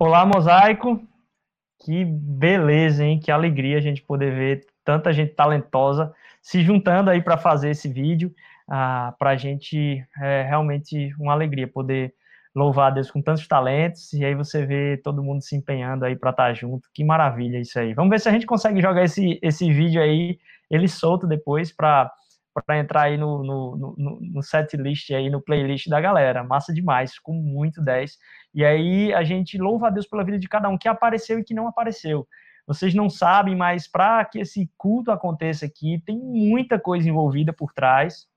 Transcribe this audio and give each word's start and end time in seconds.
Olá, 0.00 0.24
Mosaico. 0.24 1.02
Que 1.84 2.04
beleza, 2.04 3.04
hein? 3.04 3.18
Que 3.18 3.32
alegria 3.32 3.78
a 3.78 3.80
gente 3.80 4.00
poder 4.00 4.32
ver 4.32 4.66
tanta 4.84 5.12
gente 5.12 5.34
talentosa 5.34 6.14
se 6.40 6.62
juntando 6.62 7.10
aí 7.10 7.20
para 7.20 7.36
fazer 7.36 7.70
esse 7.70 7.88
vídeo. 7.88 8.32
Ah, 8.68 9.12
para 9.18 9.30
a 9.30 9.36
gente 9.36 10.06
é 10.20 10.42
realmente 10.42 11.12
uma 11.18 11.32
alegria 11.32 11.66
poder 11.66 12.14
louvar 12.54 12.92
a 12.92 12.94
Deus 12.94 13.10
com 13.10 13.20
tantos 13.20 13.48
talentos 13.48 14.12
e 14.12 14.24
aí 14.24 14.36
você 14.36 14.64
vê 14.64 14.98
todo 14.98 15.22
mundo 15.22 15.42
se 15.42 15.56
empenhando 15.56 16.04
aí 16.04 16.14
para 16.14 16.30
estar 16.30 16.46
tá 16.46 16.54
junto. 16.54 16.88
Que 16.94 17.02
maravilha 17.02 17.58
isso 17.58 17.76
aí. 17.76 17.92
Vamos 17.92 18.10
ver 18.10 18.20
se 18.20 18.28
a 18.28 18.32
gente 18.32 18.46
consegue 18.46 18.80
jogar 18.80 19.02
esse, 19.02 19.40
esse 19.42 19.68
vídeo 19.72 20.00
aí, 20.00 20.38
ele 20.70 20.86
solto 20.86 21.26
depois 21.26 21.72
para 21.72 22.08
para 22.66 22.78
entrar 22.78 23.02
aí 23.02 23.16
no, 23.16 23.44
no, 23.44 23.96
no, 23.96 24.18
no 24.20 24.42
set 24.42 24.76
list 24.76 25.10
aí, 25.10 25.30
no 25.30 25.40
playlist 25.40 25.88
da 25.88 26.00
galera. 26.00 26.42
Massa 26.42 26.72
demais, 26.72 27.14
ficou 27.14 27.34
muito 27.34 27.82
10. 27.82 28.18
E 28.54 28.64
aí 28.64 29.12
a 29.12 29.22
gente 29.22 29.58
louva 29.58 29.88
a 29.88 29.90
Deus 29.90 30.06
pela 30.06 30.24
vida 30.24 30.38
de 30.38 30.48
cada 30.48 30.68
um 30.68 30.78
que 30.78 30.88
apareceu 30.88 31.38
e 31.38 31.44
que 31.44 31.54
não 31.54 31.68
apareceu. 31.68 32.26
Vocês 32.66 32.94
não 32.94 33.08
sabem, 33.08 33.56
mas 33.56 33.88
para 33.88 34.24
que 34.24 34.40
esse 34.40 34.70
culto 34.76 35.10
aconteça 35.10 35.64
aqui, 35.64 36.02
tem 36.04 36.18
muita 36.18 36.78
coisa 36.78 37.08
envolvida 37.08 37.52
por 37.52 37.72
trás. 37.72 38.28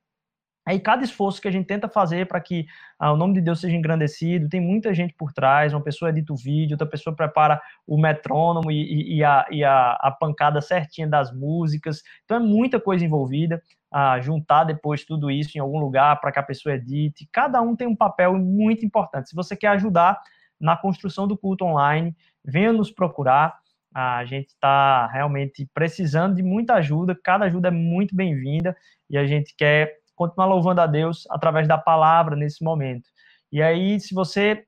Aí 0.66 0.80
cada 0.80 1.04
esforço 1.04 1.42
que 1.42 1.48
a 1.48 1.52
gente 1.52 1.66
tenta 1.66 1.90
fazer 1.90 2.28
para 2.28 2.40
que 2.40 2.66
ah, 3.00 3.12
o 3.12 3.18
nome 3.18 3.34
de 3.34 3.42
Deus 3.42 3.60
seja 3.60 3.76
engrandecido, 3.76 4.48
tem 4.48 4.62
muita 4.62 4.94
gente 4.94 5.14
por 5.16 5.34
trás, 5.34 5.74
uma 5.74 5.82
pessoa 5.82 6.10
edita 6.10 6.32
o 6.32 6.38
vídeo, 6.38 6.76
outra 6.76 6.88
pessoa 6.88 7.16
prepara 7.16 7.60
o 7.88 8.00
metrônomo 8.00 8.72
e, 8.72 9.18
e, 9.18 9.24
a, 9.24 9.46
e 9.50 9.64
a, 9.64 9.94
a, 9.94 10.12
pancada 10.12 10.62
certinha 10.62 11.08
das 11.08 11.34
músicas, 11.34 12.04
então 12.24 12.38
é 12.38 12.40
muita 12.40 12.80
coisa 12.80 13.04
envolvida, 13.04 13.62
ah, 13.92 14.20
juntar 14.22 14.64
depois 14.64 15.04
tudo 15.04 15.30
isso 15.30 15.58
em 15.58 15.62
algum 15.62 15.80
lugar 15.80 16.20
para 16.22 16.32
que 16.32 16.40
a 16.40 16.44
pessoa 16.44 16.76
edite, 16.76 17.28
cada 17.32 17.62
um 17.62 17.76
tem 17.76 17.88
um 17.88 17.96
papel 17.96 18.38
muito 18.38 18.86
importante, 18.86 19.30
se 19.30 19.36
você 19.36 19.56
quer 19.56 19.68
ajudar 19.70 20.20
na 20.60 20.78
construção 20.78 21.28
do 21.28 21.38
culto 21.38 21.66
online, 21.66 22.16
venha 22.46 22.72
nos 22.72 22.92
procurar, 22.92 23.60
a 23.94 24.24
gente 24.24 24.50
está 24.50 25.08
realmente 25.08 25.68
precisando 25.74 26.36
de 26.36 26.44
muita 26.44 26.76
ajuda, 26.76 27.18
cada 27.22 27.46
ajuda 27.46 27.68
é 27.68 27.72
muito 27.72 28.16
bem-vinda, 28.16 28.76
e 29.10 29.18
a 29.18 29.26
gente 29.26 29.54
quer 29.56 29.98
continuar 30.16 30.48
louvando 30.48 30.82
a 30.82 30.88
Deus 30.88 31.28
através 31.30 31.68
da 31.68 31.78
palavra 31.78 32.36
nesse 32.36 32.64
momento. 32.64 33.10
E 33.52 33.62
aí, 33.62 34.00
se 34.00 34.14
você 34.14 34.64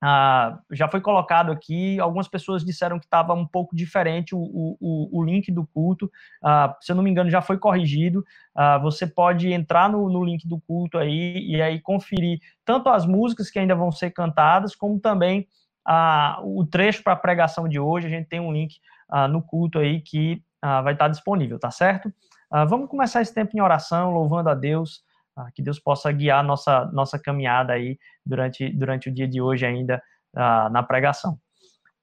ah, 0.00 0.60
já 0.70 0.88
foi 0.88 1.00
colocado 1.00 1.50
aqui, 1.50 1.98
algumas 1.98 2.28
pessoas 2.28 2.64
disseram 2.64 2.98
que 3.00 3.06
estava 3.06 3.32
um 3.34 3.46
pouco 3.46 3.74
diferente 3.74 4.34
o, 4.34 4.38
o, 4.38 5.18
o 5.18 5.24
link 5.24 5.50
do 5.50 5.66
culto. 5.66 6.10
Ah, 6.42 6.76
se 6.80 6.92
eu 6.92 6.96
não 6.96 7.02
me 7.02 7.10
engano, 7.10 7.30
já 7.30 7.42
foi 7.42 7.58
corrigido. 7.58 8.24
Ah, 8.54 8.78
você 8.78 9.06
pode 9.06 9.52
entrar 9.52 9.88
no, 9.90 10.08
no, 10.08 10.24
link 10.24 10.46
do 10.46 10.60
culto 10.60 10.98
aí 10.98 11.44
e 11.48 11.60
aí 11.60 11.80
conferir 11.80 12.38
tanto 12.64 12.88
as 12.88 13.06
músicas 13.06 13.50
que 13.50 13.58
ainda 13.58 13.74
vão 13.74 13.90
ser 13.90 14.10
cantadas, 14.10 14.74
como 14.74 15.00
também 15.00 15.46
o 16.44 16.66
trecho 16.66 17.02
para 17.02 17.14
a 17.14 17.16
pregação 17.16 17.66
de 17.66 17.80
hoje. 17.80 18.06
A 18.06 18.10
gente 18.10 18.28
tem 18.28 18.38
um 18.38 18.52
link 18.52 18.76
no 19.30 19.40
culto 19.40 19.78
aí 19.78 20.02
que 20.02 20.42
vai 20.60 20.92
estar 20.92 21.08
disponível, 21.08 21.58
tá 21.58 21.70
certo? 21.70 22.12
Vamos 22.68 22.90
começar 22.90 23.22
esse 23.22 23.32
tempo 23.32 23.56
em 23.56 23.60
oração, 23.62 24.12
louvando 24.12 24.50
a 24.50 24.54
Deus, 24.54 25.02
uh, 25.38 25.52
que 25.54 25.62
Deus 25.62 25.78
possa 25.78 26.10
guiar 26.10 26.42
nossa, 26.42 26.86
nossa 26.86 27.18
caminhada 27.18 27.72
aí 27.72 27.98
durante, 28.26 28.68
durante 28.70 29.08
o 29.08 29.14
dia 29.14 29.28
de 29.28 29.40
hoje 29.40 29.64
ainda 29.64 30.02
uh, 30.34 30.70
na 30.70 30.82
pregação. 30.82 31.38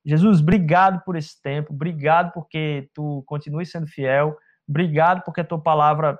Jesus, 0.05 0.39
obrigado 0.39 1.03
por 1.03 1.15
esse 1.15 1.41
tempo, 1.41 1.73
obrigado 1.73 2.31
porque 2.31 2.89
tu 2.93 3.23
continuas 3.25 3.69
sendo 3.69 3.87
fiel, 3.87 4.37
obrigado 4.67 5.23
porque 5.23 5.41
a 5.41 5.45
tua 5.45 5.59
palavra 5.59 6.17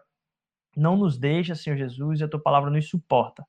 não 0.76 0.98
nos 0.98 1.18
deixa, 1.18 1.56
Senhor 1.56 1.78
Jesus, 1.78 2.20
e 2.20 2.24
a 2.24 2.28
tua 2.28 2.40
palavra 2.40 2.70
nos 2.70 2.90
suporta. 2.90 3.46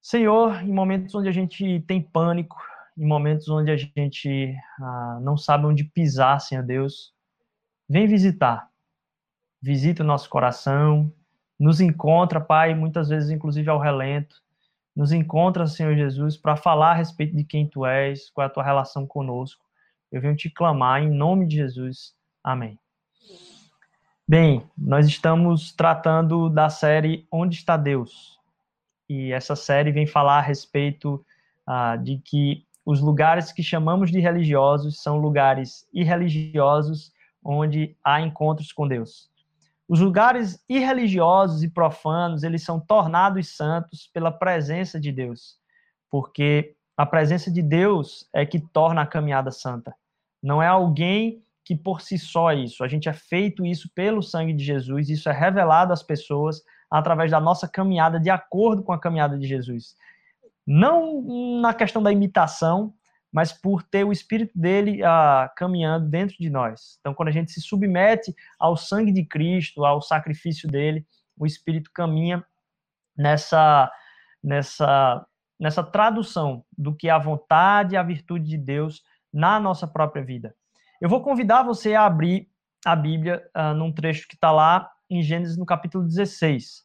Senhor, 0.00 0.62
em 0.62 0.72
momentos 0.72 1.14
onde 1.14 1.28
a 1.28 1.32
gente 1.32 1.80
tem 1.86 2.02
pânico, 2.02 2.56
em 2.98 3.06
momentos 3.06 3.48
onde 3.48 3.70
a 3.70 3.76
gente 3.76 4.54
não 5.20 5.36
sabe 5.36 5.66
onde 5.66 5.84
pisar, 5.84 6.40
Senhor 6.40 6.64
Deus, 6.64 7.14
vem 7.88 8.08
visitar 8.08 8.68
visita 9.62 10.02
o 10.02 10.06
nosso 10.06 10.28
coração, 10.28 11.12
nos 11.62 11.80
encontra, 11.80 12.40
Pai, 12.40 12.74
muitas 12.74 13.08
vezes, 13.08 13.30
inclusive 13.30 13.70
ao 13.70 13.78
relento, 13.78 14.42
nos 14.96 15.12
encontra, 15.12 15.64
Senhor 15.64 15.94
Jesus, 15.94 16.36
para 16.36 16.56
falar 16.56 16.90
a 16.90 16.94
respeito 16.94 17.36
de 17.36 17.44
quem 17.44 17.68
Tu 17.68 17.86
és, 17.86 18.28
qual 18.30 18.42
é 18.42 18.46
a 18.46 18.52
Tua 18.52 18.64
relação 18.64 19.06
conosco. 19.06 19.64
Eu 20.10 20.20
venho 20.20 20.34
te 20.34 20.50
clamar 20.50 21.00
em 21.00 21.08
nome 21.08 21.46
de 21.46 21.54
Jesus. 21.54 22.16
Amém. 22.42 22.76
Bem, 24.26 24.64
nós 24.76 25.06
estamos 25.06 25.70
tratando 25.70 26.50
da 26.50 26.68
série 26.68 27.28
Onde 27.30 27.54
está 27.54 27.76
Deus? 27.76 28.40
E 29.08 29.30
essa 29.30 29.54
série 29.54 29.92
vem 29.92 30.04
falar 30.06 30.38
a 30.38 30.42
respeito 30.42 31.24
ah, 31.64 31.94
de 31.94 32.18
que 32.18 32.66
os 32.84 33.00
lugares 33.00 33.52
que 33.52 33.62
chamamos 33.62 34.10
de 34.10 34.18
religiosos 34.18 35.00
são 35.00 35.16
lugares 35.16 35.86
irreligiosos 35.94 37.12
onde 37.44 37.96
há 38.04 38.20
encontros 38.20 38.72
com 38.72 38.88
Deus. 38.88 39.30
Os 39.92 40.00
lugares 40.00 40.58
irreligiosos 40.70 41.62
e 41.62 41.68
profanos, 41.68 42.44
eles 42.44 42.64
são 42.64 42.80
tornados 42.80 43.54
santos 43.54 44.08
pela 44.10 44.32
presença 44.32 44.98
de 44.98 45.12
Deus, 45.12 45.58
porque 46.10 46.74
a 46.96 47.04
presença 47.04 47.50
de 47.50 47.60
Deus 47.60 48.26
é 48.34 48.46
que 48.46 48.58
torna 48.58 49.02
a 49.02 49.06
caminhada 49.06 49.50
santa. 49.50 49.94
Não 50.42 50.62
é 50.62 50.66
alguém 50.66 51.44
que 51.62 51.76
por 51.76 52.00
si 52.00 52.16
só 52.16 52.50
é 52.50 52.54
isso. 52.54 52.82
A 52.82 52.88
gente 52.88 53.06
é 53.06 53.12
feito 53.12 53.66
isso 53.66 53.90
pelo 53.94 54.22
sangue 54.22 54.54
de 54.54 54.64
Jesus, 54.64 55.10
isso 55.10 55.28
é 55.28 55.32
revelado 55.32 55.92
às 55.92 56.02
pessoas 56.02 56.62
através 56.90 57.30
da 57.30 57.38
nossa 57.38 57.68
caminhada 57.68 58.18
de 58.18 58.30
acordo 58.30 58.82
com 58.82 58.94
a 58.94 58.98
caminhada 58.98 59.38
de 59.38 59.46
Jesus. 59.46 59.94
Não 60.66 61.60
na 61.60 61.74
questão 61.74 62.02
da 62.02 62.10
imitação, 62.10 62.94
mas 63.32 63.52
por 63.52 63.82
ter 63.82 64.04
o 64.04 64.12
Espírito 64.12 64.52
dele 64.54 65.02
ah, 65.02 65.50
caminhando 65.56 66.06
dentro 66.08 66.36
de 66.38 66.50
nós. 66.50 66.98
Então, 67.00 67.14
quando 67.14 67.28
a 67.28 67.32
gente 67.32 67.50
se 67.50 67.62
submete 67.62 68.34
ao 68.58 68.76
sangue 68.76 69.10
de 69.10 69.24
Cristo, 69.24 69.84
ao 69.84 70.02
sacrifício 70.02 70.68
dele, 70.68 71.06
o 71.36 71.46
Espírito 71.46 71.90
caminha 71.94 72.44
nessa, 73.16 73.90
nessa, 74.44 75.26
nessa 75.58 75.82
tradução 75.82 76.62
do 76.76 76.94
que 76.94 77.08
é 77.08 77.10
a 77.10 77.18
vontade 77.18 77.94
e 77.94 77.96
a 77.96 78.02
virtude 78.02 78.46
de 78.46 78.58
Deus 78.58 79.02
na 79.32 79.58
nossa 79.58 79.86
própria 79.86 80.22
vida. 80.22 80.54
Eu 81.00 81.08
vou 81.08 81.22
convidar 81.22 81.62
você 81.62 81.94
a 81.94 82.04
abrir 82.04 82.48
a 82.84 82.94
Bíblia 82.94 83.42
ah, 83.54 83.72
num 83.72 83.90
trecho 83.90 84.28
que 84.28 84.34
está 84.34 84.50
lá 84.50 84.90
em 85.08 85.22
Gênesis, 85.22 85.56
no 85.56 85.64
capítulo 85.64 86.04
16. 86.04 86.82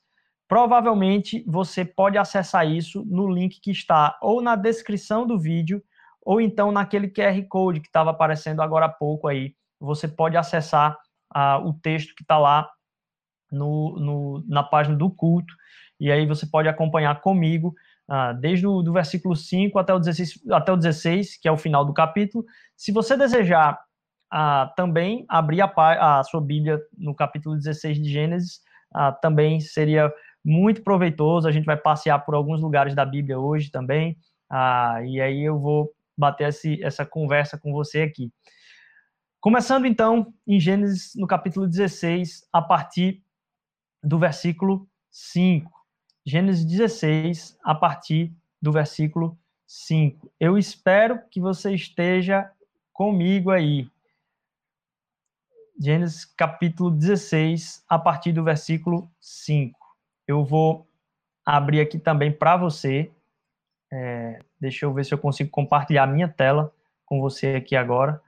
Provavelmente 0.47 1.43
você 1.45 1.83
pode 1.83 2.17
acessar 2.17 2.65
isso 2.65 3.03
no 3.05 3.29
link 3.29 3.59
que 3.59 3.71
está 3.71 4.17
ou 4.21 4.41
na 4.41 4.55
descrição 4.55 5.27
do 5.27 5.37
vídeo 5.37 5.83
ou 6.27 6.41
então 6.41 6.73
naquele 6.73 7.07
QR 7.07 7.41
Code 7.47 7.79
que 7.79 7.87
estava 7.87 8.09
aparecendo 8.09 8.61
agora 8.61 8.87
há 8.87 8.89
pouco 8.89 9.29
aí, 9.29 9.55
você 9.79 10.09
pode 10.09 10.35
acessar 10.35 10.97
ah, 11.33 11.57
o 11.57 11.73
texto 11.73 12.13
que 12.13 12.21
está 12.21 12.37
lá 12.37 12.69
no, 13.49 13.97
no, 13.97 14.43
na 14.45 14.61
página 14.61 14.97
do 14.97 15.09
culto, 15.09 15.53
e 15.97 16.11
aí 16.11 16.27
você 16.27 16.45
pode 16.45 16.67
acompanhar 16.67 17.21
comigo, 17.21 17.73
ah, 18.09 18.33
desde 18.33 18.67
o 18.67 18.81
do 18.81 18.91
versículo 18.91 19.37
5 19.37 19.79
até 19.79 19.93
o, 19.93 19.99
16, 19.99 20.51
até 20.51 20.69
o 20.73 20.75
16, 20.75 21.39
que 21.39 21.47
é 21.47 21.51
o 21.51 21.55
final 21.55 21.85
do 21.85 21.93
capítulo. 21.93 22.43
Se 22.75 22.91
você 22.91 23.15
desejar 23.15 23.79
ah, 24.29 24.69
também 24.75 25.25
abrir 25.29 25.61
a, 25.61 25.71
a, 26.19 26.23
sua 26.23 26.41
Bíblia 26.41 26.77
no 26.97 27.15
capítulo 27.15 27.55
16 27.55 28.01
de 28.01 28.09
Gênesis, 28.09 28.59
ah, 28.93 29.13
também 29.13 29.61
seria 29.61 30.11
muito 30.43 30.83
proveitoso. 30.83 31.47
A 31.47 31.53
gente 31.53 31.63
vai 31.63 31.77
passear 31.77 32.19
por 32.19 32.35
alguns 32.35 32.61
lugares 32.61 32.93
da 32.93 33.05
Bíblia 33.05 33.39
hoje 33.39 33.71
também, 33.71 34.17
ah, 34.49 34.99
e 35.05 35.21
aí 35.21 35.41
eu 35.41 35.57
vou 35.57 35.95
bater 36.17 36.49
esse, 36.49 36.83
essa 36.83 37.05
conversa 37.05 37.57
com 37.57 37.71
você 37.71 38.01
aqui. 38.01 38.31
Começando 39.39 39.85
então 39.85 40.33
em 40.47 40.59
Gênesis, 40.59 41.13
no 41.15 41.27
capítulo 41.27 41.67
16, 41.67 42.47
a 42.51 42.61
partir 42.61 43.23
do 44.03 44.17
versículo 44.17 44.89
5. 45.11 45.71
Gênesis 46.25 46.65
16, 46.65 47.57
a 47.63 47.75
partir 47.75 48.33
do 48.61 48.71
versículo 48.71 49.37
5. 49.65 50.31
Eu 50.39 50.57
espero 50.57 51.21
que 51.29 51.39
você 51.39 51.73
esteja 51.73 52.51
comigo 52.91 53.51
aí. 53.51 53.89
Gênesis 55.79 56.25
capítulo 56.25 56.89
16, 56.89 57.85
a 57.87 57.99
partir 57.99 58.33
do 58.33 58.43
versículo 58.43 59.09
5. 59.21 59.77
Eu 60.27 60.43
vou 60.43 60.87
abrir 61.45 61.79
aqui 61.79 61.99
também 61.99 62.31
para 62.31 62.57
você 62.57 63.11
é, 63.91 64.39
deixa 64.59 64.85
eu 64.85 64.93
ver 64.93 65.05
se 65.05 65.13
eu 65.13 65.17
consigo 65.17 65.49
compartilhar 65.49 66.03
a 66.03 66.07
minha 66.07 66.27
tela 66.27 66.73
com 67.05 67.19
você 67.21 67.55
aqui 67.55 67.75
agora. 67.75 68.21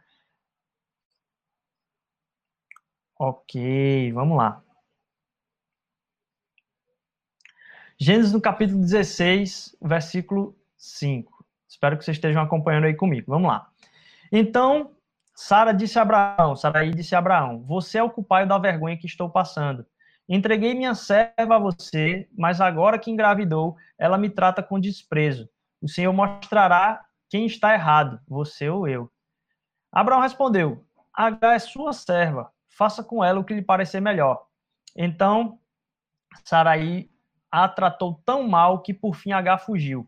Ok, 3.17 4.11
vamos 4.13 4.37
lá. 4.37 4.63
Gênesis 7.99 8.31
no 8.31 8.39
capítulo 8.39 8.79
16, 8.79 9.75
versículo 9.81 10.57
5. 10.77 11.45
Espero 11.67 11.97
que 11.97 12.05
vocês 12.05 12.15
estejam 12.15 12.41
acompanhando 12.41 12.85
aí 12.85 12.95
comigo. 12.95 13.29
Vamos 13.29 13.49
lá. 13.49 13.69
Então, 14.31 14.95
Sara 15.35 15.73
disse 15.73 15.99
a 15.99 16.03
Abraão, 16.03 16.55
Saraí 16.55 16.91
disse 16.91 17.13
a 17.13 17.19
Abraão, 17.19 17.61
você 17.63 17.97
é 17.97 18.03
o 18.03 18.09
culpado 18.09 18.47
da 18.47 18.57
vergonha 18.57 18.97
que 18.97 19.05
estou 19.05 19.29
passando. 19.29 19.85
Entreguei 20.29 20.75
minha 20.75 20.93
serva 20.93 21.55
a 21.55 21.59
você, 21.59 22.29
mas 22.37 22.61
agora 22.61 22.99
que 22.99 23.09
engravidou, 23.09 23.75
ela 23.97 24.15
me 24.15 24.29
trata 24.29 24.61
com 24.61 24.79
desprezo. 24.79 25.49
O 25.81 25.89
Senhor 25.89 26.13
mostrará 26.13 27.03
quem 27.31 27.47
está 27.47 27.73
errado, 27.73 28.19
você 28.27 28.69
ou 28.69 28.87
eu? 28.87 29.11
Abraão 29.91 30.21
respondeu: 30.21 30.85
Agar 31.11 31.55
é 31.55 31.59
sua 31.59 31.93
serva, 31.93 32.51
faça 32.67 33.03
com 33.03 33.23
ela 33.23 33.39
o 33.39 33.43
que 33.43 33.55
lhe 33.55 33.61
parecer 33.63 33.99
melhor. 33.99 34.45
Então, 34.95 35.57
Saraí 36.45 37.09
a 37.51 37.67
tratou 37.67 38.21
tão 38.23 38.47
mal 38.47 38.83
que 38.83 38.93
por 38.93 39.15
fim 39.15 39.31
Agar 39.31 39.57
fugiu. 39.57 40.07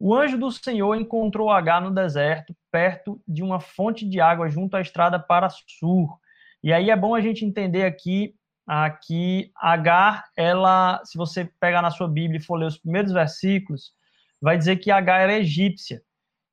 O 0.00 0.14
anjo 0.14 0.38
do 0.38 0.50
Senhor 0.50 0.94
encontrou 0.94 1.50
Agar 1.50 1.82
no 1.82 1.90
deserto, 1.90 2.56
perto 2.70 3.20
de 3.28 3.42
uma 3.42 3.60
fonte 3.60 4.08
de 4.08 4.22
água 4.22 4.48
junto 4.48 4.74
à 4.74 4.80
estrada 4.80 5.18
para 5.18 5.50
Sur. 5.50 6.18
E 6.62 6.72
aí 6.72 6.88
é 6.88 6.96
bom 6.96 7.14
a 7.14 7.20
gente 7.20 7.44
entender 7.44 7.84
aqui 7.84 8.34
aqui 8.66 9.52
Agar, 9.56 10.24
ela, 10.36 11.00
se 11.04 11.18
você 11.18 11.44
pegar 11.60 11.82
na 11.82 11.90
sua 11.90 12.08
Bíblia 12.08 12.38
e 12.38 12.42
for 12.42 12.56
ler 12.56 12.66
os 12.66 12.78
primeiros 12.78 13.12
versículos, 13.12 13.92
vai 14.40 14.56
dizer 14.56 14.76
que 14.76 14.90
Agar 14.90 15.20
era 15.20 15.34
egípcia. 15.34 16.02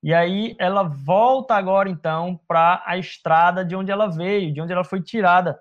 E 0.03 0.13
aí 0.13 0.55
ela 0.59 0.83
volta 0.83 1.55
agora 1.55 1.87
então 1.87 2.39
para 2.47 2.81
a 2.85 2.97
estrada 2.97 3.63
de 3.63 3.75
onde 3.75 3.91
ela 3.91 4.07
veio, 4.07 4.53
de 4.53 4.59
onde 4.59 4.73
ela 4.73 4.83
foi 4.83 5.01
tirada, 5.01 5.59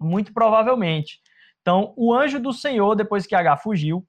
muito 0.00 0.32
provavelmente. 0.32 1.20
Então, 1.60 1.92
o 1.96 2.14
anjo 2.14 2.38
do 2.38 2.52
Senhor, 2.52 2.94
depois 2.94 3.26
que 3.26 3.34
Agar 3.34 3.56
fugiu, 3.56 4.06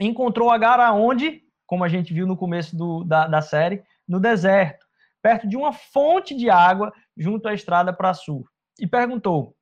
encontrou 0.00 0.50
Agar 0.50 0.78
aonde? 0.78 1.42
Como 1.66 1.82
a 1.82 1.88
gente 1.88 2.14
viu 2.14 2.26
no 2.26 2.36
começo 2.36 2.76
do, 2.76 3.02
da, 3.02 3.26
da 3.26 3.42
série, 3.42 3.82
no 4.06 4.20
deserto, 4.20 4.86
perto 5.20 5.48
de 5.48 5.56
uma 5.56 5.72
fonte 5.72 6.34
de 6.36 6.48
água 6.48 6.92
junto 7.16 7.48
à 7.48 7.54
estrada 7.54 7.92
para 7.92 8.14
sul. 8.14 8.46
E 8.78 8.86
perguntou: 8.86 9.56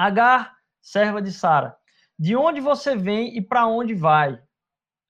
Agar, 0.00 0.56
serva 0.80 1.20
de 1.20 1.32
Sara, 1.32 1.76
de 2.16 2.36
onde 2.36 2.60
você 2.60 2.94
vem 2.94 3.36
e 3.36 3.42
para 3.42 3.66
onde 3.66 3.96
vai? 3.96 4.40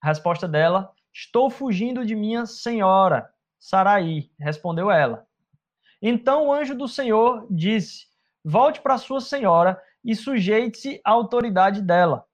A 0.01 0.07
resposta 0.07 0.47
dela: 0.47 0.91
Estou 1.13 1.47
fugindo 1.51 2.03
de 2.03 2.15
minha 2.15 2.47
senhora, 2.47 3.29
Saraí, 3.59 4.31
respondeu 4.39 4.89
ela. 4.89 5.27
Então 6.01 6.47
o 6.47 6.51
anjo 6.51 6.73
do 6.73 6.87
Senhor 6.87 7.45
disse: 7.51 8.07
Volte 8.43 8.81
para 8.81 8.97
sua 8.97 9.21
senhora 9.21 9.79
e 10.03 10.15
sujeite-se 10.15 10.99
à 11.05 11.11
autoridade 11.11 11.83
dela. 11.83 12.25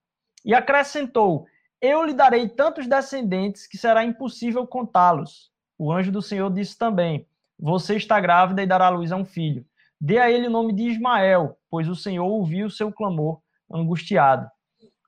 E 0.46 0.54
acrescentou: 0.54 1.46
Eu 1.82 2.06
lhe 2.06 2.14
darei 2.14 2.48
tantos 2.48 2.88
descendentes 2.88 3.68
que 3.68 3.78
será 3.78 4.06
impossível 4.06 4.66
contá-los. 4.66 5.52
O 5.78 5.92
anjo 5.92 6.10
do 6.10 6.22
Senhor 6.22 6.50
disse 6.54 6.78
também: 6.78 7.28
Você 7.60 7.98
está 7.98 8.18
grávida 8.22 8.64
e 8.64 8.66
dará 8.66 8.88
luz 8.88 9.12
a 9.12 9.18
um 9.18 9.26
filho. 9.26 9.66
Dê 10.06 10.20
a 10.20 10.30
ele 10.30 10.46
o 10.46 10.52
nome 10.52 10.72
de 10.72 10.84
Ismael, 10.84 11.58
pois 11.68 11.90
o 11.90 11.96
Senhor 11.96 12.28
ouviu 12.28 12.70
seu 12.70 12.92
clamor 12.92 13.42
angustiado. 13.68 14.48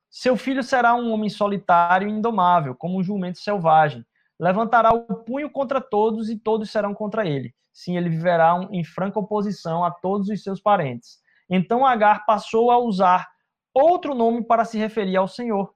Seu 0.09 0.35
filho 0.35 0.63
será 0.63 0.95
um 0.95 1.11
homem 1.11 1.29
solitário 1.29 2.07
e 2.07 2.11
indomável, 2.11 2.73
como 2.73 2.97
um 2.97 3.03
jumento 3.03 3.38
selvagem. 3.38 4.03
Levantará 4.39 4.91
o 4.91 5.03
punho 5.17 5.51
contra 5.51 5.79
todos 5.79 6.31
e 6.31 6.35
todos 6.35 6.71
serão 6.71 6.95
contra 6.95 7.27
ele. 7.27 7.53
Sim, 7.71 7.95
ele 7.95 8.09
viverá 8.09 8.67
em 8.71 8.83
franca 8.83 9.19
oposição 9.19 9.83
a 9.83 9.91
todos 9.91 10.29
os 10.29 10.41
seus 10.41 10.59
parentes. 10.59 11.19
Então 11.47 11.85
Agar 11.85 12.25
passou 12.25 12.71
a 12.71 12.79
usar 12.79 13.27
outro 13.75 14.15
nome 14.15 14.44
para 14.44 14.65
se 14.65 14.79
referir 14.79 15.15
ao 15.15 15.27
Senhor, 15.27 15.75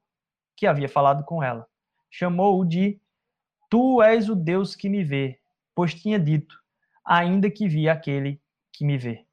que 0.58 0.66
havia 0.66 0.90
falado 0.90 1.24
com 1.26 1.44
ela. 1.44 1.68
Chamou-o 2.10 2.66
de 2.66 3.00
Tu 3.70 4.02
és 4.02 4.30
o 4.30 4.36
Deus 4.36 4.76
que 4.76 4.90
me 4.90 5.04
vê, 5.04 5.40
pois 5.76 5.94
tinha 5.94 6.20
dito, 6.20 6.56
ainda 7.06 7.52
que 7.52 7.68
vi 7.68 7.88
aquele 7.88 8.42
que 8.74 8.86
me 8.86 8.98
vê. 8.98 9.26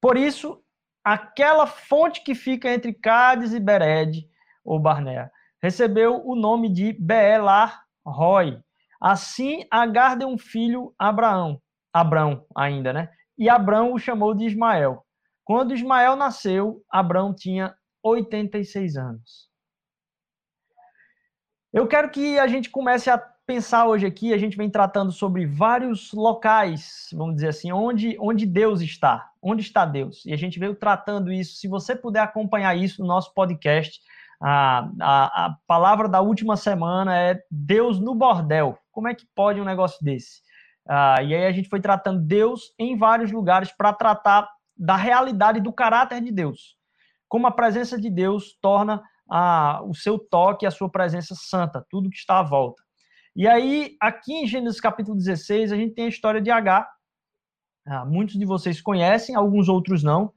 Por 0.00 0.16
isso, 0.16 0.62
aquela 1.04 1.66
fonte 1.66 2.22
que 2.22 2.34
fica 2.34 2.72
entre 2.72 2.92
Cádiz 2.92 3.52
e 3.52 3.60
Bered, 3.60 4.28
ou 4.64 4.78
Barnea, 4.78 5.30
recebeu 5.62 6.26
o 6.26 6.34
nome 6.34 6.68
de 6.72 6.92
Beelar 6.92 7.84
Roy. 8.06 8.60
Assim, 9.00 9.66
Agar 9.70 10.16
deu 10.16 10.28
um 10.28 10.38
filho 10.38 10.94
a 10.98 11.08
Abraão, 11.08 11.60
Abrão 11.92 12.46
ainda, 12.56 12.92
né? 12.92 13.10
E 13.36 13.48
Abrão 13.48 13.92
o 13.92 13.98
chamou 13.98 14.34
de 14.34 14.44
Ismael. 14.44 15.04
Quando 15.44 15.74
Ismael 15.74 16.16
nasceu, 16.16 16.82
Abraão 16.90 17.34
tinha 17.34 17.76
86 18.02 18.96
anos. 18.96 19.50
Eu 21.72 21.88
quero 21.88 22.10
que 22.10 22.38
a 22.38 22.46
gente 22.46 22.70
comece 22.70 23.10
a 23.10 23.18
pensar 23.46 23.86
hoje 23.86 24.06
aqui, 24.06 24.32
a 24.32 24.38
gente 24.38 24.56
vem 24.56 24.70
tratando 24.70 25.12
sobre 25.12 25.46
vários 25.46 26.12
locais, 26.12 27.08
vamos 27.12 27.36
dizer 27.36 27.48
assim, 27.48 27.72
onde, 27.72 28.16
onde 28.18 28.46
Deus 28.46 28.80
está, 28.80 29.30
onde 29.42 29.62
está 29.62 29.84
Deus. 29.84 30.24
E 30.24 30.32
a 30.32 30.36
gente 30.36 30.58
veio 30.58 30.74
tratando 30.74 31.32
isso. 31.32 31.56
Se 31.56 31.68
você 31.68 31.94
puder 31.94 32.20
acompanhar 32.20 32.74
isso 32.76 33.02
no 33.02 33.08
nosso 33.08 33.32
podcast, 33.34 34.00
a, 34.40 34.88
a, 35.00 35.46
a 35.46 35.56
palavra 35.66 36.08
da 36.08 36.20
última 36.20 36.56
semana 36.56 37.18
é 37.18 37.40
Deus 37.50 37.98
no 37.98 38.14
bordel. 38.14 38.78
Como 38.90 39.08
é 39.08 39.14
que 39.14 39.26
pode 39.34 39.60
um 39.60 39.64
negócio 39.64 40.02
desse? 40.02 40.42
Ah, 40.88 41.22
e 41.22 41.34
aí 41.34 41.46
a 41.46 41.52
gente 41.52 41.68
foi 41.68 41.80
tratando 41.80 42.20
Deus 42.20 42.72
em 42.78 42.96
vários 42.96 43.32
lugares 43.32 43.72
para 43.72 43.92
tratar 43.92 44.48
da 44.76 44.96
realidade 44.96 45.60
do 45.60 45.72
caráter 45.72 46.20
de 46.20 46.30
Deus. 46.30 46.76
Como 47.28 47.46
a 47.46 47.50
presença 47.50 47.98
de 47.98 48.10
Deus 48.10 48.56
torna 48.60 49.02
a, 49.30 49.80
o 49.84 49.94
seu 49.94 50.18
toque, 50.18 50.66
a 50.66 50.70
sua 50.70 50.90
presença 50.90 51.34
santa, 51.34 51.84
tudo 51.88 52.10
que 52.10 52.16
está 52.16 52.38
à 52.38 52.42
volta. 52.42 52.83
E 53.36 53.48
aí, 53.48 53.96
aqui 54.00 54.32
em 54.32 54.46
Gênesis 54.46 54.80
capítulo 54.80 55.16
16, 55.16 55.72
a 55.72 55.76
gente 55.76 55.92
tem 55.92 56.04
a 56.04 56.08
história 56.08 56.40
de 56.40 56.52
H. 56.52 56.88
Ah, 57.84 58.04
muitos 58.04 58.38
de 58.38 58.46
vocês 58.46 58.80
conhecem, 58.80 59.34
alguns 59.34 59.68
outros 59.68 60.04
não, 60.04 60.32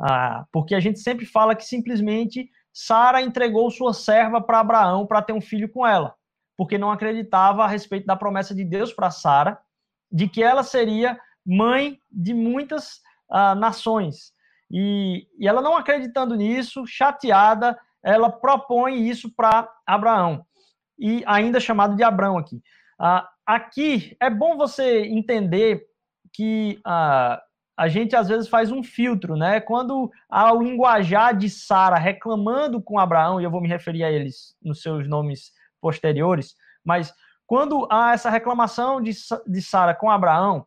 ah, 0.00 0.44
porque 0.50 0.74
a 0.74 0.80
gente 0.80 0.98
sempre 0.98 1.24
fala 1.24 1.54
que 1.54 1.64
simplesmente 1.64 2.50
Sara 2.72 3.22
entregou 3.22 3.70
sua 3.70 3.94
serva 3.94 4.40
para 4.40 4.58
Abraão 4.58 5.06
para 5.06 5.22
ter 5.22 5.32
um 5.32 5.40
filho 5.40 5.70
com 5.70 5.86
ela, 5.86 6.12
porque 6.56 6.76
não 6.76 6.90
acreditava 6.90 7.64
a 7.64 7.68
respeito 7.68 8.06
da 8.06 8.16
promessa 8.16 8.52
de 8.52 8.64
Deus 8.64 8.92
para 8.92 9.12
Sara, 9.12 9.56
de 10.10 10.28
que 10.28 10.42
ela 10.42 10.64
seria 10.64 11.20
mãe 11.46 12.00
de 12.10 12.34
muitas 12.34 12.96
uh, 13.30 13.54
nações. 13.54 14.32
E, 14.68 15.28
e 15.38 15.46
ela 15.46 15.62
não 15.62 15.76
acreditando 15.76 16.34
nisso, 16.34 16.84
chateada, 16.84 17.78
ela 18.02 18.28
propõe 18.28 19.08
isso 19.08 19.32
para 19.34 19.70
Abraão, 19.86 20.44
e 21.00 21.24
ainda 21.26 21.58
chamado 21.58 21.96
de 21.96 22.02
Abraão 22.02 22.36
aqui. 22.36 22.62
Uh, 23.00 23.26
aqui 23.46 24.16
é 24.20 24.28
bom 24.28 24.56
você 24.56 25.00
entender 25.06 25.82
que 26.32 26.78
uh, 26.86 27.40
a 27.76 27.88
gente 27.88 28.14
às 28.14 28.28
vezes 28.28 28.46
faz 28.46 28.70
um 28.70 28.82
filtro, 28.82 29.36
né? 29.36 29.58
Quando 29.58 30.10
há 30.28 30.52
o 30.52 30.62
linguajar 30.62 31.34
de 31.34 31.48
Sara 31.48 31.96
reclamando 31.96 32.82
com 32.82 32.98
Abraão, 32.98 33.40
e 33.40 33.44
eu 33.44 33.50
vou 33.50 33.62
me 33.62 33.68
referir 33.68 34.04
a 34.04 34.12
eles 34.12 34.54
nos 34.62 34.82
seus 34.82 35.08
nomes 35.08 35.50
posteriores, 35.80 36.54
mas 36.84 37.12
quando 37.46 37.88
há 37.90 38.12
essa 38.12 38.28
reclamação 38.28 39.00
de, 39.00 39.12
de 39.46 39.62
Sara 39.62 39.94
com 39.94 40.10
Abraão, 40.10 40.66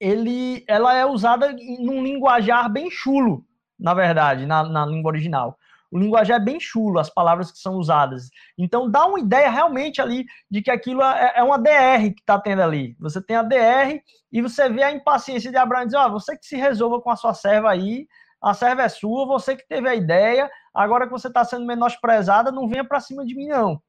ele, 0.00 0.64
ela 0.68 0.94
é 0.94 1.04
usada 1.04 1.52
num 1.80 2.02
linguajar 2.02 2.70
bem 2.70 2.90
chulo, 2.90 3.44
na 3.78 3.92
verdade, 3.92 4.46
na, 4.46 4.62
na 4.62 4.86
língua 4.86 5.10
original. 5.10 5.58
O 5.90 5.98
linguajar 5.98 6.40
é 6.40 6.44
bem 6.44 6.58
chulo, 6.58 6.98
as 6.98 7.10
palavras 7.10 7.52
que 7.52 7.58
são 7.58 7.74
usadas. 7.74 8.28
Então, 8.58 8.90
dá 8.90 9.06
uma 9.06 9.20
ideia 9.20 9.50
realmente 9.50 10.00
ali 10.00 10.24
de 10.50 10.62
que 10.62 10.70
aquilo 10.70 11.02
é, 11.02 11.34
é 11.36 11.42
uma 11.42 11.58
DR 11.58 12.12
que 12.14 12.20
está 12.20 12.38
tendo 12.38 12.62
ali. 12.62 12.96
Você 13.00 13.22
tem 13.22 13.36
a 13.36 13.42
DR 13.42 14.00
e 14.32 14.42
você 14.42 14.68
vê 14.68 14.82
a 14.82 14.92
impaciência 14.92 15.50
de 15.50 15.56
Abraão 15.56 15.84
dizer: 15.84 15.98
Ó, 15.98 16.06
oh, 16.06 16.12
você 16.12 16.36
que 16.36 16.46
se 16.46 16.56
resolva 16.56 17.00
com 17.00 17.10
a 17.10 17.16
sua 17.16 17.34
serva 17.34 17.70
aí, 17.70 18.06
a 18.42 18.52
serva 18.52 18.82
é 18.82 18.88
sua, 18.88 19.26
você 19.26 19.56
que 19.56 19.66
teve 19.66 19.88
a 19.88 19.94
ideia, 19.94 20.50
agora 20.74 21.06
que 21.06 21.12
você 21.12 21.28
está 21.28 21.44
sendo 21.44 21.64
menosprezada, 21.64 22.52
não 22.52 22.68
venha 22.68 22.84
para 22.84 23.00
cima 23.00 23.24
de 23.24 23.34
mim, 23.34 23.46
não. 23.46 23.80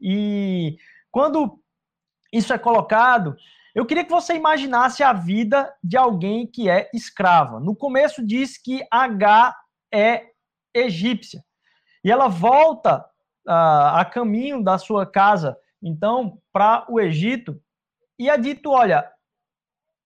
E 0.00 0.76
quando 1.10 1.60
isso 2.32 2.52
é 2.52 2.58
colocado, 2.58 3.36
eu 3.74 3.84
queria 3.84 4.04
que 4.04 4.10
você 4.10 4.34
imaginasse 4.34 5.02
a 5.02 5.12
vida 5.12 5.72
de 5.82 5.96
alguém 5.96 6.46
que 6.46 6.68
é 6.68 6.88
escrava. 6.94 7.60
No 7.60 7.76
começo 7.76 8.24
diz 8.24 8.56
que 8.56 8.84
H 8.90 9.54
é 9.92 10.29
egípcia. 10.74 11.44
E 12.02 12.10
ela 12.10 12.28
volta 12.28 13.04
uh, 13.46 13.96
a 13.96 14.04
caminho 14.04 14.62
da 14.62 14.78
sua 14.78 15.06
casa, 15.06 15.58
então, 15.82 16.40
para 16.52 16.84
o 16.88 17.00
Egito, 17.00 17.60
e 18.18 18.28
é 18.28 18.36
dito: 18.36 18.70
olha, 18.70 19.10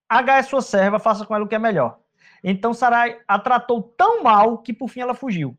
H 0.07 0.37
é 0.37 0.43
sua 0.43 0.61
serva, 0.61 0.99
faça 0.99 1.25
com 1.25 1.35
ela 1.35 1.45
o 1.45 1.47
que 1.47 1.55
é 1.55 1.59
melhor. 1.59 1.99
Então 2.43 2.73
Sarai 2.73 3.19
a 3.27 3.39
tratou 3.39 3.81
tão 3.81 4.21
mal 4.21 4.59
que 4.59 4.71
por 4.71 4.87
fim 4.87 4.99
ela 4.99 5.13
fugiu. 5.13 5.57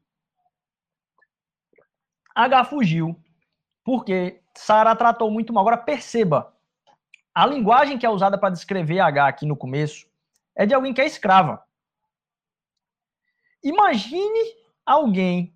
H 2.35 2.65
fugiu 2.65 3.21
porque 3.83 4.43
Sara 4.57 4.95
tratou 4.97 5.31
muito 5.31 5.53
mal. 5.53 5.63
Agora 5.63 5.77
perceba, 5.77 6.55
a 7.35 7.47
linguagem 7.47 7.99
que 7.99 8.07
é 8.07 8.11
usada 8.11 8.39
para 8.39 8.53
descrever 8.53 9.01
H 9.01 9.27
aqui 9.27 9.47
no 9.47 9.57
começo 9.57 10.09
é 10.55 10.65
de 10.65 10.75
alguém 10.75 10.95
que 10.95 11.01
é 11.01 11.07
escrava. 11.07 11.63
Imagine 13.63 14.55
alguém 14.87 15.55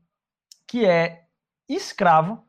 que 0.67 0.85
é 0.85 1.25
escravo 1.69 2.45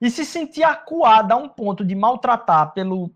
e 0.00 0.10
se 0.10 0.24
sentir 0.24 0.64
acuada 0.64 1.34
a 1.34 1.36
um 1.36 1.48
ponto 1.48 1.84
de 1.84 1.94
maltratar 1.94 2.72
pelo, 2.72 3.14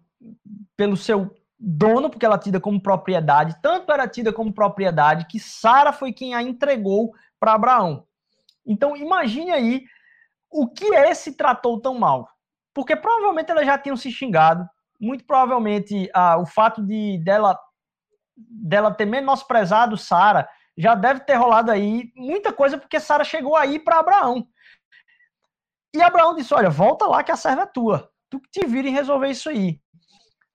pelo 0.76 0.96
seu 0.96 1.37
dono, 1.58 2.08
porque 2.08 2.25
ela 2.25 2.37
é 2.37 2.38
tida 2.38 2.61
como 2.61 2.80
propriedade, 2.80 3.56
tanto 3.61 3.90
era 3.92 4.08
tida 4.08 4.32
como 4.32 4.52
propriedade 4.52 5.26
que 5.26 5.40
Sara 5.40 5.92
foi 5.92 6.12
quem 6.12 6.35
a 6.35 6.42
entregou 6.42 7.12
para 7.40 7.54
Abraão. 7.54 8.06
Então 8.64 8.96
imagine 8.96 9.52
aí 9.52 9.85
o 10.50 10.68
que 10.68 10.94
é 10.94 11.11
esse 11.11 11.37
tratou 11.37 11.80
tão 11.80 11.94
mal. 11.99 12.28
porque 12.73 12.94
provavelmente 12.94 13.50
elas 13.50 13.64
já 13.64 13.78
tinham 13.78 13.96
se 13.96 14.11
xingado, 14.12 14.68
muito 15.00 15.25
provavelmente 15.25 16.11
ah, 16.12 16.37
o 16.37 16.44
fato 16.44 16.82
de 16.82 17.18
dela 17.25 17.58
dela 18.37 18.92
ter 18.92 19.06
menosprezado 19.06 19.96
Sara 19.96 20.46
já 20.76 20.95
deve 20.95 21.21
ter 21.21 21.35
rolado 21.35 21.71
aí 21.71 22.12
muita 22.14 22.52
coisa, 22.52 22.76
porque 22.76 23.00
Sara 23.00 23.25
chegou 23.25 23.56
aí 23.56 23.78
para 23.78 23.99
Abraão. 23.99 24.47
E 25.95 26.02
Abraão 26.02 26.35
disse: 26.35 26.52
Olha, 26.52 26.68
volta 26.68 27.06
lá 27.06 27.25
que 27.25 27.33
a 27.33 27.37
serva 27.37 27.62
é 27.62 27.66
tua. 27.66 28.11
Tu 28.28 28.40
que 28.40 28.50
te 28.50 28.66
vira 28.66 28.88
em 28.88 28.92
resolver 28.92 29.30
isso 29.30 29.49
aí. 29.49 29.80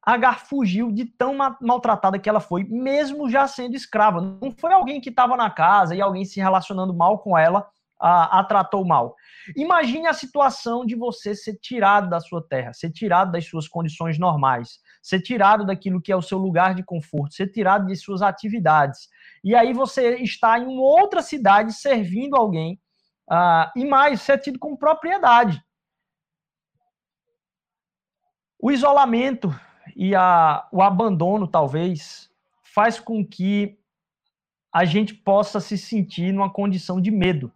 Agar 0.03 0.39
fugiu 0.39 0.91
de 0.91 1.05
tão 1.05 1.35
maltratada 1.61 2.19
que 2.19 2.29
ela 2.29 2.39
foi, 2.39 2.63
mesmo 2.63 3.29
já 3.29 3.47
sendo 3.47 3.75
escrava. 3.75 4.19
Não 4.19 4.51
foi 4.51 4.73
alguém 4.73 4.99
que 4.99 5.09
estava 5.09 5.37
na 5.37 5.49
casa 5.49 5.95
e 5.95 6.01
alguém 6.01 6.25
se 6.25 6.39
relacionando 6.39 6.93
mal 6.93 7.19
com 7.19 7.37
ela 7.37 7.67
a, 8.01 8.39
a, 8.39 8.43
tratou 8.43 8.83
mal. 8.83 9.15
Imagine 9.55 10.07
a 10.07 10.13
situação 10.13 10.85
de 10.85 10.95
você 10.95 11.35
ser 11.35 11.57
tirado 11.59 12.09
da 12.09 12.19
sua 12.19 12.45
terra, 12.45 12.73
ser 12.73 12.91
tirado 12.91 13.31
das 13.31 13.45
suas 13.45 13.67
condições 13.67 14.17
normais, 14.17 14.79
ser 15.03 15.21
tirado 15.21 15.65
daquilo 15.65 16.01
que 16.01 16.11
é 16.11 16.15
o 16.15 16.21
seu 16.21 16.39
lugar 16.39 16.73
de 16.73 16.83
conforto, 16.83 17.35
ser 17.35 17.47
tirado 17.51 17.85
de 17.85 17.95
suas 17.95 18.23
atividades. 18.23 19.07
E 19.43 19.55
aí 19.55 19.73
você 19.73 20.15
está 20.17 20.59
em 20.59 20.65
uma 20.65 20.81
outra 20.81 21.21
cidade 21.21 21.73
servindo 21.73 22.35
alguém 22.35 22.79
uh, 23.29 23.71
e 23.75 23.85
mais, 23.85 24.21
ser 24.21 24.37
tido 24.39 24.59
como 24.59 24.77
propriedade. 24.77 25.63
O 28.59 28.71
isolamento 28.71 29.49
e 29.95 30.15
a, 30.15 30.67
o 30.71 30.81
abandono, 30.81 31.47
talvez, 31.47 32.29
faz 32.61 32.99
com 32.99 33.25
que 33.25 33.79
a 34.73 34.85
gente 34.85 35.13
possa 35.13 35.59
se 35.59 35.77
sentir 35.77 36.31
numa 36.31 36.51
condição 36.51 37.01
de 37.01 37.11
medo. 37.11 37.51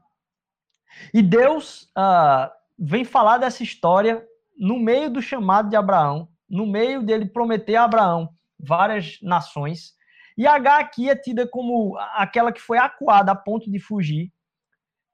E 1.13 1.21
Deus 1.21 1.83
uh, 1.97 2.51
vem 2.77 3.05
falar 3.05 3.37
dessa 3.37 3.63
história 3.63 4.25
no 4.57 4.79
meio 4.79 5.09
do 5.09 5.21
chamado 5.21 5.69
de 5.69 5.75
Abraão, 5.75 6.27
no 6.49 6.65
meio 6.65 7.03
dele 7.03 7.25
prometer 7.25 7.75
a 7.75 7.83
Abraão 7.83 8.35
várias 8.59 9.19
nações. 9.21 9.93
E 10.37 10.45
H 10.45 10.79
aqui 10.79 11.09
é 11.09 11.15
tida 11.15 11.47
como 11.47 11.97
aquela 12.13 12.51
que 12.51 12.61
foi 12.61 12.77
acuada 12.77 13.31
a 13.31 13.35
ponto 13.35 13.71
de 13.71 13.79
fugir. 13.79 14.31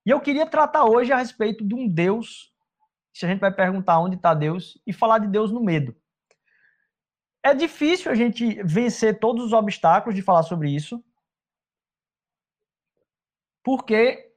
E 0.05 0.09
eu 0.09 0.19
queria 0.19 0.47
tratar 0.47 0.85
hoje 0.85 1.11
a 1.11 1.17
respeito 1.17 1.63
de 1.63 1.75
um 1.75 1.87
Deus, 1.87 2.51
se 3.13 3.25
a 3.25 3.29
gente 3.29 3.39
vai 3.39 3.53
perguntar 3.53 3.99
onde 3.99 4.15
está 4.15 4.33
Deus, 4.33 4.81
e 4.85 4.91
falar 4.91 5.19
de 5.19 5.27
Deus 5.27 5.51
no 5.51 5.63
medo. 5.63 5.95
É 7.43 7.53
difícil 7.53 8.11
a 8.11 8.15
gente 8.15 8.61
vencer 8.63 9.19
todos 9.19 9.45
os 9.45 9.53
obstáculos 9.53 10.15
de 10.15 10.21
falar 10.21 10.43
sobre 10.43 10.69
isso, 10.69 11.03
porque 13.63 14.31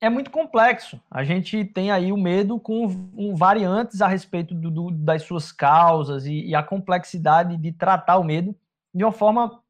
é 0.00 0.10
muito 0.10 0.30
complexo. 0.30 1.00
A 1.10 1.22
gente 1.22 1.64
tem 1.64 1.90
aí 1.90 2.10
o 2.10 2.16
medo 2.16 2.58
com 2.58 2.86
um, 3.16 3.36
variantes 3.36 4.02
a 4.02 4.08
respeito 4.08 4.54
do, 4.54 4.70
do, 4.70 4.90
das 4.90 5.22
suas 5.22 5.52
causas 5.52 6.26
e, 6.26 6.46
e, 6.46 6.54
a 6.54 6.62
complexidade 6.62 7.56
de 7.56 7.72
tratar 7.72 8.18
o 8.18 8.24
medo 8.24 8.54
de 8.92 9.04
uma 9.04 9.12
forma 9.12 9.61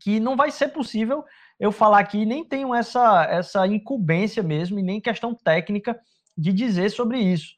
que 0.00 0.18
não 0.18 0.36
vai 0.36 0.50
ser 0.50 0.68
possível 0.68 1.24
eu 1.58 1.70
falar 1.70 2.00
aqui, 2.00 2.24
nem 2.24 2.44
tenho 2.44 2.74
essa, 2.74 3.24
essa 3.24 3.66
incumbência 3.66 4.42
mesmo, 4.42 4.78
e 4.78 4.82
nem 4.82 5.00
questão 5.00 5.34
técnica 5.34 5.98
de 6.36 6.52
dizer 6.52 6.90
sobre 6.90 7.18
isso 7.18 7.54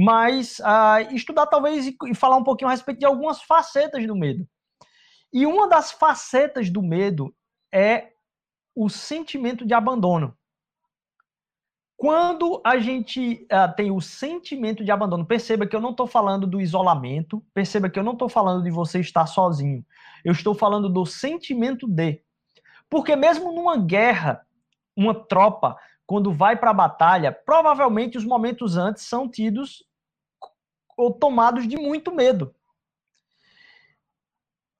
mas 0.00 0.60
uh, 0.60 1.12
estudar 1.12 1.46
talvez 1.48 1.88
e, 1.88 1.96
e 2.06 2.14
falar 2.14 2.36
um 2.36 2.44
pouquinho 2.44 2.68
a 2.68 2.70
respeito 2.70 3.00
de 3.00 3.04
algumas 3.04 3.42
facetas 3.42 4.06
do 4.06 4.14
medo. 4.14 4.48
E 5.32 5.44
uma 5.44 5.68
das 5.68 5.90
facetas 5.90 6.70
do 6.70 6.80
medo 6.80 7.34
é 7.74 8.12
o 8.76 8.88
sentimento 8.88 9.66
de 9.66 9.74
abandono. 9.74 10.37
Quando 11.98 12.62
a 12.64 12.78
gente 12.78 13.44
uh, 13.50 13.74
tem 13.74 13.90
o 13.90 14.00
sentimento 14.00 14.84
de 14.84 14.90
abandono, 14.92 15.26
perceba 15.26 15.66
que 15.66 15.74
eu 15.74 15.80
não 15.80 15.90
estou 15.90 16.06
falando 16.06 16.46
do 16.46 16.60
isolamento, 16.60 17.44
perceba 17.52 17.90
que 17.90 17.98
eu 17.98 18.04
não 18.04 18.12
estou 18.12 18.28
falando 18.28 18.62
de 18.62 18.70
você 18.70 19.00
estar 19.00 19.26
sozinho. 19.26 19.84
Eu 20.24 20.30
estou 20.30 20.54
falando 20.54 20.88
do 20.88 21.04
sentimento 21.04 21.88
de. 21.88 22.22
Porque 22.88 23.16
mesmo 23.16 23.52
numa 23.52 23.76
guerra, 23.76 24.46
uma 24.96 25.12
tropa, 25.12 25.76
quando 26.06 26.32
vai 26.32 26.56
para 26.56 26.70
a 26.70 26.74
batalha, 26.74 27.32
provavelmente 27.32 28.16
os 28.16 28.24
momentos 28.24 28.76
antes 28.76 29.02
são 29.02 29.28
tidos 29.28 29.84
ou 30.96 31.12
tomados 31.12 31.66
de 31.66 31.76
muito 31.76 32.14
medo. 32.14 32.54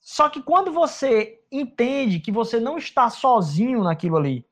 Só 0.00 0.28
que 0.28 0.40
quando 0.40 0.70
você 0.70 1.42
entende 1.50 2.20
que 2.20 2.30
você 2.30 2.60
não 2.60 2.78
está 2.78 3.10
sozinho 3.10 3.82
naquilo 3.82 4.16
ali 4.16 4.46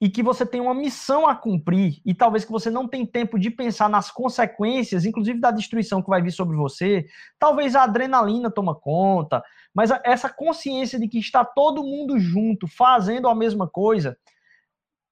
e 0.00 0.08
que 0.08 0.22
você 0.22 0.46
tem 0.46 0.60
uma 0.60 0.74
missão 0.74 1.28
a 1.28 1.36
cumprir 1.36 2.00
e 2.06 2.14
talvez 2.14 2.44
que 2.44 2.50
você 2.50 2.70
não 2.70 2.88
tem 2.88 3.04
tempo 3.04 3.38
de 3.38 3.50
pensar 3.50 3.88
nas 3.88 4.10
consequências, 4.10 5.04
inclusive 5.04 5.38
da 5.38 5.50
destruição 5.50 6.02
que 6.02 6.08
vai 6.08 6.22
vir 6.22 6.32
sobre 6.32 6.56
você, 6.56 7.06
talvez 7.38 7.76
a 7.76 7.82
adrenalina 7.82 8.50
toma 8.50 8.74
conta, 8.74 9.42
mas 9.74 9.90
essa 10.04 10.30
consciência 10.30 10.98
de 10.98 11.06
que 11.06 11.18
está 11.18 11.44
todo 11.44 11.84
mundo 11.84 12.18
junto 12.18 12.66
fazendo 12.66 13.28
a 13.28 13.34
mesma 13.34 13.68
coisa 13.68 14.16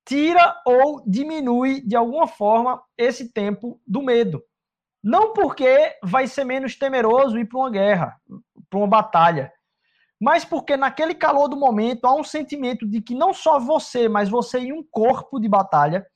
tira 0.07 0.57
ou 0.65 1.03
diminui 1.07 1.83
de 1.83 1.95
alguma 1.95 2.27
forma 2.27 2.83
esse 2.97 3.31
tempo 3.31 3.79
do 3.87 4.01
medo. 4.01 4.43
Não 5.05 5.35
porque 5.35 5.97
vai 6.03 6.27
ser 6.27 6.45
menos 6.45 6.77
temeroso 6.77 7.39
ir 7.39 7.47
para 7.47 7.59
uma 7.59 7.71
guerra, 7.71 8.17
para 8.71 8.79
uma 8.79 8.89
batalha, 8.89 9.53
mas 10.21 10.45
porque 10.45 10.77
naquele 10.77 11.15
calor 11.15 11.49
do 11.49 11.57
momento 11.57 12.05
há 12.07 12.15
um 12.15 12.25
sentimento 12.25 12.87
de 12.87 13.01
que 13.01 13.15
não 13.15 13.33
só 13.33 13.59
você, 13.59 14.09
mas 14.09 14.29
você 14.29 14.61
e 14.61 14.73
um 14.73 14.83
corpo 14.83 15.39
de 15.39 15.49
batalha 15.49 16.07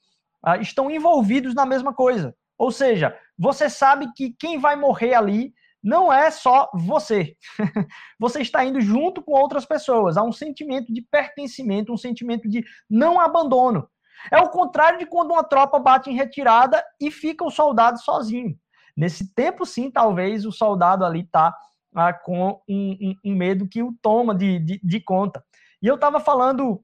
uh, 0.47 0.61
estão 0.61 0.91
envolvidos 0.91 1.55
na 1.55 1.65
mesma 1.65 1.95
coisa. 1.95 2.35
Ou 2.59 2.71
seja, 2.71 3.17
você 3.39 3.71
sabe 3.71 4.13
que 4.15 4.35
quem 4.39 4.59
vai 4.59 4.77
morrer 4.77 5.15
ali 5.15 5.53
não 5.83 6.13
é 6.13 6.31
só 6.31 6.71
você. 6.73 7.37
você 8.19 8.41
está 8.41 8.65
indo 8.65 8.81
junto 8.81 9.23
com 9.23 9.33
outras 9.33 9.65
pessoas. 9.65 10.17
Há 10.17 10.23
um 10.23 10.33
sentimento 10.33 10.93
de 10.93 11.03
pertencimento, 11.03 11.93
um 11.93 11.97
sentimento 11.97 12.49
de 12.49 12.65
não 12.89 13.21
abandono. 13.21 13.89
É 14.31 14.39
o 14.39 14.51
contrário 14.51 14.99
de 14.99 15.07
quando 15.07 15.33
uma 15.33 15.43
tropa 15.43 15.81
bate 15.81 16.11
em 16.11 16.15
retirada 16.15 16.85
e 17.01 17.11
fica 17.11 17.45
o 17.45 17.51
soldado 17.51 18.01
sozinho. 18.01 18.57
Nesse 18.97 19.35
tempo, 19.35 19.67
sim, 19.67 19.91
talvez 19.91 20.45
o 20.45 20.53
soldado 20.53 21.05
ali 21.05 21.25
tá 21.25 21.53
ah, 21.95 22.13
com 22.13 22.61
um, 22.69 22.97
um, 23.01 23.17
um, 23.25 23.35
medo 23.35 23.69
que 23.69 23.83
o 23.83 23.95
toma 24.01 24.35
de, 24.35 24.59
de, 24.59 24.81
de 24.83 25.01
conta. 25.01 25.45
E 25.83 25.87
eu 25.87 25.97
estava 25.97 26.21
falando 26.21 26.83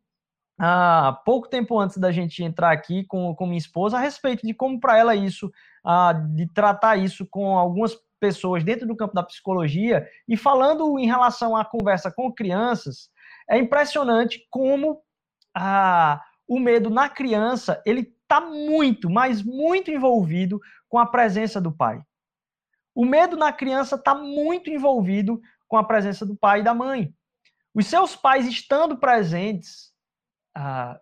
ah, 0.58 1.20
pouco 1.24 1.48
tempo 1.48 1.78
antes 1.78 1.98
da 1.98 2.10
gente 2.10 2.42
entrar 2.42 2.72
aqui 2.72 3.04
com, 3.04 3.34
com 3.34 3.46
minha 3.46 3.58
esposa 3.58 3.96
a 3.96 4.00
respeito 4.00 4.46
de 4.46 4.52
como 4.52 4.80
para 4.80 4.98
ela 4.98 5.14
isso, 5.14 5.50
ah, 5.84 6.12
de 6.12 6.46
tratar 6.52 6.96
isso 6.96 7.26
com 7.26 7.56
algumas 7.56 7.96
pessoas 8.20 8.64
dentro 8.64 8.86
do 8.86 8.96
campo 8.96 9.14
da 9.14 9.22
psicologia 9.22 10.06
e 10.26 10.36
falando 10.36 10.98
em 10.98 11.06
relação 11.06 11.56
à 11.56 11.64
conversa 11.64 12.10
com 12.10 12.32
crianças, 12.32 13.08
é 13.48 13.56
impressionante 13.56 14.46
como 14.50 15.00
ah, 15.54 16.20
o 16.46 16.58
medo 16.58 16.90
na 16.90 17.08
criança 17.08 17.80
ele 17.86 18.12
está 18.22 18.40
muito, 18.40 19.08
mas 19.08 19.42
muito 19.42 19.90
envolvido 19.90 20.60
com 20.88 20.98
a 20.98 21.06
presença 21.06 21.60
do 21.60 21.72
pai. 21.72 22.02
O 22.98 23.04
medo 23.04 23.36
na 23.36 23.52
criança 23.52 23.94
está 23.94 24.12
muito 24.12 24.70
envolvido 24.70 25.40
com 25.68 25.76
a 25.76 25.84
presença 25.84 26.26
do 26.26 26.34
pai 26.34 26.58
e 26.58 26.64
da 26.64 26.74
mãe. 26.74 27.14
Os 27.72 27.86
seus 27.86 28.16
pais 28.16 28.44
estando 28.44 28.98
presentes, 28.98 29.92
ah, 30.52 30.98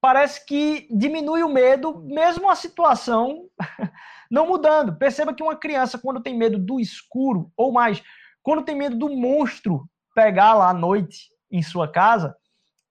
parece 0.00 0.44
que 0.44 0.88
diminui 0.90 1.44
o 1.44 1.48
medo, 1.48 2.00
mesmo 2.00 2.50
a 2.50 2.56
situação 2.56 3.48
não 4.28 4.48
mudando. 4.48 4.96
Perceba 4.96 5.32
que 5.32 5.40
uma 5.40 5.54
criança, 5.54 5.96
quando 5.96 6.20
tem 6.20 6.36
medo 6.36 6.58
do 6.58 6.80
escuro, 6.80 7.52
ou 7.56 7.70
mais, 7.70 8.02
quando 8.42 8.64
tem 8.64 8.74
medo 8.74 8.96
do 8.96 9.08
monstro 9.08 9.88
pegar 10.16 10.54
lá 10.54 10.70
à 10.70 10.74
noite 10.74 11.30
em 11.52 11.62
sua 11.62 11.86
casa, 11.86 12.36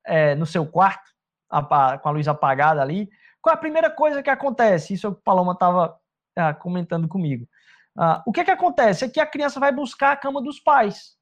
é, 0.06 0.36
no 0.36 0.46
seu 0.46 0.66
quarto, 0.66 1.12
com 1.50 2.08
a 2.08 2.12
luz 2.12 2.30
apagada 2.30 2.82
ali, 2.82 3.10
qual 3.42 3.54
é 3.54 3.58
a 3.58 3.60
primeira 3.60 3.92
coisa 3.92 4.24
que 4.24 4.30
acontece? 4.30 4.94
Isso 4.94 5.06
é 5.06 5.10
o 5.10 5.14
que 5.14 5.20
o 5.20 5.24
Paloma 5.24 5.52
estava 5.52 6.00
ah, 6.34 6.54
comentando 6.54 7.10
comigo. 7.10 7.46
Ah, 7.98 8.24
o 8.28 8.32
que, 8.32 8.44
que 8.44 8.52
acontece? 8.52 9.06
É 9.06 9.10
que 9.10 9.20
a 9.20 9.26
criança 9.26 9.60
vai 9.60 9.72
buscar 9.72 10.12
a 10.12 10.18
cama 10.18 10.42
dos 10.42 10.60
pais. 10.60 11.18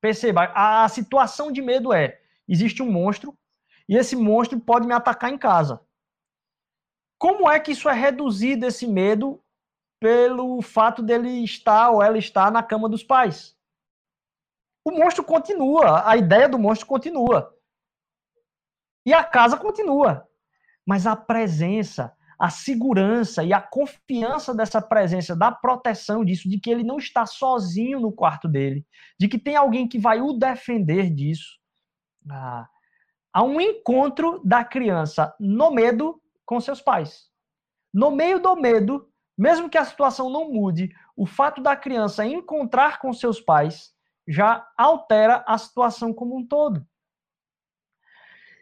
Perceba, 0.00 0.52
a, 0.54 0.86
situação 0.90 1.50
de 1.50 1.62
medo 1.62 1.92
é: 1.92 2.20
existe 2.46 2.82
um 2.82 2.92
monstro 2.92 3.36
e 3.88 3.96
esse 3.96 4.14
monstro 4.14 4.60
pode 4.60 4.86
me 4.86 4.92
atacar 4.92 5.32
em 5.32 5.38
casa. 5.38 5.80
Como 7.18 7.50
é 7.50 7.58
que 7.58 7.72
isso 7.72 7.88
é 7.88 7.94
reduzido, 7.94 8.66
esse 8.66 8.86
medo, 8.86 9.42
pelo 9.98 10.60
fato 10.60 11.02
dele 11.02 11.42
estar 11.42 11.88
ou 11.88 12.02
ela 12.02 12.18
estar 12.18 12.52
na 12.52 12.62
cama 12.62 12.86
dos 12.86 13.02
pais? 13.02 13.56
O 14.84 14.90
monstro 14.90 15.24
continua, 15.24 16.06
a 16.06 16.18
ideia 16.18 16.46
do 16.46 16.58
monstro 16.58 16.86
continua. 16.86 17.58
E 19.06 19.14
a 19.14 19.24
casa 19.24 19.56
continua. 19.56 20.28
Mas 20.84 21.06
a 21.06 21.16
presença, 21.16 22.14
a 22.38 22.50
segurança 22.50 23.44
e 23.44 23.52
a 23.52 23.60
confiança 23.60 24.54
dessa 24.54 24.80
presença, 24.80 25.36
da 25.36 25.52
proteção 25.52 26.24
disso, 26.24 26.48
de 26.48 26.58
que 26.58 26.70
ele 26.70 26.82
não 26.82 26.98
está 26.98 27.26
sozinho 27.26 28.00
no 28.00 28.12
quarto 28.12 28.48
dele, 28.48 28.86
de 29.18 29.28
que 29.28 29.38
tem 29.38 29.56
alguém 29.56 29.88
que 29.88 29.98
vai 29.98 30.20
o 30.20 30.32
defender 30.32 31.10
disso. 31.10 31.58
Ah, 32.30 32.68
há 33.32 33.42
um 33.42 33.60
encontro 33.60 34.40
da 34.44 34.64
criança 34.64 35.34
no 35.38 35.70
medo 35.70 36.20
com 36.44 36.60
seus 36.60 36.80
pais. 36.80 37.28
No 37.92 38.10
meio 38.10 38.40
do 38.40 38.56
medo, 38.56 39.08
mesmo 39.36 39.68
que 39.68 39.78
a 39.78 39.84
situação 39.84 40.30
não 40.30 40.52
mude, 40.52 40.90
o 41.16 41.26
fato 41.26 41.62
da 41.62 41.76
criança 41.76 42.26
encontrar 42.26 42.98
com 42.98 43.12
seus 43.12 43.40
pais 43.40 43.92
já 44.26 44.66
altera 44.76 45.44
a 45.46 45.58
situação 45.58 46.12
como 46.12 46.36
um 46.36 46.46
todo. 46.46 46.84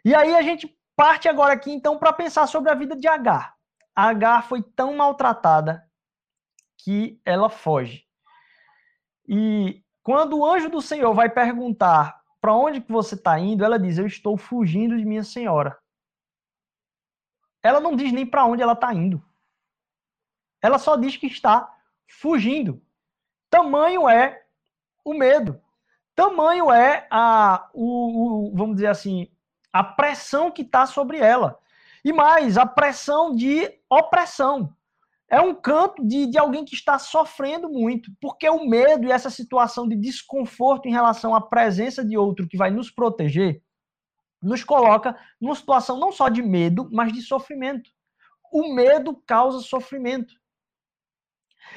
E 0.05 0.13
aí 0.13 0.35
a 0.35 0.41
gente 0.41 0.77
parte 0.95 1.27
agora 1.27 1.53
aqui 1.53 1.71
então 1.71 1.97
para 1.97 2.13
pensar 2.13 2.47
sobre 2.47 2.71
a 2.71 2.75
vida 2.75 2.95
de 2.95 3.07
Agar. 3.07 3.55
Agar 3.95 4.47
foi 4.47 4.61
tão 4.61 4.95
maltratada 4.95 5.89
que 6.77 7.21
ela 7.23 7.49
foge. 7.49 8.07
E 9.27 9.83
quando 10.01 10.37
o 10.37 10.45
anjo 10.45 10.69
do 10.69 10.81
Senhor 10.81 11.13
vai 11.13 11.29
perguntar 11.29 12.21
para 12.41 12.53
onde 12.53 12.81
que 12.81 12.91
você 12.91 13.15
está 13.15 13.39
indo, 13.39 13.63
ela 13.63 13.79
diz: 13.79 13.97
Eu 13.97 14.05
estou 14.05 14.37
fugindo 14.37 14.97
de 14.97 15.05
minha 15.05 15.23
senhora. 15.23 15.79
Ela 17.63 17.79
não 17.79 17.95
diz 17.95 18.11
nem 18.11 18.25
para 18.25 18.45
onde 18.45 18.61
ela 18.61 18.73
está 18.73 18.93
indo. 18.93 19.23
Ela 20.61 20.77
só 20.77 20.97
diz 20.97 21.15
que 21.15 21.27
está 21.27 21.73
fugindo. 22.07 22.81
Tamanho 23.49 24.09
é 24.09 24.45
o 25.05 25.13
medo. 25.13 25.61
Tamanho 26.15 26.71
é 26.71 27.07
a, 27.09 27.69
o, 27.73 28.49
o 28.49 28.55
vamos 28.55 28.75
dizer 28.75 28.87
assim, 28.87 29.31
a 29.71 29.83
pressão 29.83 30.51
que 30.51 30.61
está 30.61 30.85
sobre 30.85 31.17
ela. 31.17 31.59
E 32.03 32.11
mais, 32.11 32.57
a 32.57 32.65
pressão 32.65 33.35
de 33.35 33.71
opressão. 33.89 34.75
É 35.29 35.41
um 35.41 35.55
canto 35.55 36.05
de, 36.05 36.27
de 36.27 36.37
alguém 36.37 36.63
que 36.63 36.75
está 36.75 36.99
sofrendo 36.99 37.69
muito, 37.69 38.11
porque 38.21 38.47
o 38.49 38.67
medo 38.67 39.07
e 39.07 39.11
essa 39.11 39.29
situação 39.29 39.87
de 39.87 39.95
desconforto 39.95 40.87
em 40.87 40.91
relação 40.91 41.33
à 41.33 41.41
presença 41.41 42.05
de 42.05 42.17
outro 42.17 42.47
que 42.47 42.57
vai 42.57 42.69
nos 42.69 42.91
proteger, 42.91 43.63
nos 44.41 44.63
coloca 44.63 45.17
numa 45.39 45.55
situação 45.55 45.97
não 45.97 46.11
só 46.11 46.29
de 46.29 46.41
medo, 46.41 46.89
mas 46.91 47.11
de 47.11 47.21
sofrimento. 47.21 47.89
O 48.51 48.73
medo 48.73 49.15
causa 49.25 49.59
sofrimento. 49.59 50.35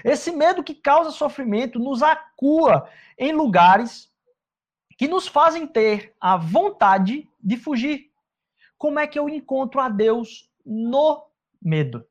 Esse 0.05 0.33
medo 0.33 0.65
que 0.65 0.75
causa 0.75 1.11
sofrimento 1.11 1.79
nos 1.79 2.03
acua 2.03 2.91
em 3.17 3.33
lugares 3.33 4.13
que 4.99 5.07
nos 5.07 5.27
fazem 5.27 5.67
ter 5.67 6.15
a 6.21 6.37
vontade 6.37 7.29
de 7.43 7.57
fugir. 7.57 8.06
Como 8.79 8.99
é 8.99 9.07
que 9.07 9.19
eu 9.19 9.29
encontro 9.29 9.81
a 9.81 9.89
Deus 9.89 10.51
no 10.65 11.25
medo? 11.63 12.05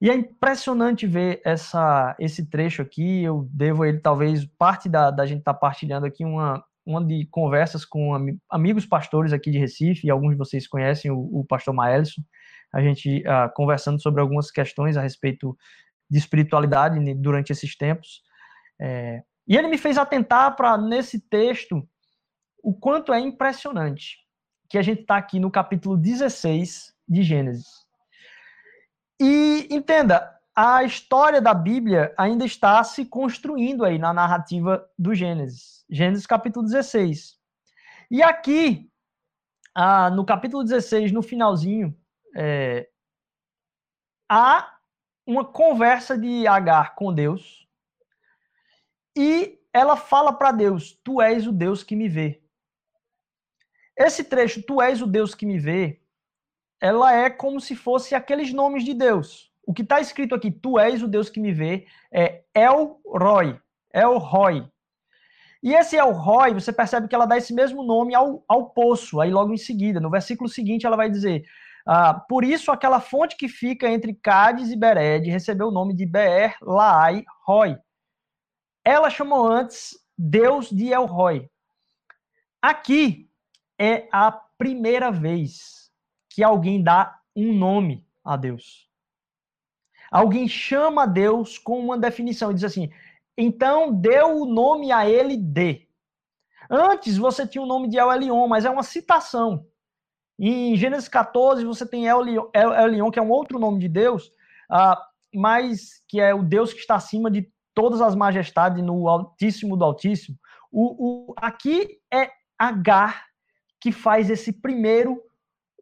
E 0.00 0.10
é 0.10 0.14
impressionante 0.14 1.06
ver 1.06 1.40
essa, 1.44 2.14
esse 2.18 2.48
trecho 2.50 2.82
aqui. 2.82 3.22
Eu 3.22 3.48
devo 3.50 3.84
ele, 3.84 4.00
talvez, 4.00 4.44
parte 4.58 4.88
da, 4.88 5.10
da 5.10 5.24
gente 5.24 5.38
estar 5.38 5.54
tá 5.54 5.58
partilhando 5.58 6.06
aqui 6.06 6.24
uma, 6.24 6.62
uma 6.84 7.02
de 7.02 7.26
conversas 7.30 7.84
com 7.84 8.14
am, 8.14 8.38
amigos 8.50 8.84
pastores 8.84 9.32
aqui 9.32 9.50
de 9.50 9.58
Recife, 9.58 10.06
e 10.06 10.10
alguns 10.10 10.32
de 10.32 10.36
vocês 10.36 10.66
conhecem 10.66 11.10
o, 11.10 11.40
o 11.40 11.44
pastor 11.44 11.72
Maelson. 11.72 12.22
A 12.72 12.82
gente 12.82 13.20
uh, 13.20 13.50
conversando 13.54 14.02
sobre 14.02 14.20
algumas 14.20 14.50
questões 14.50 14.96
a 14.96 15.02
respeito 15.02 15.56
de 16.10 16.18
espiritualidade 16.18 16.98
durante 17.14 17.52
esses 17.52 17.76
tempos. 17.76 18.20
É, 18.80 19.22
e 19.46 19.56
ele 19.56 19.68
me 19.68 19.78
fez 19.78 19.96
atentar 19.96 20.56
para, 20.56 20.76
nesse 20.76 21.20
texto, 21.20 21.88
o 22.62 22.74
quanto 22.74 23.12
é 23.12 23.20
impressionante 23.20 24.23
que 24.74 24.78
a 24.78 24.82
gente 24.82 25.02
está 25.02 25.16
aqui 25.16 25.38
no 25.38 25.52
capítulo 25.52 25.96
16 25.96 26.92
de 27.08 27.22
Gênesis. 27.22 27.86
E 29.20 29.68
entenda, 29.70 30.36
a 30.52 30.82
história 30.82 31.40
da 31.40 31.54
Bíblia 31.54 32.12
ainda 32.18 32.44
está 32.44 32.82
se 32.82 33.04
construindo 33.04 33.84
aí 33.84 34.00
na 34.00 34.12
narrativa 34.12 34.84
do 34.98 35.14
Gênesis. 35.14 35.84
Gênesis 35.88 36.26
capítulo 36.26 36.66
16. 36.66 37.38
E 38.10 38.20
aqui, 38.20 38.90
ah, 39.76 40.10
no 40.10 40.24
capítulo 40.24 40.64
16, 40.64 41.12
no 41.12 41.22
finalzinho, 41.22 41.96
é, 42.36 42.88
há 44.28 44.76
uma 45.24 45.44
conversa 45.44 46.18
de 46.18 46.48
Agar 46.48 46.96
com 46.96 47.14
Deus 47.14 47.68
e 49.16 49.56
ela 49.72 49.96
fala 49.96 50.32
para 50.32 50.50
Deus: 50.50 50.98
Tu 51.04 51.22
és 51.22 51.46
o 51.46 51.52
Deus 51.52 51.84
que 51.84 51.94
me 51.94 52.08
vê. 52.08 52.43
Esse 53.96 54.24
trecho, 54.24 54.62
Tu 54.62 54.80
és 54.82 55.00
o 55.00 55.06
Deus 55.06 55.34
que 55.34 55.46
me 55.46 55.58
vê, 55.58 56.00
ela 56.80 57.14
é 57.14 57.30
como 57.30 57.60
se 57.60 57.74
fosse 57.74 58.14
aqueles 58.14 58.52
nomes 58.52 58.84
de 58.84 58.92
Deus. 58.92 59.50
O 59.66 59.72
que 59.72 59.82
está 59.82 60.00
escrito 60.00 60.34
aqui, 60.34 60.50
tu 60.50 60.78
és 60.78 61.02
o 61.02 61.08
Deus 61.08 61.30
que 61.30 61.40
me 61.40 61.52
vê, 61.52 61.86
é 62.12 62.42
El 62.54 62.96
Roy, 63.06 63.58
El 63.92 64.18
Roy. 64.18 64.68
E 65.62 65.72
esse 65.72 65.96
El 65.96 66.12
Roy, 66.12 66.52
você 66.52 66.72
percebe 66.72 67.08
que 67.08 67.14
ela 67.14 67.24
dá 67.24 67.38
esse 67.38 67.54
mesmo 67.54 67.82
nome 67.82 68.14
ao, 68.14 68.44
ao 68.46 68.68
poço, 68.68 69.20
aí 69.20 69.30
logo 69.30 69.52
em 69.54 69.56
seguida. 69.56 69.98
No 69.98 70.10
versículo 70.10 70.48
seguinte, 70.50 70.84
ela 70.84 70.96
vai 70.96 71.08
dizer: 71.08 71.46
ah, 71.86 72.12
Por 72.28 72.44
isso 72.44 72.70
aquela 72.70 73.00
fonte 73.00 73.36
que 73.36 73.48
fica 73.48 73.88
entre 73.88 74.12
Cádiz 74.12 74.70
e 74.70 74.76
Bered 74.76 75.30
recebeu 75.30 75.68
o 75.68 75.72
nome 75.72 75.94
de 75.94 76.04
Beer 76.04 76.54
Laai 76.60 77.24
Roy. 77.46 77.78
Ela 78.84 79.08
chamou 79.08 79.50
antes 79.50 79.96
Deus 80.18 80.68
de 80.68 80.92
El 80.92 81.06
Roy. 81.06 81.48
Aqui 82.60 83.30
é 83.78 84.08
a 84.12 84.30
primeira 84.32 85.10
vez 85.10 85.90
que 86.30 86.42
alguém 86.42 86.82
dá 86.82 87.18
um 87.34 87.52
nome 87.52 88.06
a 88.24 88.36
Deus. 88.36 88.88
Alguém 90.10 90.46
chama 90.46 91.06
Deus 91.06 91.58
com 91.58 91.78
uma 91.80 91.98
definição 91.98 92.50
e 92.50 92.54
diz 92.54 92.64
assim: 92.64 92.90
então 93.36 93.92
deu 93.92 94.42
o 94.42 94.46
nome 94.46 94.92
a 94.92 95.08
ele 95.08 95.36
de. 95.36 95.88
Antes 96.70 97.16
você 97.16 97.46
tinha 97.46 97.62
o 97.62 97.66
nome 97.66 97.88
de 97.88 97.98
El 97.98 98.12
Elion, 98.12 98.46
mas 98.46 98.64
é 98.64 98.70
uma 98.70 98.82
citação. 98.82 99.66
Em 100.38 100.76
Gênesis 100.76 101.08
14 101.08 101.64
você 101.64 101.86
tem 101.86 102.06
El 102.06 102.22
Elion, 102.24 103.10
que 103.10 103.18
é 103.18 103.22
um 103.22 103.30
outro 103.30 103.58
nome 103.58 103.78
de 103.78 103.88
Deus, 103.88 104.28
uh, 104.70 104.96
mas 105.34 106.02
que 106.08 106.20
é 106.20 106.34
o 106.34 106.42
Deus 106.42 106.72
que 106.72 106.80
está 106.80 106.94
acima 106.94 107.30
de 107.30 107.50
todas 107.74 108.00
as 108.00 108.14
majestades 108.14 108.82
no 108.82 109.08
Altíssimo 109.08 109.76
do 109.76 109.84
Altíssimo. 109.84 110.38
O, 110.70 111.30
o, 111.30 111.34
aqui 111.36 112.00
é 112.12 112.30
Agar 112.56 113.26
que 113.84 113.92
faz 113.92 114.30
esse 114.30 114.50
primeiro 114.50 115.22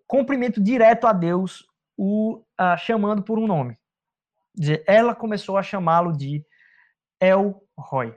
cumprimento 0.08 0.60
direto 0.60 1.06
a 1.06 1.12
Deus, 1.12 1.64
o 1.96 2.42
chamando 2.76 3.22
por 3.22 3.38
um 3.38 3.46
nome. 3.46 3.78
Ela 4.88 5.14
começou 5.14 5.56
a 5.56 5.62
chamá-lo 5.62 6.12
de 6.12 6.44
El 7.20 7.62
Roy. 7.78 8.12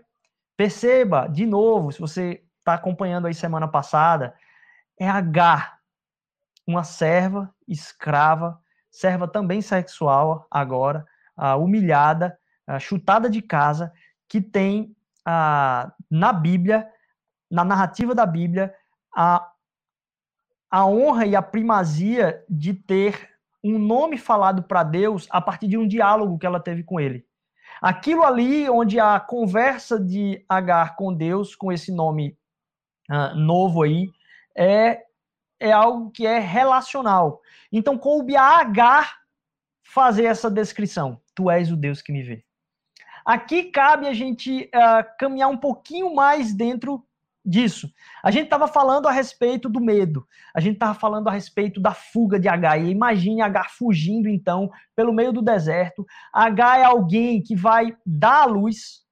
Perceba, 0.57 1.27
de 1.27 1.45
novo, 1.45 1.91
se 1.91 1.99
você 1.99 2.43
está 2.57 2.73
acompanhando 2.73 3.27
aí 3.27 3.33
semana 3.35 3.67
passada, 3.67 4.35
é 4.99 5.07
Agar, 5.07 5.79
uma 6.65 6.83
serva, 6.83 7.53
escrava, 7.67 8.59
serva 8.89 9.27
também 9.27 9.61
sexual 9.61 10.47
agora, 10.49 11.05
humilhada, 11.59 12.35
chutada 12.79 13.29
de 13.29 13.39
casa, 13.39 13.93
que 14.27 14.41
tem 14.41 14.97
na 15.23 16.33
Bíblia, 16.33 16.89
na 17.51 17.63
narrativa 17.63 18.15
da 18.15 18.25
Bíblia, 18.25 18.73
a 19.15 19.51
a 20.69 20.85
honra 20.85 21.25
e 21.25 21.35
a 21.35 21.41
primazia 21.41 22.43
de 22.49 22.73
ter 22.73 23.29
um 23.63 23.79
nome 23.79 24.17
falado 24.17 24.63
para 24.63 24.83
Deus 24.83 25.27
a 25.31 25.41
partir 25.41 25.67
de 25.67 25.77
um 25.77 25.87
diálogo 25.87 26.37
que 26.37 26.45
ela 26.45 26.59
teve 26.59 26.83
com 26.83 26.99
ele. 26.99 27.25
Aquilo 27.81 28.23
ali 28.23 28.69
onde 28.69 28.99
a 28.99 29.19
conversa 29.19 29.99
de 29.99 30.43
Agar 30.47 30.95
com 30.95 31.13
Deus, 31.13 31.55
com 31.55 31.71
esse 31.71 31.91
nome 31.91 32.37
uh, 33.09 33.35
novo 33.35 33.83
aí, 33.83 34.07
é, 34.55 35.03
é 35.59 35.71
algo 35.71 36.11
que 36.11 36.25
é 36.25 36.39
relacional. 36.39 37.41
Então, 37.71 37.97
coube 37.97 38.35
a 38.35 38.59
Agar 38.59 39.17
fazer 39.83 40.25
essa 40.25 40.49
descrição. 40.49 41.21
Tu 41.33 41.49
és 41.49 41.71
o 41.71 41.75
Deus 41.75 42.01
que 42.01 42.13
me 42.13 42.23
vê. 42.23 42.43
Aqui 43.25 43.65
cabe 43.65 44.07
a 44.07 44.13
gente 44.13 44.69
uh, 44.73 45.17
caminhar 45.17 45.49
um 45.49 45.57
pouquinho 45.57 46.13
mais 46.13 46.53
dentro 46.53 47.05
disso. 47.45 47.89
A 48.23 48.31
gente 48.31 48.45
estava 48.45 48.67
falando 48.67 49.07
a 49.07 49.11
respeito 49.11 49.69
do 49.69 49.79
medo, 49.79 50.27
a 50.53 50.59
gente 50.59 50.73
estava 50.73 50.93
falando 50.93 51.27
a 51.27 51.31
respeito 51.31 51.79
da 51.79 51.93
fuga 51.93 52.39
de 52.39 52.47
H. 52.47 52.77
E 52.79 52.89
imagine 52.89 53.41
H 53.41 53.65
fugindo, 53.77 54.27
então, 54.27 54.69
pelo 54.95 55.13
meio 55.13 55.31
do 55.31 55.41
deserto. 55.41 56.05
H 56.33 56.79
é 56.79 56.83
alguém 56.83 57.41
que 57.41 57.55
vai 57.55 57.95
dar 58.05 58.41
a 58.41 58.45
luz. 58.45 59.05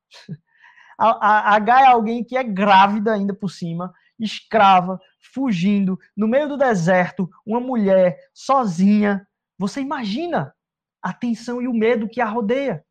H 0.98 1.82
é 1.82 1.86
alguém 1.86 2.24
que 2.24 2.38
é 2.38 2.44
grávida 2.44 3.14
ainda 3.14 3.34
por 3.34 3.50
cima, 3.50 3.94
escrava, 4.20 5.00
fugindo, 5.34 6.00
no 6.16 6.28
meio 6.28 6.48
do 6.48 6.58
deserto, 6.58 7.30
uma 7.46 7.60
mulher 7.60 8.18
sozinha. 8.34 9.28
Você 9.58 9.82
imagina 9.82 10.54
a 11.02 11.12
tensão 11.12 11.62
e 11.62 11.68
o 11.68 11.74
medo 11.74 12.08
que 12.08 12.22
a 12.22 12.26
rodeia. 12.26 12.86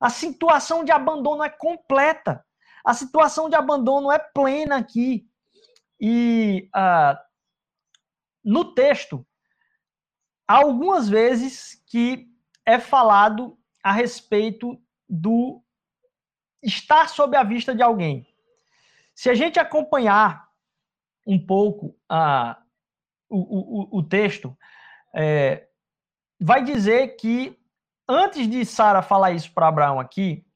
A 0.00 0.10
situação 0.10 0.84
de 0.84 0.92
abandono 0.92 1.42
é 1.42 1.50
completa. 1.50 2.44
A 2.88 2.94
situação 2.94 3.50
de 3.50 3.54
abandono 3.54 4.10
é 4.10 4.18
plena 4.18 4.78
aqui. 4.78 5.28
E 6.00 6.70
uh, 6.74 7.18
no 8.42 8.72
texto, 8.72 9.26
há 10.48 10.54
algumas 10.54 11.06
vezes 11.06 11.84
que 11.86 12.26
é 12.64 12.78
falado 12.78 13.58
a 13.84 13.92
respeito 13.92 14.82
do 15.06 15.62
estar 16.62 17.10
sob 17.10 17.36
a 17.36 17.42
vista 17.42 17.74
de 17.74 17.82
alguém. 17.82 18.26
Se 19.14 19.28
a 19.28 19.34
gente 19.34 19.60
acompanhar 19.60 20.48
um 21.26 21.38
pouco 21.38 21.88
uh, 22.10 22.56
o, 23.28 23.96
o, 23.96 23.98
o, 23.98 24.02
texto, 24.02 24.56
é, 25.14 25.68
vai 26.40 26.64
dizer 26.64 27.16
que 27.16 27.54
antes 28.08 28.48
de 28.48 28.64
Sara 28.64 29.02
falar 29.02 29.32
isso 29.32 29.52
para 29.52 29.68
Abraão 29.68 30.00
aqui, 30.00 30.46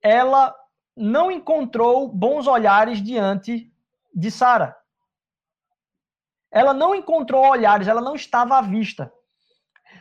ela 0.00 0.63
não 0.96 1.30
encontrou 1.30 2.08
bons 2.08 2.46
olhares 2.46 3.02
diante 3.02 3.72
de 4.14 4.30
Sara. 4.30 4.76
Ela 6.50 6.72
não 6.72 6.94
encontrou 6.94 7.44
olhares, 7.44 7.88
ela 7.88 8.00
não 8.00 8.14
estava 8.14 8.58
à 8.58 8.62
vista. 8.62 9.12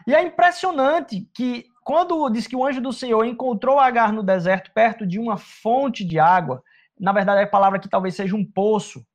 E 0.05 0.13
é 0.13 0.21
impressionante 0.21 1.27
que 1.33 1.65
quando 1.83 2.29
diz 2.29 2.47
que 2.47 2.55
o 2.55 2.65
anjo 2.65 2.79
do 2.79 2.93
Senhor 2.93 3.25
encontrou 3.25 3.79
Agar 3.79 4.13
no 4.13 4.23
deserto 4.23 4.71
perto 4.71 5.05
de 5.05 5.19
uma 5.19 5.37
fonte 5.37 6.05
de 6.05 6.19
água, 6.19 6.63
na 6.99 7.11
verdade 7.11 7.41
a 7.41 7.47
palavra 7.47 7.79
que 7.79 7.89
talvez 7.89 8.15
seja 8.15 8.35
um 8.35 8.45
poço. 8.45 9.05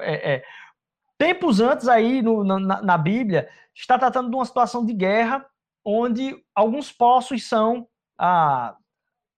É, 0.00 0.34
é, 0.34 0.44
tempos 1.18 1.60
antes 1.60 1.88
aí 1.88 2.22
no, 2.22 2.44
na, 2.44 2.82
na 2.82 2.98
Bíblia 2.98 3.48
está 3.74 3.98
tratando 3.98 4.30
de 4.30 4.36
uma 4.36 4.44
situação 4.44 4.84
de 4.84 4.92
guerra 4.92 5.44
onde 5.84 6.36
alguns 6.54 6.90
poços 6.90 7.46
são 7.46 7.86
ah, 8.18 8.76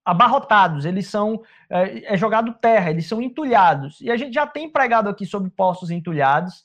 abarrotados, 0.07 0.85
eles 0.85 1.09
são 1.09 1.43
é, 1.69 2.15
é, 2.15 2.17
jogado 2.17 2.55
terra, 2.55 2.91
eles 2.91 3.09
são 3.09 3.21
entulhados. 3.21 4.01
E 4.01 4.09
a 4.09 4.17
gente 4.17 4.33
já 4.33 4.47
tem 4.47 4.71
pregado 4.71 5.09
aqui 5.09 5.27
sobre 5.27 5.51
poços 5.51 5.91
entulhados, 5.91 6.63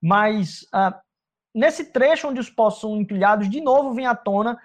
mas 0.00 0.64
ah, 0.72 1.00
nesse 1.52 1.90
trecho 1.90 2.28
onde 2.28 2.38
os 2.38 2.48
poços 2.48 2.82
são 2.82 2.96
entulhados, 2.96 3.50
de 3.50 3.60
novo 3.60 3.92
vem 3.92 4.06
à 4.06 4.14
tona 4.14 4.56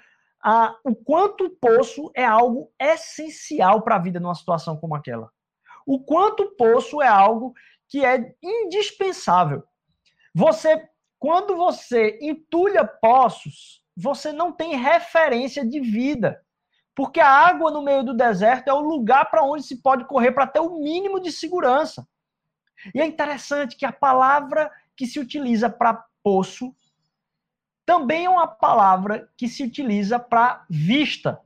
ah, 0.44 0.76
o 0.84 0.96
quanto 0.96 1.46
o 1.46 1.50
poço 1.50 2.12
é 2.15 2.24
algo 2.24 2.72
essencial 2.80 3.82
para 3.82 3.96
a 3.96 4.00
vida 4.00 4.20
numa 4.20 4.36
situação 4.36 4.78
como 4.78 4.96
aquela. 4.96 5.32
O 5.86 6.00
quanto 6.00 6.44
o 6.44 6.56
poço 6.56 7.02
é 7.02 7.08
algo 7.08 7.54
que 7.88 8.06
é 8.06 8.36
indispensável. 8.44 9.63
Você, 10.36 10.88
quando 11.18 11.58
você 11.58 12.20
entulha 12.22 12.86
poços, 12.86 13.82
você 13.98 14.32
não 14.32 14.52
tem 14.52 14.78
referência 14.78 15.68
de 15.68 15.80
vida. 15.80 16.39
Porque 16.99 17.21
a 17.21 17.31
água 17.31 17.71
no 17.71 17.81
meio 17.81 18.03
do 18.03 18.13
deserto 18.13 18.67
é 18.67 18.73
o 18.73 18.81
lugar 18.81 19.31
para 19.31 19.41
onde 19.41 19.63
se 19.63 19.77
pode 19.77 20.03
correr 20.03 20.33
para 20.33 20.45
ter 20.45 20.59
o 20.59 20.81
mínimo 20.81 21.21
de 21.21 21.31
segurança. 21.31 22.05
E 22.93 22.99
é 22.99 23.05
interessante 23.05 23.77
que 23.77 23.85
a 23.85 23.91
palavra 23.93 24.69
que 24.97 25.07
se 25.07 25.17
utiliza 25.17 25.69
para 25.69 26.03
poço 26.21 26.75
também 27.85 28.25
é 28.25 28.29
uma 28.29 28.45
palavra 28.45 29.31
que 29.38 29.47
se 29.47 29.63
utiliza 29.63 30.19
para 30.19 30.65
vista. 30.69 31.39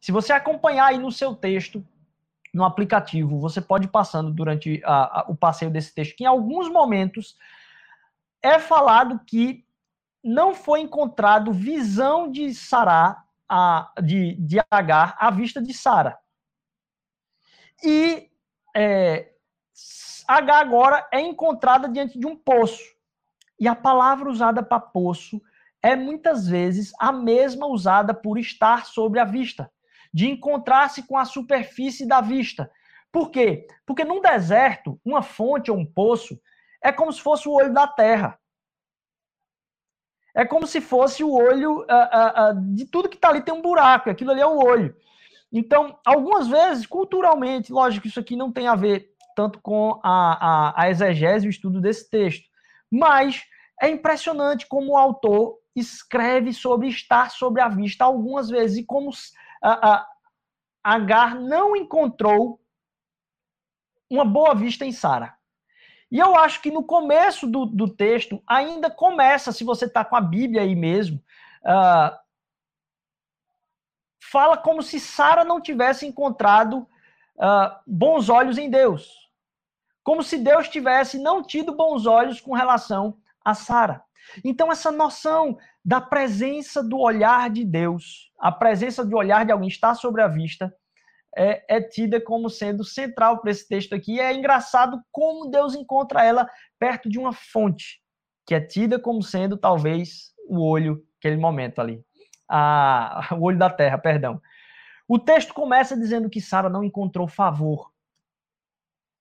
Se 0.00 0.10
você 0.10 0.32
acompanhar 0.32 0.86
aí 0.86 0.96
no 0.96 1.12
seu 1.12 1.34
texto, 1.34 1.86
no 2.54 2.64
aplicativo, 2.64 3.38
você 3.38 3.60
pode 3.60 3.84
ir 3.84 3.90
passando 3.90 4.30
durante 4.30 4.80
a, 4.86 5.20
a, 5.20 5.24
o 5.28 5.36
passeio 5.36 5.70
desse 5.70 5.94
texto, 5.94 6.16
que 6.16 6.24
em 6.24 6.28
alguns 6.28 6.66
momentos 6.70 7.36
é 8.42 8.58
falado 8.58 9.20
que 9.26 9.66
não 10.24 10.54
foi 10.54 10.80
encontrado 10.80 11.52
visão 11.52 12.30
de 12.30 12.54
Sará, 12.54 13.25
a, 13.48 13.92
de, 14.02 14.34
de 14.34 14.58
Agar, 14.70 15.16
à 15.18 15.30
vista 15.30 15.60
de 15.60 15.72
Sara. 15.72 16.18
E 17.82 18.30
é, 18.74 19.32
Agar 20.26 20.60
agora 20.60 21.08
é 21.12 21.20
encontrada 21.20 21.88
diante 21.88 22.18
de 22.18 22.26
um 22.26 22.36
poço. 22.36 22.82
E 23.58 23.68
a 23.68 23.74
palavra 23.74 24.28
usada 24.28 24.62
para 24.62 24.80
poço 24.80 25.40
é 25.82 25.94
muitas 25.94 26.48
vezes 26.48 26.92
a 26.98 27.12
mesma 27.12 27.66
usada 27.66 28.12
por 28.12 28.38
estar 28.38 28.86
sobre 28.86 29.20
a 29.20 29.24
vista, 29.24 29.70
de 30.12 30.28
encontrar-se 30.28 31.04
com 31.04 31.16
a 31.16 31.24
superfície 31.24 32.06
da 32.06 32.20
vista. 32.20 32.70
Por 33.12 33.30
quê? 33.30 33.66
Porque 33.86 34.04
num 34.04 34.20
deserto, 34.20 35.00
uma 35.04 35.22
fonte 35.22 35.70
ou 35.70 35.78
um 35.78 35.86
poço 35.86 36.38
é 36.82 36.92
como 36.92 37.12
se 37.12 37.20
fosse 37.20 37.48
o 37.48 37.52
olho 37.52 37.72
da 37.72 37.86
terra. 37.86 38.38
É 40.36 40.44
como 40.44 40.66
se 40.66 40.82
fosse 40.82 41.24
o 41.24 41.32
olho 41.32 41.80
uh, 41.80 41.82
uh, 41.82 42.50
uh, 42.50 42.74
de 42.74 42.84
tudo 42.84 43.08
que 43.08 43.16
está 43.16 43.30
ali 43.30 43.40
tem 43.40 43.54
um 43.54 43.62
buraco, 43.62 44.10
aquilo 44.10 44.32
ali 44.32 44.42
é 44.42 44.46
o 44.46 44.58
olho. 44.58 44.94
Então, 45.50 45.98
algumas 46.04 46.46
vezes, 46.46 46.84
culturalmente, 46.84 47.72
lógico, 47.72 48.06
isso 48.06 48.20
aqui 48.20 48.36
não 48.36 48.52
tem 48.52 48.68
a 48.68 48.74
ver 48.74 49.08
tanto 49.34 49.58
com 49.60 49.98
a, 50.04 50.74
a, 50.74 50.82
a 50.82 50.90
exegese 50.90 51.46
e 51.46 51.48
o 51.48 51.50
estudo 51.50 51.80
desse 51.80 52.10
texto, 52.10 52.44
mas 52.90 53.42
é 53.80 53.88
impressionante 53.88 54.66
como 54.66 54.92
o 54.92 54.96
autor 54.96 55.58
escreve 55.74 56.52
sobre 56.52 56.88
estar 56.88 57.30
sobre 57.30 57.62
a 57.62 57.68
vista 57.68 58.04
algumas 58.04 58.50
vezes 58.50 58.78
e 58.78 58.84
como 58.84 59.10
a, 59.62 60.06
Agar 60.82 61.34
não 61.34 61.74
encontrou 61.74 62.60
uma 64.08 64.24
boa 64.24 64.54
vista 64.54 64.84
em 64.84 64.92
Sara. 64.92 65.35
E 66.10 66.18
eu 66.18 66.36
acho 66.36 66.62
que 66.62 66.70
no 66.70 66.84
começo 66.84 67.46
do, 67.46 67.66
do 67.66 67.88
texto, 67.88 68.42
ainda 68.46 68.90
começa, 68.90 69.52
se 69.52 69.64
você 69.64 69.86
está 69.86 70.04
com 70.04 70.14
a 70.14 70.20
Bíblia 70.20 70.62
aí 70.62 70.74
mesmo, 70.74 71.22
uh, 71.62 72.16
fala 74.22 74.56
como 74.56 74.82
se 74.82 75.00
Sara 75.00 75.44
não 75.44 75.60
tivesse 75.60 76.06
encontrado 76.06 76.78
uh, 77.36 77.76
bons 77.86 78.28
olhos 78.28 78.56
em 78.58 78.70
Deus. 78.70 79.30
Como 80.02 80.22
se 80.22 80.38
Deus 80.38 80.68
tivesse 80.68 81.18
não 81.18 81.42
tido 81.42 81.74
bons 81.74 82.06
olhos 82.06 82.40
com 82.40 82.52
relação 82.52 83.18
a 83.44 83.54
Sara. 83.54 84.04
Então, 84.44 84.70
essa 84.70 84.90
noção 84.90 85.58
da 85.84 86.00
presença 86.00 86.82
do 86.82 86.98
olhar 86.98 87.50
de 87.50 87.64
Deus, 87.64 88.32
a 88.38 88.50
presença 88.50 89.04
do 89.04 89.16
olhar 89.16 89.44
de 89.44 89.52
alguém 89.52 89.68
está 89.68 89.94
sobre 89.94 90.22
a 90.22 90.28
vista, 90.28 90.74
é, 91.36 91.62
é 91.68 91.80
tida 91.82 92.18
como 92.18 92.48
sendo 92.48 92.82
central 92.82 93.40
para 93.40 93.50
esse 93.50 93.68
texto 93.68 93.94
aqui. 93.94 94.14
E 94.14 94.20
é 94.20 94.32
engraçado 94.34 95.00
como 95.12 95.50
Deus 95.50 95.74
encontra 95.74 96.24
ela 96.24 96.48
perto 96.78 97.10
de 97.10 97.18
uma 97.18 97.32
fonte, 97.32 98.00
que 98.46 98.54
é 98.54 98.60
tida 98.60 98.98
como 98.98 99.22
sendo 99.22 99.56
talvez 99.56 100.32
o 100.48 100.66
olho, 100.66 101.06
aquele 101.18 101.36
momento 101.36 101.80
ali. 101.80 102.02
Ah, 102.48 103.28
o 103.38 103.42
olho 103.42 103.58
da 103.58 103.68
terra, 103.68 103.98
perdão. 103.98 104.40
O 105.06 105.18
texto 105.18 105.52
começa 105.52 105.96
dizendo 105.96 106.30
que 106.30 106.40
Sara 106.40 106.70
não 106.70 106.82
encontrou 106.82 107.28
favor. 107.28 107.92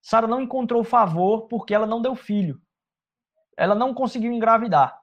Sara 0.02 0.26
não 0.26 0.40
encontrou 0.40 0.84
favor 0.84 1.48
porque 1.48 1.76
ela 1.76 1.86
não 1.86 2.02
deu 2.02 2.16
filho. 2.16 2.62
Ela 3.58 3.76
não 3.76 3.94
conseguiu 3.94 4.32
engravidar. 4.32 5.02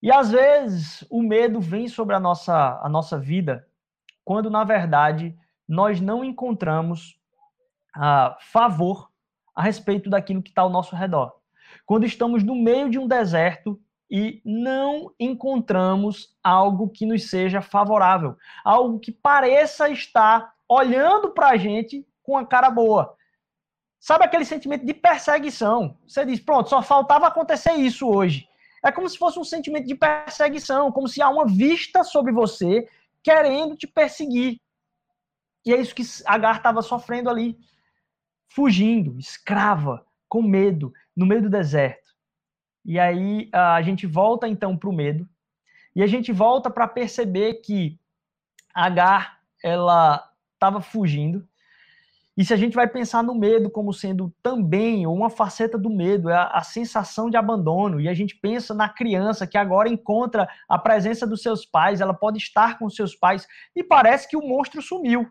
E 0.00 0.12
às 0.12 0.30
vezes 0.30 1.04
o 1.10 1.22
medo 1.22 1.60
vem 1.60 1.88
sobre 1.88 2.14
a 2.14 2.20
nossa, 2.20 2.78
a 2.82 2.88
nossa 2.88 3.18
vida 3.18 3.66
quando 4.24 4.50
na 4.50 4.64
verdade 4.64 5.36
nós 5.68 6.00
não 6.00 6.24
encontramos 6.24 7.18
ah, 7.94 8.36
favor 8.40 9.10
a 9.54 9.62
respeito 9.62 10.10
daquilo 10.10 10.42
que 10.42 10.50
está 10.50 10.62
ao 10.62 10.70
nosso 10.70 10.96
redor. 10.96 11.32
Quando 11.86 12.06
estamos 12.06 12.42
no 12.42 12.54
meio 12.54 12.90
de 12.90 12.98
um 12.98 13.06
deserto 13.06 13.80
e 14.10 14.40
não 14.44 15.12
encontramos 15.18 16.36
algo 16.42 16.88
que 16.88 17.06
nos 17.06 17.28
seja 17.28 17.60
favorável, 17.60 18.36
algo 18.64 18.98
que 18.98 19.12
pareça 19.12 19.88
estar 19.88 20.54
olhando 20.68 21.30
para 21.30 21.50
a 21.50 21.56
gente 21.56 22.06
com 22.22 22.36
a 22.36 22.46
cara 22.46 22.70
boa. 22.70 23.16
Sabe 24.00 24.24
aquele 24.24 24.44
sentimento 24.44 24.84
de 24.84 24.92
perseguição? 24.92 25.96
Você 26.06 26.26
diz, 26.26 26.38
pronto, 26.38 26.68
só 26.68 26.82
faltava 26.82 27.26
acontecer 27.26 27.72
isso 27.72 28.06
hoje. 28.06 28.46
É 28.84 28.92
como 28.92 29.08
se 29.08 29.16
fosse 29.16 29.38
um 29.38 29.44
sentimento 29.44 29.86
de 29.86 29.94
perseguição, 29.94 30.92
como 30.92 31.08
se 31.08 31.22
há 31.22 31.28
uma 31.30 31.46
vista 31.46 32.04
sobre 32.04 32.30
você 32.30 32.86
querendo 33.24 33.74
te 33.74 33.88
perseguir. 33.88 34.60
E 35.66 35.72
é 35.72 35.80
isso 35.80 35.94
que 35.94 36.02
Agar 36.26 36.58
estava 36.58 36.82
sofrendo 36.82 37.30
ali, 37.30 37.58
fugindo, 38.48 39.18
escrava, 39.18 40.06
com 40.28 40.42
medo, 40.42 40.92
no 41.16 41.24
meio 41.24 41.42
do 41.42 41.50
deserto. 41.50 42.14
E 42.84 43.00
aí 43.00 43.48
a 43.52 43.80
gente 43.80 44.06
volta 44.06 44.46
então 44.46 44.76
para 44.76 44.90
o 44.90 44.92
medo, 44.92 45.26
e 45.96 46.02
a 46.02 46.06
gente 46.06 46.30
volta 46.30 46.70
para 46.70 46.86
perceber 46.86 47.54
que 47.54 47.98
Agar 48.74 49.40
ela 49.62 50.30
estava 50.52 50.82
fugindo, 50.82 51.48
e 52.36 52.44
se 52.44 52.52
a 52.52 52.56
gente 52.56 52.74
vai 52.74 52.88
pensar 52.88 53.22
no 53.22 53.34
medo 53.34 53.70
como 53.70 53.92
sendo 53.92 54.34
também 54.42 55.06
uma 55.06 55.30
faceta 55.30 55.78
do 55.78 55.88
medo, 55.88 56.28
é 56.28 56.34
a, 56.34 56.46
a, 56.48 56.62
sensação 56.62 57.30
de 57.30 57.36
abandono, 57.36 58.00
e 58.00 58.08
a 58.08 58.14
gente 58.14 58.34
pensa 58.36 58.74
na 58.74 58.88
criança 58.88 59.46
que 59.46 59.56
agora 59.56 59.88
encontra 59.88 60.48
a 60.68 60.76
presença 60.76 61.26
dos 61.26 61.42
seus 61.42 61.64
pais, 61.64 62.00
ela 62.00 62.12
pode 62.12 62.38
estar 62.38 62.76
com 62.76 62.90
seus 62.90 63.14
pais, 63.14 63.46
e 63.74 63.84
parece 63.84 64.28
que 64.28 64.36
o 64.36 64.42
monstro 64.42 64.82
sumiu. 64.82 65.30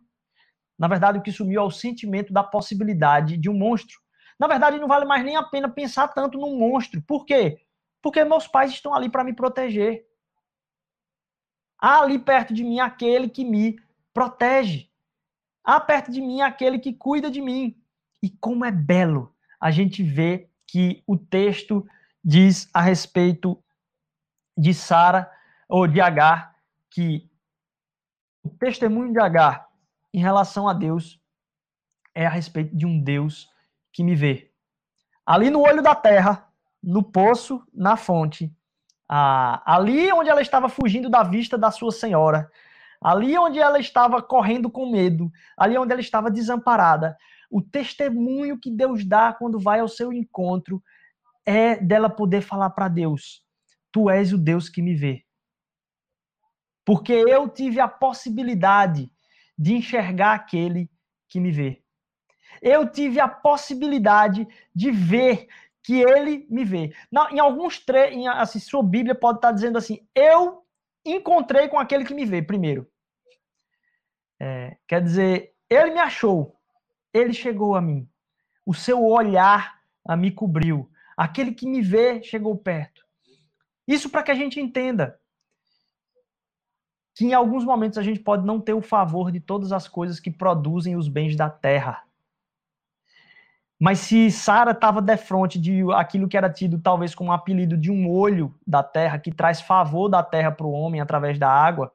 Na 0.80 0.88
verdade, 0.88 1.20
o 1.20 1.22
que 1.22 1.32
sumiu 1.32 1.62
é 1.62 1.66
o 1.66 1.72
sentimento 1.72 2.32
da 2.32 2.44
possibilidade 2.44 3.38
de 3.38 3.50
um 3.50 3.54
monstro. 3.54 4.00
Na 4.40 4.48
verdade, 4.48 4.80
não 4.80 4.88
vale 4.88 5.06
mais 5.06 5.24
nem 5.26 5.36
a 5.36 5.44
pena 5.44 5.70
pensar 5.70 6.08
tanto 6.08 6.38
num 6.38 6.58
monstro. 6.58 7.02
Por 7.02 7.26
quê? 7.26 7.60
Porque 8.02 8.24
meus 8.24 8.48
pais 8.48 8.72
estão 8.72 8.94
ali 8.94 9.10
para 9.10 9.24
me 9.24 9.34
proteger. 9.34 10.06
Há 11.80 12.02
ali 12.02 12.18
perto 12.18 12.54
de 12.54 12.64
mim 12.64 12.80
aquele 12.80 13.30
que 13.30 13.44
me 13.44 13.76
protege. 14.14 14.90
Há 15.64 15.80
perto 15.80 16.12
de 16.12 16.22
mim 16.22 16.42
aquele 16.42 16.78
que 16.80 16.94
cuida 16.94 17.32
de 17.32 17.42
mim. 17.42 17.76
E 18.22 18.30
como 18.30 18.66
é 18.66 18.72
belo 18.72 19.34
a 19.60 19.72
gente 19.72 20.04
ver 20.04 20.50
que 20.68 21.04
o 21.08 21.18
texto 21.18 21.86
diz 22.24 22.70
a 22.74 22.82
respeito 22.82 23.62
de 24.58 24.74
Sara 24.74 25.32
ou 25.68 25.88
de 25.88 26.02
Agar 26.02 26.56
que 26.90 27.30
o 28.44 28.50
testemunho 28.50 29.14
de 29.14 29.20
Agar 29.20 29.68
em 30.14 30.20
relação 30.20 30.68
a 30.68 30.74
Deus 30.74 31.20
é 32.14 32.26
a 32.26 32.30
respeito 32.30 32.76
de 32.76 32.86
um 32.86 33.02
Deus 33.02 33.50
que 33.92 34.04
me 34.04 34.16
vê. 34.16 34.52
Ali 35.26 35.50
no 35.50 35.62
olho 35.62 35.82
da 35.82 35.96
terra, 35.96 36.48
no 36.82 37.02
poço, 37.02 37.66
na 37.74 37.96
fonte, 37.96 38.54
ali 39.08 40.12
onde 40.12 40.30
ela 40.30 40.42
estava 40.42 40.68
fugindo 40.68 41.10
da 41.10 41.24
vista 41.24 41.58
da 41.58 41.72
sua 41.72 41.92
senhora, 41.92 42.52
ali 43.04 43.38
onde 43.38 43.60
ela 43.60 43.80
estava 43.80 44.22
correndo 44.22 44.70
com 44.70 44.90
medo, 44.90 45.32
ali 45.58 45.78
onde 45.78 45.92
ela 45.92 46.02
estava 46.02 46.32
desamparada, 46.32 47.18
o 47.50 47.62
testemunho 47.62 48.60
que 48.60 48.72
Deus 48.72 49.06
dá 49.06 49.34
quando 49.34 49.60
vai 49.60 49.80
ao 49.80 49.88
seu 49.88 50.12
encontro 50.12 50.82
é 51.46 51.76
dela 51.76 52.10
poder 52.10 52.42
falar 52.42 52.70
para 52.72 52.88
Deus: 52.88 53.44
Tu 53.92 54.10
és 54.10 54.34
o 54.34 54.38
Deus 54.38 54.70
que 54.70 54.82
me 54.82 54.96
vê. 54.96 55.24
Porque 56.86 57.14
eu 57.14 57.48
tive 57.48 57.80
a 57.80 57.88
possibilidade 57.88 59.12
de 59.58 59.74
enxergar 59.76 60.34
aquele 60.34 60.90
que 61.30 61.40
me 61.40 61.52
vê. 61.52 61.84
Eu 62.62 62.90
tive 62.90 63.20
a 63.20 63.28
possibilidade 63.28 64.48
de 64.74 64.92
ver 64.92 65.48
que 65.84 66.02
ele 66.02 66.48
me 66.50 66.64
vê. 66.64 66.94
Em 67.32 67.40
alguns 67.40 67.80
trechos, 67.80 68.26
assim, 68.28 68.60
sua 68.60 68.82
Bíblia 68.82 69.16
pode 69.16 69.38
estar 69.38 69.52
dizendo 69.52 69.78
assim: 69.78 70.08
Eu 70.16 70.64
encontrei 71.06 71.68
com 71.68 71.78
aquele 71.78 72.06
que 72.06 72.14
me 72.14 72.26
vê 72.26 72.42
primeiro. 72.42 72.90
É, 74.40 74.78
quer 74.88 75.02
dizer, 75.02 75.54
ele 75.70 75.92
me 75.92 76.00
achou, 76.00 76.56
ele 77.14 77.34
chegou 77.34 77.76
a 77.76 77.82
mim. 77.82 78.08
O 78.66 78.74
seu 78.74 79.04
olhar 79.04 79.80
a 80.06 80.16
me 80.16 80.32
cobriu. 80.32 80.90
Aquele 81.16 81.54
que 81.54 81.68
me 81.68 81.82
vê 81.82 82.22
chegou 82.24 82.58
perto. 82.58 83.04
Isso 83.88 84.10
para 84.10 84.24
que 84.24 84.32
a 84.32 84.36
gente 84.36 84.60
entenda 84.60 85.20
que 87.16 87.26
em 87.26 87.34
alguns 87.34 87.64
momentos 87.64 87.98
a 87.98 88.04
gente 88.04 88.20
pode 88.20 88.46
não 88.46 88.60
ter 88.60 88.74
o 88.74 88.82
favor 88.82 89.32
de 89.32 89.40
todas 89.40 89.72
as 89.72 89.88
coisas 89.88 90.20
que 90.20 90.32
produzem 90.32 90.96
os 90.96 91.08
bens 91.08 91.36
da 91.36 91.50
terra. 91.50 92.04
Mas 93.80 94.00
se 94.00 94.32
Sara 94.32 94.72
estava 94.72 95.02
de 95.02 95.18
frente 95.18 95.60
de 95.60 95.84
aquilo 95.94 96.28
que 96.28 96.38
era 96.38 96.50
tido 96.50 96.80
talvez 96.80 97.14
como 97.14 97.30
um 97.30 97.34
apelido 97.34 97.78
de 97.78 97.92
um 97.92 98.10
olho 98.10 98.56
da 98.66 98.82
terra, 98.82 99.20
que 99.20 99.32
traz 99.32 99.62
favor 99.62 100.08
da 100.08 100.24
terra 100.24 100.52
para 100.52 100.66
o 100.66 100.72
homem 100.72 101.02
através 101.02 101.38
da 101.38 101.50
água, 101.50 101.92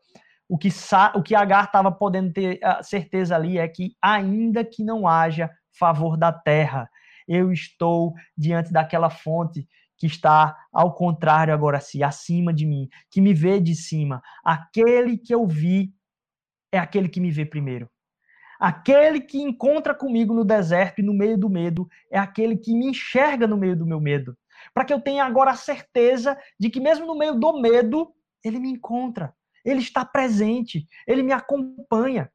o 0.48 0.56
que, 0.56 0.68
o 1.14 1.22
que 1.22 1.34
Agar 1.34 1.64
estava 1.64 1.92
podendo 1.92 2.32
ter 2.32 2.58
a 2.64 2.82
certeza 2.82 3.36
ali 3.36 3.58
é 3.58 3.68
que, 3.68 3.94
ainda 4.00 4.64
que 4.64 4.82
não 4.82 5.06
haja 5.06 5.50
favor 5.78 6.16
da 6.16 6.32
terra, 6.32 6.88
eu 7.28 7.52
estou 7.52 8.14
diante 8.36 8.72
daquela 8.72 9.10
fonte 9.10 9.68
que 9.98 10.06
está 10.06 10.56
ao 10.72 10.94
contrário 10.94 11.52
agora 11.52 11.80
sim, 11.80 12.02
acima 12.02 12.54
de 12.54 12.64
mim, 12.64 12.88
que 13.10 13.20
me 13.20 13.34
vê 13.34 13.60
de 13.60 13.74
cima. 13.74 14.22
Aquele 14.44 15.18
que 15.18 15.34
eu 15.34 15.46
vi 15.46 15.92
é 16.72 16.78
aquele 16.78 17.08
que 17.08 17.20
me 17.20 17.30
vê 17.30 17.44
primeiro. 17.44 17.90
Aquele 18.58 19.20
que 19.20 19.38
encontra 19.38 19.94
comigo 19.94 20.32
no 20.32 20.44
deserto 20.44 21.00
e 21.00 21.04
no 21.04 21.12
meio 21.12 21.36
do 21.36 21.50
medo 21.50 21.86
é 22.10 22.18
aquele 22.18 22.56
que 22.56 22.74
me 22.74 22.86
enxerga 22.86 23.46
no 23.46 23.56
meio 23.56 23.76
do 23.76 23.86
meu 23.86 24.00
medo. 24.00 24.36
Para 24.72 24.84
que 24.84 24.92
eu 24.92 25.00
tenha 25.00 25.24
agora 25.24 25.50
a 25.50 25.56
certeza 25.56 26.36
de 26.58 26.70
que, 26.70 26.80
mesmo 26.80 27.06
no 27.06 27.16
meio 27.16 27.34
do 27.34 27.60
medo, 27.60 28.12
ele 28.44 28.58
me 28.58 28.70
encontra. 28.70 29.32
Ele 29.68 29.80
está 29.80 30.04
presente. 30.04 30.86
Ele 31.06 31.22
me 31.22 31.32
acompanha. 31.32 32.30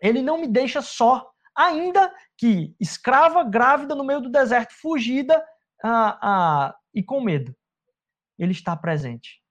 Ele 0.00 0.22
não 0.22 0.38
me 0.40 0.46
deixa 0.46 0.80
só. 0.80 1.30
Ainda 1.54 2.12
que 2.38 2.74
escrava, 2.80 3.44
grávida, 3.44 3.94
no 3.94 4.04
meio 4.04 4.20
do 4.20 4.30
deserto, 4.30 4.74
fugida 4.74 5.44
ah, 5.84 6.18
ah, 6.22 6.76
e 6.94 7.02
com 7.02 7.20
medo. 7.20 7.54
Ele 8.38 8.52
está 8.52 8.74
presente. 8.74 9.42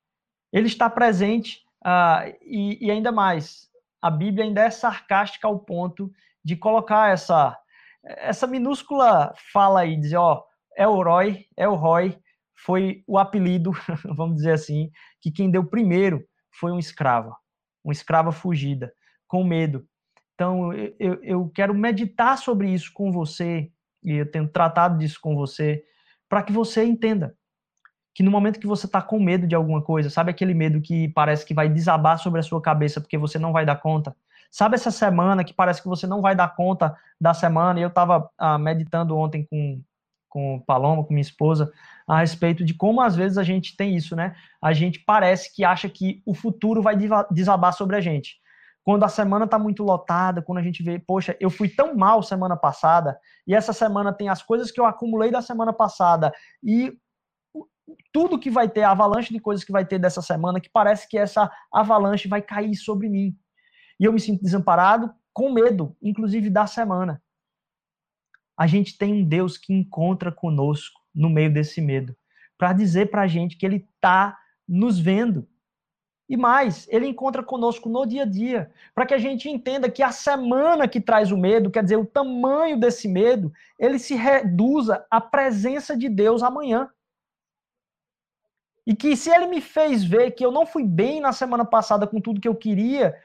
Ele 0.51 0.67
está 0.67 0.89
presente 0.89 1.61
ah, 1.83 2.25
e, 2.41 2.85
e 2.85 2.89
ainda 2.89 3.11
mais 3.11 3.69
a 4.01 4.09
Bíblia 4.09 4.45
ainda 4.45 4.61
é 4.61 4.71
sarcástica 4.71 5.47
ao 5.47 5.59
ponto 5.59 6.11
de 6.43 6.55
colocar 6.55 7.11
essa 7.11 7.57
essa 8.03 8.47
minúscula 8.47 9.31
fala 9.53 9.81
aí, 9.81 9.95
dizer, 9.95 10.17
ó, 10.17 10.43
Elroy, 10.75 11.45
Elroy 11.55 12.17
foi 12.65 13.03
o 13.05 13.17
apelido, 13.17 13.71
vamos 14.15 14.37
dizer 14.37 14.53
assim, 14.53 14.89
que 15.21 15.31
quem 15.31 15.51
deu 15.51 15.63
primeiro 15.63 16.25
foi 16.51 16.71
um 16.71 16.79
escravo, 16.79 17.35
uma 17.83 17.93
escrava 17.93 18.31
fugida, 18.31 18.93
com 19.27 19.43
medo. 19.43 19.85
Então, 20.35 20.73
eu, 20.73 21.21
eu 21.21 21.51
quero 21.53 21.73
meditar 21.73 22.37
sobre 22.37 22.69
isso 22.69 22.91
com 22.93 23.11
você, 23.11 23.71
e 24.03 24.13
eu 24.13 24.29
tenho 24.29 24.47
tratado 24.47 24.97
disso 24.97 25.19
com 25.21 25.35
você, 25.35 25.83
para 26.27 26.41
que 26.43 26.51
você 26.51 26.83
entenda 26.83 27.35
que 28.13 28.23
no 28.23 28.31
momento 28.31 28.59
que 28.59 28.67
você 28.67 28.85
está 28.85 29.01
com 29.01 29.19
medo 29.19 29.47
de 29.47 29.55
alguma 29.55 29.81
coisa, 29.81 30.09
sabe 30.09 30.31
aquele 30.31 30.53
medo 30.53 30.81
que 30.81 31.07
parece 31.09 31.45
que 31.45 31.53
vai 31.53 31.69
desabar 31.69 32.19
sobre 32.19 32.39
a 32.39 32.43
sua 32.43 32.61
cabeça 32.61 32.99
porque 32.99 33.17
você 33.17 33.39
não 33.39 33.53
vai 33.53 33.65
dar 33.65 33.77
conta? 33.77 34.15
Sabe 34.49 34.75
essa 34.75 34.91
semana 34.91 35.43
que 35.43 35.53
parece 35.53 35.81
que 35.81 35.87
você 35.87 36.05
não 36.05 36.21
vai 36.21 36.35
dar 36.35 36.53
conta 36.55 36.95
da 37.19 37.33
semana? 37.33 37.79
E 37.79 37.83
eu 37.83 37.87
estava 37.87 38.29
ah, 38.37 38.57
meditando 38.57 39.15
ontem 39.15 39.47
com, 39.49 39.81
com 40.27 40.59
Paloma, 40.67 41.05
com 41.05 41.13
minha 41.13 41.21
esposa, 41.21 41.71
a 42.11 42.19
respeito 42.19 42.65
de 42.65 42.73
como 42.73 42.99
às 42.99 43.15
vezes 43.15 43.37
a 43.37 43.43
gente 43.43 43.73
tem 43.77 43.95
isso, 43.95 44.17
né? 44.17 44.35
A 44.61 44.73
gente 44.73 44.99
parece 44.99 45.55
que 45.55 45.63
acha 45.63 45.87
que 45.87 46.21
o 46.25 46.35
futuro 46.35 46.81
vai 46.81 46.93
desabar 47.31 47.71
sobre 47.71 47.95
a 47.95 48.01
gente. 48.01 48.35
Quando 48.83 49.05
a 49.05 49.07
semana 49.07 49.45
está 49.45 49.57
muito 49.57 49.81
lotada, 49.81 50.41
quando 50.41 50.57
a 50.57 50.61
gente 50.61 50.83
vê, 50.83 50.99
poxa, 50.99 51.37
eu 51.39 51.49
fui 51.49 51.69
tão 51.69 51.95
mal 51.95 52.21
semana 52.21 52.57
passada, 52.57 53.17
e 53.47 53.55
essa 53.55 53.71
semana 53.71 54.11
tem 54.11 54.27
as 54.27 54.43
coisas 54.43 54.69
que 54.69 54.77
eu 54.81 54.85
acumulei 54.85 55.31
da 55.31 55.41
semana 55.41 55.71
passada, 55.71 56.33
e 56.61 56.91
tudo 58.11 58.37
que 58.37 58.49
vai 58.49 58.67
ter, 58.67 58.83
a 58.83 58.91
avalanche 58.91 59.33
de 59.33 59.39
coisas 59.39 59.63
que 59.63 59.71
vai 59.71 59.85
ter 59.85 59.97
dessa 59.97 60.21
semana, 60.21 60.59
que 60.59 60.69
parece 60.69 61.07
que 61.07 61.17
essa 61.17 61.49
avalanche 61.73 62.27
vai 62.27 62.41
cair 62.41 62.75
sobre 62.75 63.07
mim. 63.07 63.33
E 63.97 64.03
eu 64.03 64.11
me 64.11 64.19
sinto 64.19 64.43
desamparado, 64.43 65.09
com 65.31 65.49
medo, 65.49 65.95
inclusive 66.01 66.49
da 66.49 66.67
semana. 66.67 67.23
A 68.59 68.67
gente 68.67 68.97
tem 68.97 69.13
um 69.13 69.23
Deus 69.23 69.57
que 69.57 69.73
encontra 69.73 70.29
conosco 70.29 71.00
no 71.13 71.29
meio 71.29 71.51
desse 71.51 71.81
medo, 71.81 72.15
para 72.57 72.73
dizer 72.73 73.09
para 73.09 73.23
a 73.23 73.27
gente 73.27 73.57
que 73.57 73.65
Ele 73.65 73.87
está 73.95 74.37
nos 74.67 74.99
vendo. 74.99 75.47
E 76.29 76.37
mais, 76.37 76.87
Ele 76.89 77.07
encontra 77.07 77.43
conosco 77.43 77.89
no 77.89 78.05
dia 78.05 78.23
a 78.23 78.25
dia, 78.25 78.71
para 78.95 79.05
que 79.05 79.13
a 79.13 79.17
gente 79.17 79.49
entenda 79.49 79.89
que 79.89 80.01
a 80.01 80.11
semana 80.11 80.87
que 80.87 81.01
traz 81.01 81.31
o 81.31 81.37
medo, 81.37 81.69
quer 81.69 81.83
dizer, 81.83 81.97
o 81.97 82.05
tamanho 82.05 82.79
desse 82.79 83.07
medo, 83.07 83.51
ele 83.77 83.99
se 83.99 84.15
reduza 84.15 85.05
à 85.11 85.19
presença 85.19 85.97
de 85.97 86.07
Deus 86.07 86.41
amanhã. 86.41 86.89
E 88.87 88.95
que 88.95 89.15
se 89.15 89.29
ele 89.29 89.47
me 89.47 89.59
fez 89.59 90.03
ver 90.03 90.31
que 90.31 90.43
eu 90.43 90.51
não 90.51 90.65
fui 90.65 90.83
bem 90.83 91.19
na 91.19 91.33
semana 91.33 91.65
passada 91.65 92.07
com 92.07 92.21
tudo 92.21 92.41
que 92.41 92.47
eu 92.47 92.55
queria, 92.55 93.21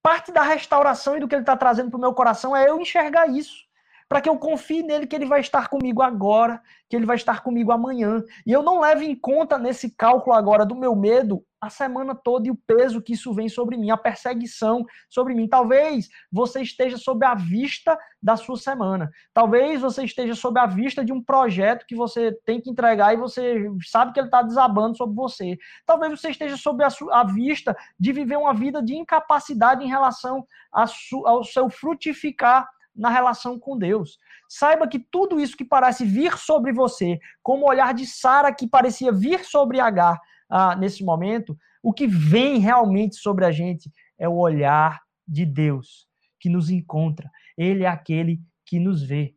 parte 0.00 0.32
da 0.32 0.42
restauração 0.42 1.16
e 1.16 1.20
do 1.20 1.28
que 1.28 1.34
ele 1.34 1.42
está 1.42 1.56
trazendo 1.56 1.90
para 1.90 1.98
o 1.98 2.00
meu 2.00 2.14
coração 2.14 2.56
é 2.56 2.68
eu 2.68 2.80
enxergar 2.80 3.26
isso 3.28 3.67
para 4.08 4.20
que 4.20 4.28
eu 4.28 4.38
confie 4.38 4.82
nele 4.82 5.06
que 5.06 5.14
ele 5.14 5.26
vai 5.26 5.40
estar 5.40 5.68
comigo 5.68 6.00
agora, 6.00 6.62
que 6.88 6.96
ele 6.96 7.04
vai 7.04 7.16
estar 7.16 7.42
comigo 7.42 7.70
amanhã. 7.70 8.22
E 8.46 8.52
eu 8.52 8.62
não 8.62 8.80
levo 8.80 9.02
em 9.02 9.14
conta 9.14 9.58
nesse 9.58 9.90
cálculo 9.90 10.34
agora 10.34 10.64
do 10.64 10.74
meu 10.74 10.96
medo 10.96 11.44
a 11.60 11.68
semana 11.68 12.14
toda 12.14 12.46
e 12.46 12.50
o 12.50 12.56
peso 12.56 13.02
que 13.02 13.14
isso 13.14 13.34
vem 13.34 13.48
sobre 13.48 13.76
mim, 13.76 13.90
a 13.90 13.96
perseguição 13.96 14.86
sobre 15.08 15.34
mim. 15.34 15.48
Talvez 15.48 16.08
você 16.30 16.62
esteja 16.62 16.96
sob 16.96 17.26
a 17.26 17.34
vista 17.34 17.98
da 18.22 18.36
sua 18.36 18.56
semana. 18.56 19.10
Talvez 19.34 19.80
você 19.80 20.04
esteja 20.04 20.34
sob 20.34 20.58
a 20.58 20.66
vista 20.66 21.04
de 21.04 21.12
um 21.12 21.22
projeto 21.22 21.84
que 21.86 21.96
você 21.96 22.32
tem 22.44 22.60
que 22.60 22.70
entregar 22.70 23.12
e 23.12 23.16
você 23.16 23.68
sabe 23.84 24.12
que 24.12 24.20
ele 24.20 24.28
está 24.28 24.40
desabando 24.40 24.96
sobre 24.96 25.16
você. 25.16 25.58
Talvez 25.84 26.18
você 26.18 26.30
esteja 26.30 26.56
sob 26.56 26.82
a, 26.84 26.88
a, 27.10 27.24
vista 27.24 27.76
de 27.98 28.12
viver 28.12 28.36
uma 28.36 28.54
vida 28.54 28.80
de 28.80 28.94
incapacidade 28.94 29.84
em 29.84 29.88
relação 29.88 30.46
ao 30.72 31.44
seu 31.44 31.68
frutificar 31.68 32.68
na 32.98 33.08
relação 33.08 33.58
com 33.58 33.78
Deus. 33.78 34.18
Saiba 34.48 34.88
que 34.88 34.98
tudo 34.98 35.40
isso 35.40 35.56
que 35.56 35.64
parece 35.64 36.04
vir 36.04 36.36
sobre 36.36 36.72
você, 36.72 37.18
como 37.42 37.64
o 37.64 37.68
olhar 37.68 37.94
de 37.94 38.04
Sara 38.04 38.52
que 38.52 38.66
parecia 38.66 39.12
vir 39.12 39.44
sobre 39.44 39.78
Agar 39.78 40.20
ah, 40.50 40.74
nesse 40.74 41.04
momento, 41.04 41.56
o 41.82 41.92
que 41.92 42.06
vem 42.06 42.58
realmente 42.58 43.16
sobre 43.16 43.44
a 43.44 43.52
gente 43.52 43.90
é 44.18 44.28
o 44.28 44.36
olhar 44.36 45.00
de 45.26 45.46
Deus 45.46 46.08
que 46.40 46.48
nos 46.48 46.70
encontra. 46.70 47.30
Ele 47.56 47.84
é 47.84 47.88
aquele 47.88 48.40
que 48.64 48.78
nos 48.78 49.02
vê, 49.02 49.34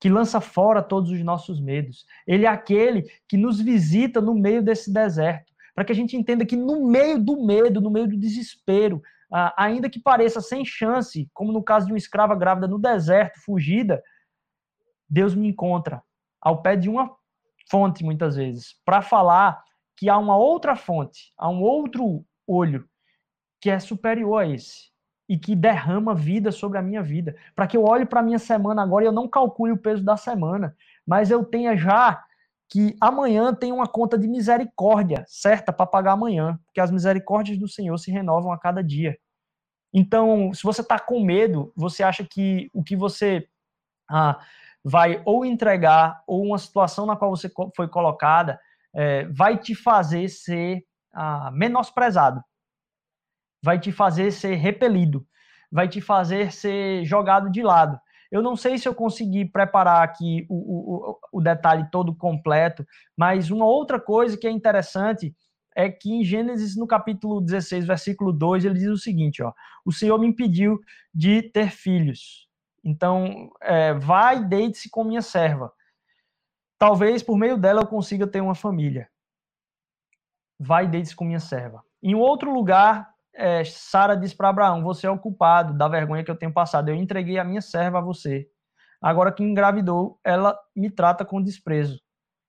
que 0.00 0.08
lança 0.08 0.40
fora 0.40 0.82
todos 0.82 1.10
os 1.10 1.22
nossos 1.22 1.60
medos. 1.60 2.06
Ele 2.26 2.46
é 2.46 2.48
aquele 2.48 3.04
que 3.28 3.36
nos 3.36 3.60
visita 3.60 4.20
no 4.20 4.34
meio 4.34 4.62
desse 4.62 4.92
deserto, 4.92 5.52
para 5.74 5.84
que 5.84 5.92
a 5.92 5.94
gente 5.94 6.16
entenda 6.16 6.44
que 6.44 6.56
no 6.56 6.86
meio 6.86 7.18
do 7.18 7.44
medo, 7.44 7.80
no 7.80 7.90
meio 7.90 8.06
do 8.06 8.16
desespero, 8.16 9.02
ainda 9.56 9.88
que 9.88 10.00
pareça 10.00 10.40
sem 10.40 10.64
chance, 10.64 11.28
como 11.32 11.52
no 11.52 11.62
caso 11.62 11.86
de 11.86 11.92
uma 11.92 11.98
escrava 11.98 12.34
grávida 12.34 12.68
no 12.68 12.78
deserto, 12.78 13.40
fugida, 13.40 14.02
Deus 15.08 15.34
me 15.34 15.48
encontra 15.48 16.02
ao 16.40 16.60
pé 16.62 16.76
de 16.76 16.88
uma 16.88 17.14
fonte, 17.70 18.04
muitas 18.04 18.36
vezes, 18.36 18.76
para 18.84 19.00
falar 19.00 19.62
que 19.96 20.08
há 20.08 20.18
uma 20.18 20.36
outra 20.36 20.76
fonte, 20.76 21.32
há 21.38 21.48
um 21.48 21.62
outro 21.62 22.24
olho 22.46 22.88
que 23.60 23.70
é 23.70 23.78
superior 23.78 24.42
a 24.42 24.46
esse 24.46 24.90
e 25.28 25.38
que 25.38 25.54
derrama 25.54 26.14
vida 26.14 26.50
sobre 26.50 26.78
a 26.78 26.82
minha 26.82 27.02
vida, 27.02 27.36
para 27.54 27.66
que 27.66 27.76
eu 27.76 27.84
olhe 27.84 28.04
para 28.04 28.20
a 28.20 28.22
minha 28.22 28.38
semana 28.38 28.82
agora 28.82 29.04
e 29.04 29.08
eu 29.08 29.12
não 29.12 29.28
calcule 29.28 29.72
o 29.72 29.78
peso 29.78 30.04
da 30.04 30.16
semana, 30.16 30.76
mas 31.06 31.30
eu 31.30 31.44
tenha 31.44 31.76
já 31.76 32.22
que 32.68 32.96
amanhã 33.00 33.54
tem 33.54 33.70
uma 33.70 33.86
conta 33.86 34.18
de 34.18 34.26
misericórdia 34.26 35.24
certa 35.28 35.72
para 35.72 35.86
pagar 35.86 36.12
amanhã, 36.12 36.58
porque 36.64 36.80
as 36.80 36.90
misericórdias 36.90 37.58
do 37.58 37.68
Senhor 37.68 37.96
se 37.98 38.10
renovam 38.10 38.50
a 38.50 38.58
cada 38.58 38.82
dia. 38.82 39.16
Então, 39.92 40.52
se 40.54 40.62
você 40.62 40.80
está 40.80 40.98
com 40.98 41.22
medo, 41.22 41.72
você 41.76 42.02
acha 42.02 42.24
que 42.24 42.70
o 42.72 42.82
que 42.82 42.96
você 42.96 43.46
ah, 44.10 44.40
vai 44.82 45.22
ou 45.24 45.44
entregar, 45.44 46.22
ou 46.26 46.42
uma 46.42 46.58
situação 46.58 47.06
na 47.06 47.16
qual 47.16 47.30
você 47.30 47.50
foi 47.76 47.88
colocada, 47.88 48.58
é, 48.94 49.24
vai 49.26 49.58
te 49.58 49.74
fazer 49.74 50.28
ser 50.28 50.84
ah, 51.12 51.50
menosprezado, 51.52 52.42
vai 53.62 53.78
te 53.78 53.92
fazer 53.92 54.30
ser 54.32 54.54
repelido, 54.54 55.26
vai 55.70 55.88
te 55.88 56.00
fazer 56.00 56.52
ser 56.52 57.04
jogado 57.04 57.50
de 57.50 57.62
lado. 57.62 58.00
Eu 58.30 58.40
não 58.40 58.56
sei 58.56 58.78
se 58.78 58.88
eu 58.88 58.94
consegui 58.94 59.44
preparar 59.44 60.02
aqui 60.02 60.46
o, 60.48 60.56
o, 60.56 61.18
o 61.32 61.40
detalhe 61.40 61.86
todo 61.90 62.16
completo, 62.16 62.84
mas 63.16 63.50
uma 63.50 63.66
outra 63.66 64.00
coisa 64.00 64.38
que 64.38 64.46
é 64.46 64.50
interessante 64.50 65.34
é 65.74 65.90
que 65.90 66.12
em 66.12 66.24
Gênesis, 66.24 66.76
no 66.76 66.86
capítulo 66.86 67.40
16, 67.40 67.86
versículo 67.86 68.32
2, 68.32 68.64
ele 68.64 68.78
diz 68.78 68.88
o 68.88 68.96
seguinte: 68.96 69.42
ó, 69.42 69.52
o 69.84 69.92
Senhor 69.92 70.18
me 70.18 70.26
impediu 70.26 70.80
de 71.14 71.42
ter 71.42 71.70
filhos. 71.70 72.48
Então, 72.84 73.50
é, 73.60 73.94
vai, 73.94 74.44
deite-se 74.44 74.90
com 74.90 75.04
minha 75.04 75.22
serva. 75.22 75.72
Talvez 76.78 77.22
por 77.22 77.38
meio 77.38 77.56
dela 77.56 77.82
eu 77.82 77.86
consiga 77.86 78.26
ter 78.26 78.40
uma 78.40 78.54
família. 78.54 79.08
Vai, 80.58 80.86
deite-se 80.86 81.14
com 81.14 81.24
minha 81.24 81.40
serva. 81.40 81.84
Em 82.02 82.14
outro 82.14 82.52
lugar, 82.52 83.12
é, 83.34 83.64
Sara 83.64 84.16
diz 84.16 84.34
para 84.34 84.48
Abraão: 84.48 84.82
Você 84.82 85.06
é 85.06 85.10
o 85.10 85.18
culpado 85.18 85.72
da 85.74 85.88
vergonha 85.88 86.24
que 86.24 86.30
eu 86.30 86.36
tenho 86.36 86.52
passado. 86.52 86.88
Eu 86.88 86.94
entreguei 86.94 87.38
a 87.38 87.44
minha 87.44 87.60
serva 87.60 87.98
a 87.98 88.02
você. 88.02 88.48
Agora 89.00 89.32
que 89.32 89.42
engravidou, 89.42 90.20
ela 90.22 90.58
me 90.76 90.90
trata 90.90 91.24
com 91.24 91.42
desprezo. 91.42 92.00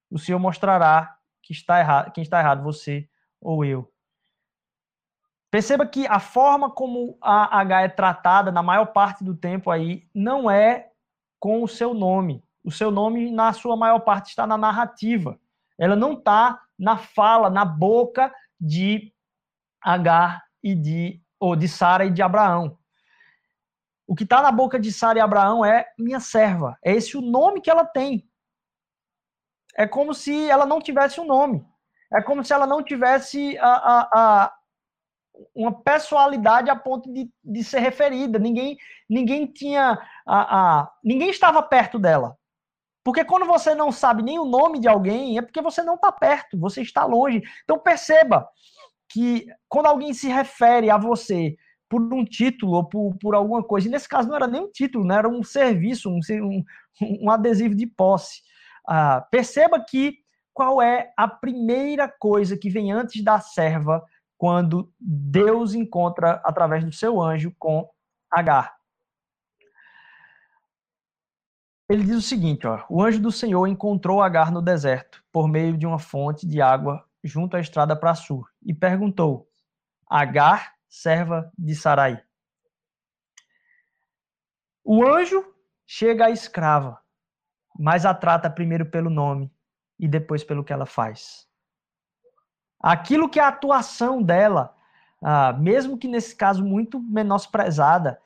O 0.10 0.20
Senhor 0.20 0.38
mostrará 0.38 1.16
que 1.42 1.52
está 1.52 1.80
errado, 1.80 2.12
quem 2.12 2.22
está 2.22 2.40
errado, 2.40 2.64
você 2.64 3.10
ou 3.44 3.64
eu. 3.64 3.92
Perceba 5.52 5.86
que 5.86 6.08
a 6.08 6.20
forma 6.20 6.72
como 6.72 7.16
a 7.22 7.60
H 7.60 7.82
é 7.82 7.90
tratada 7.90 8.52
na 8.52 8.64
maior 8.64 8.88
parte 8.88 9.24
do 9.24 9.36
tempo 9.36 9.70
aí 9.70 10.10
não 10.14 10.50
é 10.50 10.90
com 11.40 11.62
o 11.62 11.68
seu 11.68 11.94
nome. 11.94 12.44
O 12.64 12.72
seu 12.72 12.90
nome, 12.90 13.30
na 13.30 13.54
sua 13.54 13.76
maior 13.76 14.00
parte, 14.00 14.30
está 14.30 14.48
na 14.48 14.58
narrativa. 14.58 15.40
Ela 15.78 15.96
não 15.96 16.14
está 16.14 16.60
na 16.80 16.98
fala, 16.98 17.50
na 17.50 17.66
boca 17.66 18.34
de 18.60 19.14
H 19.82 20.42
e 20.64 20.74
de 20.74 21.22
ou 21.40 21.56
de 21.56 21.68
Sara 21.68 22.06
e 22.06 22.12
de 22.12 22.22
Abraão. 22.22 22.80
O 24.08 24.16
que 24.16 24.24
está 24.24 24.42
na 24.42 24.52
boca 24.52 24.80
de 24.80 24.92
Sara 24.92 25.20
e 25.20 25.22
Abraão 25.22 25.64
é 25.64 25.86
minha 26.00 26.20
serva. 26.20 26.78
É 26.84 26.94
esse 26.94 27.18
o 27.18 27.22
nome 27.22 27.62
que 27.62 27.70
ela 27.70 27.86
tem. 27.86 28.28
É 29.76 29.86
como 29.86 30.14
se 30.14 30.50
ela 30.50 30.66
não 30.66 30.80
tivesse 30.80 31.20
um 31.20 31.26
nome. 31.26 31.66
É 32.14 32.22
como 32.22 32.44
se 32.44 32.54
ela 32.54 32.68
não 32.68 32.84
tivesse 32.84 33.58
a, 33.58 33.68
a, 33.68 34.10
a 34.14 34.54
uma 35.56 35.72
personalidade 35.72 36.70
a 36.70 36.76
ponto 36.76 37.12
de, 37.12 37.30
de 37.44 37.64
ser 37.64 37.80
referida. 37.80 38.38
Ninguém, 38.38 38.78
ninguém 39.10 39.48
tinha. 39.48 40.00
A, 40.26 40.60
a, 40.82 40.92
ninguém 41.04 41.30
estava 41.30 41.62
perto 41.62 41.98
dela. 41.98 42.38
Porque 43.04 43.26
quando 43.26 43.46
você 43.46 43.76
não 43.76 43.92
sabe 43.92 44.24
nem 44.24 44.40
o 44.40 44.46
nome 44.46 44.80
de 44.80 44.88
alguém, 44.88 45.38
é 45.38 45.42
porque 45.42 45.62
você 45.62 45.84
não 45.84 45.96
está 45.96 46.12
perto, 46.12 46.58
você 46.58 46.82
está 46.82 47.04
longe. 47.04 47.44
Então 47.64 47.78
perceba 47.78 48.48
que 49.10 49.46
quando 49.68 49.88
alguém 49.88 50.14
se 50.14 50.30
refere 50.30 50.90
a 50.90 50.98
você 50.98 51.56
por 51.90 52.02
um 52.02 52.24
título 52.24 52.74
ou 52.74 52.86
por, 52.86 53.16
por 53.20 53.36
alguma 53.36 53.62
coisa, 53.62 53.88
e 53.88 53.92
nesse 53.92 54.08
caso 54.08 54.28
não 54.28 54.36
era 54.36 54.48
nem 54.48 54.62
um 54.62 54.72
título, 54.72 55.06
né? 55.06 55.16
era 55.16 55.28
um 55.30 55.44
serviço, 55.44 56.10
um, 56.10 56.20
um, 56.42 56.64
um 57.26 57.30
adesivo 57.30 57.76
de 57.76 57.86
posse. 57.86 58.42
Ah, 58.88 59.22
perceba 59.30 59.84
que 59.84 60.23
qual 60.54 60.82
é 60.82 61.12
a 61.18 61.28
primeira 61.28 62.08
coisa 62.08 62.58
que 62.58 62.70
vem 62.70 62.92
antes 62.92 63.24
da 63.24 63.40
serva 63.40 64.06
quando 64.38 64.94
Deus 65.00 65.74
encontra 65.74 66.42
através 66.44 66.84
do 66.84 66.92
seu 66.92 67.22
anjo 67.22 67.54
com 67.58 67.90
Agar. 68.30 68.76
Ele 71.88 72.04
diz 72.04 72.16
o 72.16 72.22
seguinte, 72.22 72.66
ó, 72.66 72.84
o 72.90 73.02
anjo 73.02 73.20
do 73.20 73.32
Senhor 73.32 73.68
encontrou 73.68 74.22
Agar 74.22 74.52
no 74.52 74.62
deserto, 74.62 75.24
por 75.32 75.48
meio 75.48 75.78
de 75.78 75.86
uma 75.86 76.00
fonte 76.00 76.48
de 76.48 76.62
água 76.62 77.08
junto 77.24 77.56
à 77.56 77.60
estrada 77.60 77.96
para 77.96 78.16
Sur, 78.16 78.50
e 78.62 78.74
perguntou: 78.74 79.48
Agar, 80.10 80.74
serva 80.90 81.52
de 81.58 81.76
Sarai. 81.76 82.22
O 84.84 85.06
anjo 85.06 85.46
chega 85.86 86.26
à 86.26 86.32
escrava, 86.32 87.00
mas 87.80 88.06
a 88.06 88.14
trata 88.14 88.50
primeiro 88.50 88.86
pelo 88.86 89.10
nome 89.10 89.54
e 90.00 90.08
depois 90.08 90.44
pelo 90.44 90.64
que 90.64 90.74
ela 90.74 90.86
faz. 90.86 91.48
Aquilo 92.80 93.30
que 93.30 93.40
é 93.40 93.44
a 93.44 93.48
atuação 93.48 94.22
dela, 94.22 94.76
ah, 95.22 95.54
mesmo 95.54 95.98
que 95.98 96.08
nesse 96.08 96.36
caso 96.36 96.64
muito 96.64 97.00
menosprezada, 97.00 98.20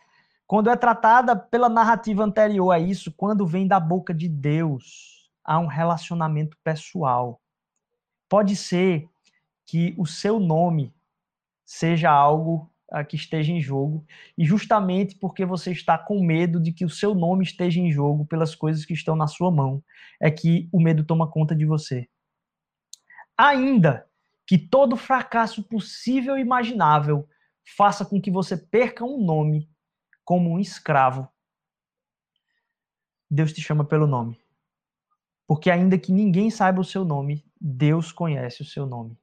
quando 0.47 0.69
é 0.69 0.75
tratada 0.75 1.35
pela 1.35 1.69
narrativa 1.69 2.23
anterior 2.23 2.71
a 2.71 2.79
isso, 2.79 3.11
quando 3.11 3.45
vem 3.45 3.67
da 3.67 3.79
boca 3.79 4.13
de 4.13 4.29
Deus, 4.29 5.29
há 5.43 5.59
um 5.59 5.67
relacionamento 5.67 6.57
pessoal. 6.63 7.41
Pode 8.29 8.55
ser 8.55 9.07
que 9.65 9.93
o 9.97 10.05
seu 10.05 10.39
nome 10.39 10.95
seja 11.65 12.09
algo 12.09 12.71
que 13.07 13.15
esteja 13.15 13.51
em 13.51 13.61
jogo, 13.61 14.05
e 14.37 14.45
justamente 14.45 15.15
porque 15.15 15.45
você 15.45 15.71
está 15.71 15.97
com 15.97 16.23
medo 16.23 16.59
de 16.59 16.71
que 16.71 16.85
o 16.85 16.89
seu 16.89 17.13
nome 17.13 17.43
esteja 17.43 17.79
em 17.79 17.91
jogo 17.91 18.25
pelas 18.25 18.55
coisas 18.55 18.85
que 18.85 18.93
estão 18.93 19.15
na 19.15 19.27
sua 19.27 19.51
mão, 19.51 19.83
é 20.21 20.31
que 20.31 20.69
o 20.71 20.79
medo 20.79 21.03
toma 21.03 21.29
conta 21.29 21.55
de 21.55 21.65
você. 21.65 22.07
Ainda 23.37 24.07
que 24.45 24.57
todo 24.57 24.95
fracasso 24.95 25.61
possível 25.63 26.37
e 26.37 26.41
imaginável 26.41 27.27
faça 27.75 28.05
com 28.05 28.21
que 28.21 28.31
você 28.31 28.55
perca 28.55 29.03
um 29.03 29.23
nome 29.23 29.69
como 30.23 30.49
um 30.49 30.59
escravo, 30.59 31.27
Deus 33.29 33.51
te 33.51 33.61
chama 33.61 33.83
pelo 33.83 34.07
nome. 34.07 34.39
Porque 35.45 35.69
ainda 35.69 35.97
que 35.97 36.11
ninguém 36.11 36.49
saiba 36.49 36.79
o 36.79 36.85
seu 36.85 37.03
nome, 37.03 37.45
Deus 37.59 38.11
conhece 38.11 38.61
o 38.61 38.65
seu 38.65 38.85
nome. 38.85 39.17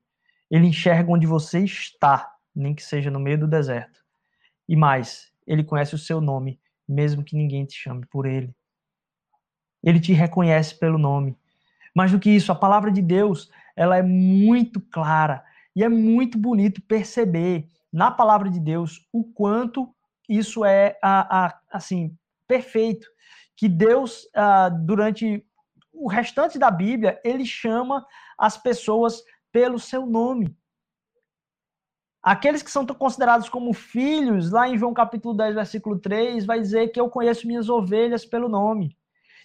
Ele 0.51 0.67
enxerga 0.67 1.11
onde 1.11 1.27
você 1.27 1.65
está 1.65 2.34
nem 2.55 2.75
que 2.75 2.83
seja 2.83 3.11
no 3.11 3.21
meio 3.21 3.39
do 3.39 3.49
deserto. 3.49 4.05
E 4.69 4.77
mais, 4.77 5.33
ele 5.47 5.65
conhece 5.65 5.95
o 5.95 5.99
seu 5.99 6.21
nome, 6.21 6.61
mesmo 6.89 7.25
que 7.25 7.37
ninguém 7.37 7.65
te 7.65 7.75
chame 7.75 8.07
por 8.07 8.27
ele. 8.27 8.55
Ele 9.83 10.01
te 10.01 10.13
reconhece 10.13 10.79
pelo 10.79 10.99
nome. 10.99 11.37
Mais 11.95 12.11
do 12.11 12.19
que 12.19 12.31
isso, 12.31 12.51
a 12.51 12.55
palavra 12.55 12.91
de 12.91 13.03
Deus, 13.03 13.51
ela 13.77 13.97
é 13.97 14.03
muito 14.03 14.81
clara 14.81 15.45
e 15.77 15.83
é 15.83 15.89
muito 15.89 16.39
bonito 16.39 16.81
perceber 16.83 17.69
na 17.93 18.11
palavra 18.11 18.51
de 18.51 18.59
Deus 18.59 19.07
o 19.13 19.25
quanto 19.25 19.95
isso 20.29 20.65
é 20.65 20.99
a, 21.03 21.47
a, 21.47 21.61
assim 21.71 22.17
perfeito, 22.47 23.07
que 23.57 23.69
Deus 23.69 24.29
durante 24.83 25.45
o 25.93 26.09
restante 26.09 26.59
da 26.59 26.71
Bíblia 26.71 27.21
ele 27.25 27.47
chama 27.47 28.05
as 28.37 28.57
pessoas 28.57 29.23
pelo 29.53 29.79
seu 29.79 30.05
nome. 30.07 30.57
Aqueles 32.25 32.63
que 32.63 32.71
são 32.71 32.87
considerados 32.87 33.51
como 33.51 33.75
filhos, 33.75 34.51
lá 34.51 34.67
em 34.67 34.79
João 34.79 34.95
capítulo 34.95 35.37
10, 35.37 35.57
versículo 35.57 35.99
3, 35.99 36.47
vai 36.47 36.59
dizer 36.59 36.89
que 36.89 36.99
eu 36.99 37.11
conheço 37.11 37.47
minhas 37.47 37.69
ovelhas 37.69 38.25
pelo 38.25 38.49
nome. 38.49 38.97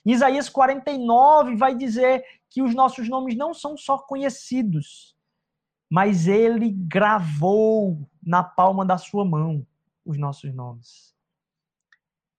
Isaías 0.06 0.48
49 0.48 1.58
vai 1.58 1.76
dizer 1.76 2.24
que 2.50 2.62
os 2.62 2.74
nossos 2.74 3.10
nomes 3.10 3.36
não 3.36 3.54
são 3.54 3.76
só 3.76 3.98
conhecidos, 3.98 5.14
mas 5.90 6.26
ele 6.26 6.70
gravou 6.70 8.10
na 8.24 8.42
palma 8.42 8.86
da 8.86 8.98
sua 8.98 9.26
mão 9.26 9.68
os 10.06 10.18
nossos 10.18 10.54
nomes. 10.54 11.14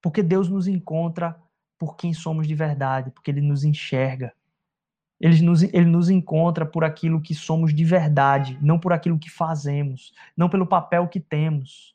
Porque 0.01 0.23
Deus 0.23 0.49
nos 0.49 0.67
encontra 0.67 1.39
por 1.79 1.99
quem 1.99 2.15
somos 2.15 2.49
de 2.49 2.55
verdade, 2.55 3.11
porque 3.11 3.31
ele 3.31 3.43
nos 3.43 3.63
enxerga. 3.63 4.33
Ele 5.21 5.43
nos, 5.43 5.63
ele 5.63 5.85
nos 5.85 6.09
encontra 6.09 6.65
por 6.65 6.83
aquilo 6.83 7.21
que 7.21 7.35
somos 7.35 7.75
de 7.75 7.85
verdade, 7.85 8.59
não 8.63 8.79
por 8.79 8.93
aquilo 8.93 9.19
que 9.19 9.31
fazemos, 9.31 10.15
não 10.35 10.49
pelo 10.49 10.67
papel 10.67 11.07
que 11.07 11.21
temos. 11.21 11.95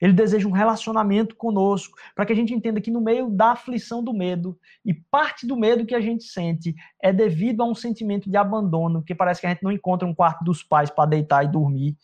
Ele 0.00 0.12
deseja 0.12 0.48
um 0.48 0.52
relacionamento 0.52 1.36
conosco, 1.36 1.96
para 2.16 2.26
que 2.26 2.32
a 2.32 2.36
gente 2.36 2.52
entenda 2.52 2.80
que 2.80 2.90
no 2.90 3.00
meio 3.00 3.30
da 3.30 3.52
aflição 3.52 4.02
do 4.02 4.12
medo, 4.12 4.58
e 4.84 4.92
parte 4.92 5.46
do 5.46 5.56
medo 5.56 5.86
que 5.86 5.94
a 5.94 6.00
gente 6.00 6.24
sente 6.24 6.74
é 7.00 7.12
devido 7.12 7.62
a 7.62 7.66
um 7.66 7.76
sentimento 7.76 8.28
de 8.28 8.36
abandono, 8.36 9.04
que 9.04 9.14
parece 9.14 9.40
que 9.40 9.46
a 9.46 9.50
gente 9.50 9.62
não 9.62 9.70
encontra 9.70 10.06
um 10.06 10.14
quarto 10.14 10.42
dos 10.42 10.64
pais 10.64 10.90
para 10.90 11.08
deitar 11.08 11.44
e 11.44 11.48
dormir. 11.48 11.96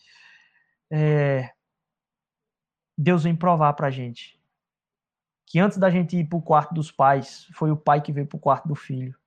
É... 0.89 1.51
Deus 2.97 3.23
vem 3.23 3.35
provar 3.35 3.73
para 3.73 3.87
a 3.87 3.91
gente 3.91 4.39
que 5.45 5.59
antes 5.59 5.77
da 5.77 5.89
gente 5.89 6.15
ir 6.15 6.29
para 6.29 6.37
o 6.37 6.41
quarto 6.41 6.73
dos 6.73 6.89
pais, 6.89 7.45
foi 7.53 7.71
o 7.71 7.75
pai 7.75 8.01
que 8.01 8.13
veio 8.13 8.25
para 8.25 8.37
o 8.37 8.39
quarto 8.39 8.69
do 8.69 8.75
filho 8.75 9.20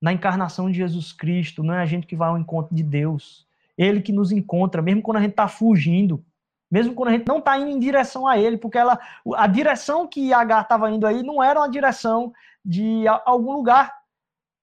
na 0.00 0.12
encarnação 0.12 0.70
de 0.70 0.78
Jesus 0.78 1.12
Cristo, 1.12 1.62
não 1.62 1.74
é 1.74 1.82
a 1.82 1.86
gente 1.86 2.06
que 2.06 2.16
vai 2.16 2.28
ao 2.28 2.38
encontro 2.38 2.74
de 2.74 2.82
Deus. 2.82 3.46
Ele 3.76 4.00
que 4.00 4.12
nos 4.12 4.32
encontra, 4.32 4.80
mesmo 4.80 5.02
quando 5.02 5.18
a 5.18 5.20
gente 5.20 5.32
está 5.32 5.46
fugindo, 5.46 6.24
mesmo 6.70 6.94
quando 6.94 7.08
a 7.08 7.12
gente 7.12 7.26
não 7.26 7.38
está 7.38 7.58
indo 7.58 7.70
em 7.70 7.78
direção 7.78 8.26
a 8.26 8.38
Ele, 8.38 8.56
porque 8.56 8.78
ela, 8.78 8.98
a 9.34 9.46
direção 9.46 10.06
que 10.06 10.32
Agar 10.32 10.62
estava 10.62 10.90
indo 10.90 11.06
aí 11.06 11.22
não 11.22 11.42
era 11.42 11.60
uma 11.60 11.68
direção 11.68 12.32
de 12.64 13.06
algum 13.24 13.52
lugar, 13.52 13.92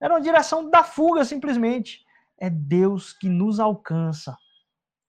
era 0.02 0.14
uma 0.14 0.22
direção 0.22 0.70
da 0.70 0.84
fuga, 0.84 1.26
simplesmente. 1.26 2.06
É 2.40 2.50
Deus 2.50 3.14
que 3.14 3.28
nos 3.28 3.60
alcança, 3.60 4.38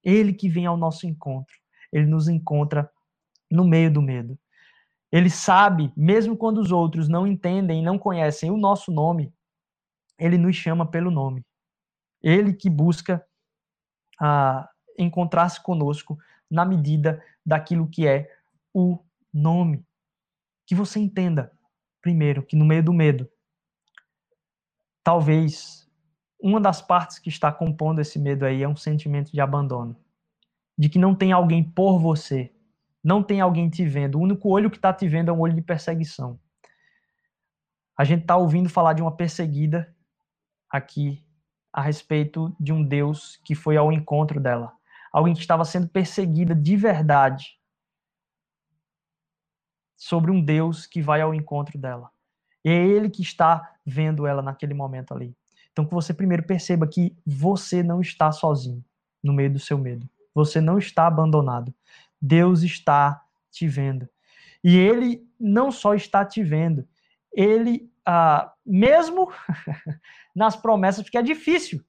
Ele 0.02 0.32
que 0.32 0.48
vem 0.48 0.66
ao 0.66 0.76
nosso 0.76 1.06
encontro, 1.06 1.54
Ele 1.92 2.06
nos 2.06 2.28
encontra 2.28 2.90
no 3.50 3.64
meio 3.64 3.92
do 3.92 4.02
medo. 4.02 4.38
Ele 5.12 5.30
sabe, 5.30 5.92
mesmo 5.96 6.36
quando 6.36 6.58
os 6.58 6.70
outros 6.70 7.08
não 7.08 7.26
entendem, 7.26 7.82
não 7.82 7.98
conhecem 7.98 8.50
o 8.50 8.56
nosso 8.56 8.90
nome, 8.90 9.32
ele 10.18 10.36
nos 10.36 10.56
chama 10.56 10.86
pelo 10.86 11.10
nome. 11.10 11.44
Ele 12.22 12.52
que 12.52 12.68
busca 12.68 13.24
ah, 14.20 14.68
encontrar-se 14.98 15.62
conosco 15.62 16.18
na 16.50 16.64
medida 16.64 17.22
daquilo 17.44 17.88
que 17.88 18.06
é 18.06 18.30
o 18.74 18.98
nome. 19.32 19.84
Que 20.66 20.74
você 20.74 20.98
entenda, 20.98 21.52
primeiro, 22.02 22.42
que 22.42 22.56
no 22.56 22.64
meio 22.64 22.82
do 22.82 22.92
medo, 22.92 23.30
talvez 25.04 25.88
uma 26.40 26.60
das 26.60 26.82
partes 26.82 27.18
que 27.18 27.28
está 27.28 27.50
compondo 27.52 28.00
esse 28.00 28.18
medo 28.18 28.44
aí 28.44 28.62
é 28.62 28.68
um 28.68 28.76
sentimento 28.76 29.32
de 29.32 29.40
abandono. 29.40 29.96
De 30.76 30.88
que 30.88 30.98
não 30.98 31.14
tem 31.14 31.32
alguém 31.32 31.62
por 31.62 31.98
você, 31.98 32.52
não 33.02 33.22
tem 33.22 33.40
alguém 33.40 33.68
te 33.68 33.84
vendo. 33.84 34.18
O 34.18 34.22
único 34.22 34.48
olho 34.48 34.70
que 34.70 34.76
está 34.76 34.92
te 34.92 35.08
vendo 35.08 35.30
é 35.30 35.32
um 35.32 35.40
olho 35.40 35.54
de 35.54 35.62
perseguição. 35.62 36.38
A 37.96 38.04
gente 38.04 38.22
está 38.22 38.36
ouvindo 38.36 38.68
falar 38.68 38.92
de 38.92 39.02
uma 39.02 39.16
perseguida 39.16 39.92
aqui 40.70 41.24
a 41.72 41.80
respeito 41.80 42.54
de 42.58 42.72
um 42.72 42.82
Deus 42.82 43.40
que 43.44 43.54
foi 43.54 43.76
ao 43.76 43.92
encontro 43.92 44.40
dela. 44.40 44.72
Alguém 45.12 45.34
que 45.34 45.40
estava 45.40 45.64
sendo 45.64 45.88
perseguida 45.88 46.54
de 46.54 46.76
verdade. 46.76 47.58
Sobre 49.96 50.30
um 50.30 50.42
Deus 50.42 50.86
que 50.86 51.02
vai 51.02 51.20
ao 51.20 51.34
encontro 51.34 51.78
dela. 51.78 52.10
E 52.64 52.70
é 52.70 52.86
ele 52.86 53.10
que 53.10 53.22
está 53.22 53.74
vendo 53.84 54.26
ela 54.26 54.42
naquele 54.42 54.74
momento 54.74 55.12
ali. 55.12 55.36
Então 55.72 55.84
que 55.86 55.94
você 55.94 56.12
primeiro 56.12 56.42
perceba 56.42 56.86
que 56.86 57.16
você 57.24 57.82
não 57.82 58.00
está 58.00 58.32
sozinho 58.32 58.84
no 59.22 59.32
meio 59.32 59.52
do 59.52 59.58
seu 59.58 59.78
medo. 59.78 60.08
Você 60.34 60.60
não 60.60 60.78
está 60.78 61.06
abandonado. 61.06 61.74
Deus 62.20 62.62
está 62.62 63.24
te 63.50 63.66
vendo. 63.66 64.08
E 64.62 64.76
ele 64.76 65.26
não 65.38 65.70
só 65.70 65.94
está 65.94 66.24
te 66.24 66.42
vendo, 66.42 66.86
ele, 67.32 67.90
ah, 68.11 68.54
mesmo 68.64 69.30
nas 70.34 70.56
promessas, 70.56 71.02
porque 71.04 71.18
é 71.18 71.22
difícil. 71.22 71.84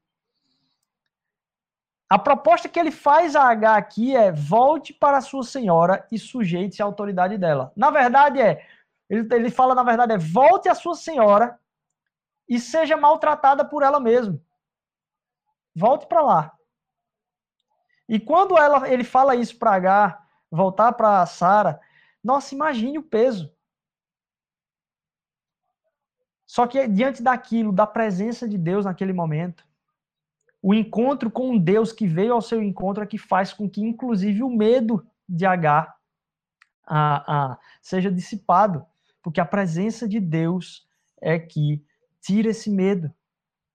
A 2.10 2.20
proposta 2.20 2.68
que 2.68 2.78
ele 2.78 2.92
faz 2.92 3.38
a 3.38 3.44
H 3.44 3.78
aqui 3.78 4.14
é 4.14 4.30
volte 4.30 4.94
para 4.94 5.20
a 5.20 5.22
sua 5.22 5.44
senhora 5.44 6.06
e 6.12 6.20
sujeite-se 6.20 6.82
à 6.82 6.86
autoridade 6.86 7.38
dela. 7.38 7.72
Na 7.74 7.90
verdade 7.90 8.42
é, 8.42 8.68
ele, 9.10 9.34
ele 9.34 9.50
fala 9.50 9.74
na 9.74 9.84
verdade 9.84 10.12
é 10.12 10.18
volte 10.18 10.68
à 10.68 10.76
sua 10.76 10.94
senhora 10.94 11.58
e 12.50 12.60
seja 12.60 12.98
maltratada 12.98 13.64
por 13.64 13.82
ela 13.82 14.02
mesma. 14.02 14.42
Volte 15.74 16.06
para 16.06 16.22
lá. 16.22 16.52
E 18.10 18.20
quando 18.20 18.58
ela, 18.58 18.90
ele 18.90 19.06
fala 19.06 19.38
isso 19.38 19.58
para 19.58 19.76
H, 19.76 20.22
voltar 20.52 20.92
para 20.92 21.26
Sara, 21.26 21.80
nossa, 22.22 22.54
imagine 22.54 22.98
o 22.98 23.04
peso. 23.04 23.56
Só 26.50 26.66
que 26.66 26.88
diante 26.88 27.22
daquilo, 27.22 27.72
da 27.72 27.86
presença 27.86 28.50
de 28.50 28.58
Deus 28.58 28.86
naquele 28.86 29.14
momento, 29.14 29.64
o 30.60 30.74
encontro 30.74 31.30
com 31.30 31.56
Deus 31.56 31.92
que 31.92 32.08
veio 32.08 32.34
ao 32.34 32.42
seu 32.42 32.60
encontro 32.64 33.04
é 33.04 33.06
que 33.06 33.20
faz 33.20 33.54
com 33.54 33.70
que, 33.70 33.82
inclusive, 33.82 34.42
o 34.42 34.50
medo 34.50 35.06
de 35.28 35.46
Agar 35.46 35.96
a, 36.88 37.52
a, 37.52 37.60
seja 37.84 38.12
dissipado, 38.12 38.84
porque 39.22 39.40
a 39.40 39.46
presença 39.46 40.10
de 40.10 40.20
Deus 40.20 40.88
é 41.22 41.38
que 41.38 41.86
tira 42.20 42.50
esse 42.50 42.72
medo. 42.72 43.14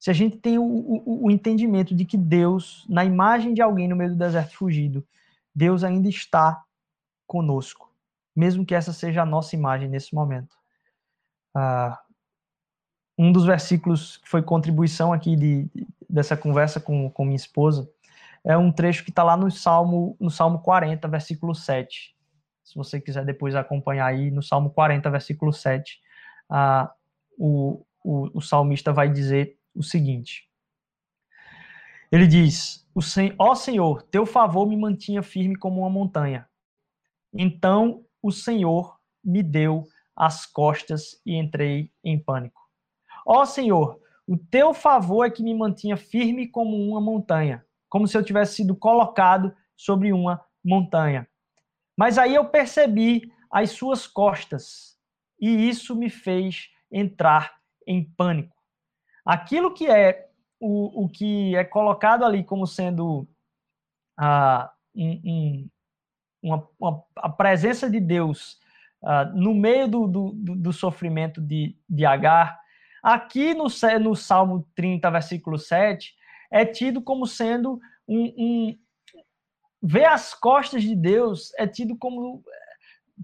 Se 0.00 0.10
a 0.10 0.12
gente 0.12 0.36
tem 0.38 0.58
o, 0.58 0.64
o, 0.64 1.26
o 1.26 1.30
entendimento 1.30 1.94
de 1.94 2.04
que 2.04 2.18
Deus, 2.18 2.84
na 2.88 3.04
imagem 3.04 3.54
de 3.54 3.62
alguém 3.62 3.86
no 3.86 3.94
meio 3.94 4.10
do 4.10 4.18
deserto 4.18 4.56
fugido, 4.56 5.06
Deus 5.54 5.84
ainda 5.84 6.08
está 6.08 6.60
conosco, 7.24 7.94
mesmo 8.34 8.66
que 8.66 8.74
essa 8.74 8.92
seja 8.92 9.22
a 9.22 9.26
nossa 9.26 9.54
imagem 9.54 9.88
nesse 9.88 10.12
momento. 10.12 10.56
Ah, 11.54 12.03
um 13.16 13.32
dos 13.32 13.44
versículos 13.44 14.16
que 14.18 14.28
foi 14.28 14.42
contribuição 14.42 15.12
aqui 15.12 15.36
de, 15.36 15.68
dessa 16.08 16.36
conversa 16.36 16.80
com, 16.80 17.10
com 17.10 17.24
minha 17.24 17.36
esposa 17.36 17.88
é 18.44 18.56
um 18.56 18.70
trecho 18.70 19.04
que 19.04 19.10
está 19.10 19.22
lá 19.22 19.36
no 19.36 19.50
Salmo, 19.50 20.16
no 20.20 20.30
Salmo 20.30 20.58
40, 20.58 21.08
versículo 21.08 21.54
7. 21.54 22.14
Se 22.62 22.74
você 22.74 23.00
quiser 23.00 23.24
depois 23.24 23.54
acompanhar 23.54 24.06
aí, 24.06 24.30
no 24.30 24.42
Salmo 24.42 24.70
40, 24.70 25.10
versículo 25.10 25.52
7, 25.52 25.98
ah, 26.50 26.92
o, 27.38 27.84
o, 28.02 28.38
o 28.38 28.40
salmista 28.42 28.92
vai 28.92 29.08
dizer 29.08 29.58
o 29.74 29.82
seguinte. 29.82 30.48
Ele 32.12 32.26
diz: 32.26 32.86
Ó 33.38 33.54
Senhor, 33.54 34.02
teu 34.02 34.26
favor 34.26 34.66
me 34.66 34.76
mantinha 34.76 35.22
firme 35.22 35.56
como 35.56 35.80
uma 35.80 35.90
montanha. 35.90 36.46
Então 37.32 38.04
o 38.22 38.30
Senhor 38.30 38.98
me 39.24 39.42
deu 39.42 39.84
as 40.14 40.46
costas 40.46 41.20
e 41.24 41.34
entrei 41.34 41.90
em 42.04 42.18
pânico. 42.18 42.63
Ó 43.26 43.42
oh, 43.42 43.46
Senhor, 43.46 44.00
o 44.26 44.36
teu 44.36 44.72
favor 44.74 45.24
é 45.24 45.30
que 45.30 45.42
me 45.42 45.54
mantinha 45.54 45.96
firme 45.96 46.48
como 46.48 46.76
uma 46.76 47.00
montanha, 47.00 47.64
como 47.88 48.06
se 48.06 48.16
eu 48.16 48.24
tivesse 48.24 48.56
sido 48.56 48.74
colocado 48.74 49.54
sobre 49.76 50.12
uma 50.12 50.44
montanha. 50.64 51.28
Mas 51.96 52.18
aí 52.18 52.34
eu 52.34 52.46
percebi 52.46 53.32
as 53.50 53.70
suas 53.70 54.06
costas, 54.06 54.98
e 55.40 55.68
isso 55.68 55.94
me 55.94 56.10
fez 56.10 56.70
entrar 56.90 57.54
em 57.86 58.04
pânico. 58.16 58.56
Aquilo 59.24 59.72
que 59.72 59.86
é 59.86 60.28
o, 60.60 61.04
o 61.04 61.08
que 61.08 61.54
é 61.54 61.64
colocado 61.64 62.24
ali 62.24 62.42
como 62.42 62.66
sendo 62.66 63.28
ah, 64.16 64.72
um, 64.94 65.20
um, 65.24 65.68
uma, 66.42 66.68
uma, 66.78 67.04
a 67.16 67.28
presença 67.28 67.90
de 67.90 68.00
Deus 68.00 68.58
ah, 69.02 69.26
no 69.26 69.54
meio 69.54 69.88
do, 69.88 70.06
do, 70.06 70.32
do, 70.32 70.72
sofrimento 70.72 71.40
de, 71.40 71.76
de 71.88 72.04
Agar, 72.04 72.58
Aqui 73.04 73.52
no, 73.52 73.66
no 74.00 74.16
Salmo 74.16 74.66
30, 74.74 75.10
versículo 75.10 75.58
7, 75.58 76.14
é 76.50 76.64
tido 76.64 77.02
como 77.02 77.26
sendo 77.26 77.78
um, 78.08 78.32
um. 78.38 78.78
Ver 79.82 80.06
as 80.06 80.32
costas 80.32 80.82
de 80.82 80.96
Deus 80.96 81.52
é 81.58 81.66
tido 81.66 81.98
como 81.98 82.42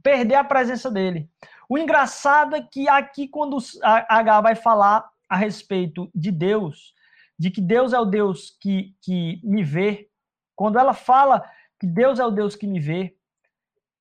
perder 0.02 0.34
a 0.34 0.44
presença 0.44 0.90
dele. 0.90 1.30
O 1.66 1.78
engraçado 1.78 2.54
é 2.56 2.60
que 2.60 2.90
aqui, 2.90 3.26
quando 3.26 3.56
H 3.82 4.40
vai 4.42 4.54
falar 4.54 5.08
a 5.26 5.36
respeito 5.36 6.10
de 6.14 6.30
Deus, 6.30 6.92
de 7.38 7.50
que 7.50 7.62
Deus 7.62 7.94
é 7.94 7.98
o 7.98 8.04
Deus 8.04 8.54
que, 8.60 8.94
que 9.00 9.40
me 9.42 9.64
vê, 9.64 10.10
quando 10.54 10.78
ela 10.78 10.92
fala 10.92 11.42
que 11.78 11.86
Deus 11.86 12.18
é 12.18 12.26
o 12.26 12.30
Deus 12.30 12.54
que 12.54 12.66
me 12.66 12.78
vê, 12.78 13.16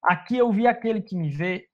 aqui 0.03 0.35
eu 0.35 0.51
vi 0.51 0.67
aquele 0.67 1.01
que 1.01 1.15
me 1.15 1.29
vê, 1.29 1.68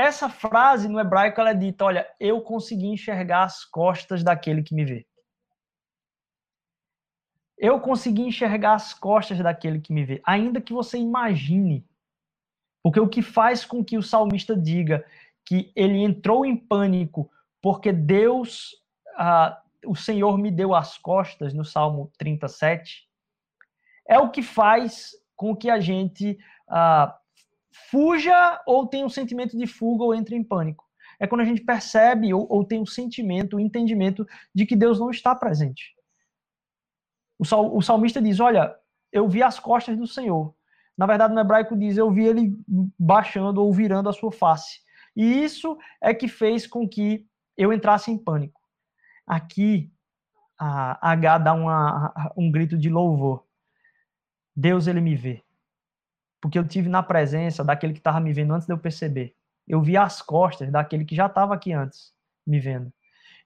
essa 0.00 0.28
frase 0.28 0.88
no 0.88 0.98
hebraico 0.98 1.40
ela 1.40 1.50
é 1.50 1.54
dita, 1.54 1.84
olha, 1.84 2.08
eu 2.18 2.40
consegui 2.40 2.86
enxergar 2.86 3.44
as 3.44 3.64
costas 3.64 4.22
daquele 4.22 4.62
que 4.62 4.74
me 4.74 4.84
vê. 4.84 5.06
Eu 7.58 7.78
consegui 7.80 8.22
enxergar 8.22 8.74
as 8.74 8.94
costas 8.94 9.38
daquele 9.38 9.80
que 9.80 9.92
me 9.92 10.04
vê, 10.04 10.22
ainda 10.24 10.60
que 10.60 10.72
você 10.72 10.96
imagine. 10.96 11.86
Porque 12.82 12.98
o 12.98 13.08
que 13.08 13.20
faz 13.20 13.64
com 13.64 13.84
que 13.84 13.98
o 13.98 14.02
salmista 14.02 14.56
diga 14.56 15.04
que 15.44 15.70
ele 15.76 15.98
entrou 15.98 16.46
em 16.46 16.56
pânico 16.56 17.30
porque 17.62 17.92
Deus, 17.92 18.74
ah, 19.16 19.62
o 19.84 19.94
Senhor 19.94 20.38
me 20.38 20.50
deu 20.50 20.74
as 20.74 20.96
costas, 20.96 21.52
no 21.52 21.64
Salmo 21.64 22.10
37, 22.16 23.06
é 24.08 24.18
o 24.18 24.30
que 24.30 24.42
faz 24.42 25.12
com 25.36 25.54
que 25.54 25.68
a 25.68 25.78
gente 25.78 26.38
ah, 26.68 27.18
fuja 27.88 28.60
ou 28.66 28.86
tem 28.86 29.04
um 29.04 29.08
sentimento 29.08 29.56
de 29.56 29.66
fuga 29.66 30.04
ou 30.04 30.14
entre 30.14 30.36
em 30.36 30.44
pânico. 30.44 30.84
É 31.18 31.26
quando 31.26 31.42
a 31.42 31.44
gente 31.44 31.62
percebe 31.62 32.32
ou, 32.32 32.46
ou 32.50 32.64
tem 32.64 32.80
um 32.80 32.86
sentimento, 32.86 33.56
um 33.56 33.60
entendimento 33.60 34.26
de 34.54 34.64
que 34.64 34.74
Deus 34.74 34.98
não 34.98 35.10
está 35.10 35.34
presente. 35.34 35.94
O, 37.38 37.44
sal, 37.44 37.76
o 37.76 37.82
salmista 37.82 38.20
diz: 38.20 38.40
Olha, 38.40 38.74
eu 39.12 39.28
vi 39.28 39.42
as 39.42 39.58
costas 39.58 39.96
do 39.96 40.06
Senhor. 40.06 40.54
Na 40.96 41.06
verdade, 41.06 41.34
no 41.34 41.40
hebraico 41.40 41.76
diz: 41.76 41.96
Eu 41.96 42.10
vi 42.10 42.26
ele 42.26 42.56
baixando 42.98 43.62
ou 43.62 43.72
virando 43.72 44.08
a 44.08 44.12
sua 44.12 44.32
face. 44.32 44.80
E 45.14 45.44
isso 45.44 45.76
é 46.00 46.14
que 46.14 46.28
fez 46.28 46.66
com 46.66 46.88
que 46.88 47.26
eu 47.56 47.72
entrasse 47.72 48.10
em 48.10 48.16
pânico. 48.16 48.60
Aqui, 49.26 49.92
a 50.58 51.12
H 51.12 51.38
dá 51.38 51.52
uma, 51.52 52.32
um 52.36 52.50
grito 52.50 52.78
de 52.78 52.88
louvor. 52.88 53.44
Deus, 54.54 54.86
ele 54.86 55.00
me 55.00 55.14
vê 55.14 55.42
porque 56.40 56.58
eu 56.58 56.66
tive 56.66 56.88
na 56.88 57.02
presença 57.02 57.62
daquele 57.62 57.92
que 57.92 58.00
estava 58.00 58.18
me 58.20 58.32
vendo 58.32 58.54
antes 58.54 58.66
de 58.66 58.72
eu 58.72 58.78
perceber. 58.78 59.34
Eu 59.68 59.82
vi 59.82 59.96
as 59.96 60.22
costas 60.22 60.70
daquele 60.70 61.04
que 61.04 61.14
já 61.14 61.26
estava 61.26 61.54
aqui 61.54 61.72
antes 61.72 62.12
me 62.46 62.58
vendo. 62.58 62.92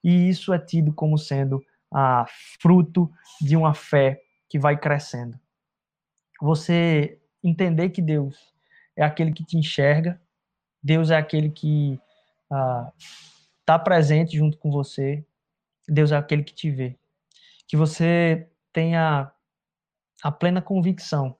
E 0.03 0.29
isso 0.29 0.53
é 0.53 0.59
tido 0.59 0.93
como 0.93 1.19
sendo 1.19 1.65
a 1.93 2.25
fruto 2.61 3.11
de 3.41 3.57
uma 3.57 3.75
fé 3.75 4.23
que 4.49 4.59
vai 4.59 4.77
crescendo. 4.77 5.39
Você 6.41 7.19
entender 7.43 7.91
que 7.91 8.01
Deus 8.01 8.53
é 8.97 9.03
aquele 9.03 9.33
que 9.33 9.45
te 9.45 9.57
enxerga, 9.57 10.21
Deus 10.83 11.11
é 11.11 11.17
aquele 11.17 11.51
que 11.51 11.99
está 12.45 13.75
ah, 13.75 13.79
presente 13.79 14.37
junto 14.37 14.59
com 14.59 14.71
você, 14.71 15.25
Deus 15.89 16.13
é 16.13 16.17
aquele 16.17 16.43
que 16.43 16.55
te 16.55 16.71
vê. 16.71 16.97
Que 17.67 17.77
você 17.77 18.49
tenha 18.73 19.33
a 20.23 20.31
plena 20.31 20.63
convicção 20.63 21.37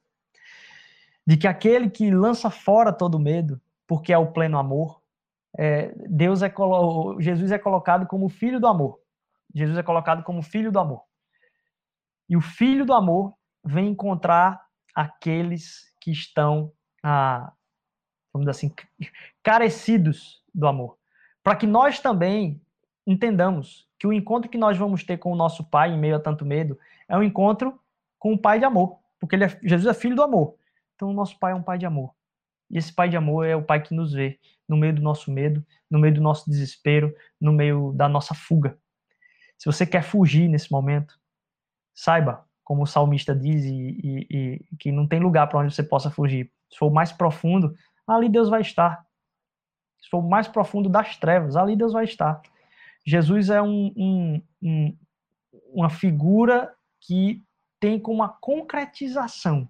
de 1.27 1.37
que 1.37 1.47
aquele 1.47 1.89
que 1.89 2.11
lança 2.11 2.51
fora 2.51 2.93
todo 2.93 3.19
medo, 3.19 3.61
porque 3.87 4.13
é 4.13 4.19
o 4.19 4.33
pleno 4.33 4.59
amor, 4.59 5.01
é, 5.57 5.95
Deus 6.09 6.43
é 6.43 6.53
Jesus 7.19 7.53
é 7.53 7.59
colocado 7.59 8.07
como 8.07 8.29
filho 8.29 8.61
do 8.61 8.67
amor. 8.67 8.99
Jesus 9.55 9.79
é 9.79 9.83
colocado 9.83 10.23
como 10.25 10.43
filho 10.43 10.73
do 10.73 10.79
amor. 10.79 11.03
E 12.29 12.37
o 12.37 12.41
filho 12.41 12.85
do 12.85 12.93
amor 12.93 13.35
vem 13.65 13.89
encontrar 13.89 14.61
aqueles 14.95 15.93
que 16.01 16.11
estão, 16.11 16.73
ah, 17.03 17.53
vamos 18.33 18.47
dizer 18.47 18.51
assim, 18.51 18.75
carecidos 19.43 20.43
do 20.55 20.67
amor. 20.67 20.99
Para 21.43 21.57
que 21.57 21.67
nós 21.67 22.01
também 22.01 22.61
entendamos 23.07 23.89
que 23.99 24.07
o 24.07 24.13
encontro 24.13 24.51
que 24.51 24.59
nós 24.59 24.77
vamos 24.77 25.05
ter 25.05 25.19
com 25.19 25.33
o 25.33 25.37
nosso 25.37 25.65
Pai 25.65 25.91
em 25.91 25.99
meio 25.99 26.17
a 26.17 26.21
tanto 26.21 26.45
medo 26.45 26.79
é 27.09 27.17
um 27.17 27.23
encontro 27.23 27.79
com 28.19 28.33
o 28.33 28.39
Pai 28.39 28.59
de 28.59 28.65
amor, 28.65 28.99
porque 29.21 29.37
é, 29.37 29.49
Jesus 29.63 29.87
é 29.87 29.95
filho 29.95 30.17
do 30.17 30.23
amor. 30.23 30.57
Então, 30.95 31.11
o 31.11 31.13
nosso 31.13 31.39
Pai 31.39 31.53
é 31.53 31.55
um 31.55 31.63
Pai 31.63 31.79
de 31.79 31.87
amor. 31.87 32.15
E 32.71 32.79
esse 32.79 32.93
Pai 32.93 33.09
de 33.09 33.17
amor 33.17 33.47
é 33.47 33.55
o 33.55 33.63
Pai 33.63 33.83
que 33.83 33.95
nos 33.95 34.13
vê 34.13 34.39
no 34.69 34.77
meio 34.77 34.95
do 34.95 35.03
nosso 35.03 35.31
medo, 35.31 35.65
no 35.91 35.99
meio 35.99 36.15
do 36.15 36.21
nosso 36.21 36.49
desespero, 36.49 37.15
no 37.41 37.53
meio 37.53 37.93
da 37.93 38.09
nossa 38.09 38.35
fuga. 38.35 38.79
Se 39.59 39.67
você 39.67 39.87
quer 39.87 40.03
fugir 40.03 40.49
nesse 40.49 40.71
momento, 40.73 41.19
saiba, 41.95 42.47
como 42.65 42.83
o 42.83 42.87
salmista 42.87 43.35
diz, 43.35 43.65
e, 43.65 44.01
e, 44.03 44.27
e 44.31 44.77
que 44.79 44.91
não 44.91 45.07
tem 45.07 45.21
lugar 45.21 45.47
para 45.49 45.61
onde 45.61 45.75
você 45.75 45.83
possa 45.83 46.11
fugir. 46.11 46.51
Se 46.71 46.79
for 46.79 46.91
mais 46.91 47.13
profundo, 47.13 47.75
ali 48.07 48.29
Deus 48.29 48.49
vai 48.49 48.63
estar. 48.63 49.05
Se 50.01 50.09
for 50.09 50.23
mais 50.23 50.49
profundo 50.49 50.89
das 50.89 51.17
trevas, 51.17 51.57
ali 51.57 51.77
Deus 51.77 51.93
vai 51.93 52.05
estar. 52.05 52.43
Jesus 53.07 53.51
é 53.51 53.61
um, 53.61 53.93
um, 53.97 54.43
um, 54.63 54.99
uma 55.73 55.91
figura 55.91 56.75
que 57.01 57.45
tem 57.79 57.99
como 57.99 58.23
a 58.23 58.29
concretização 58.29 59.69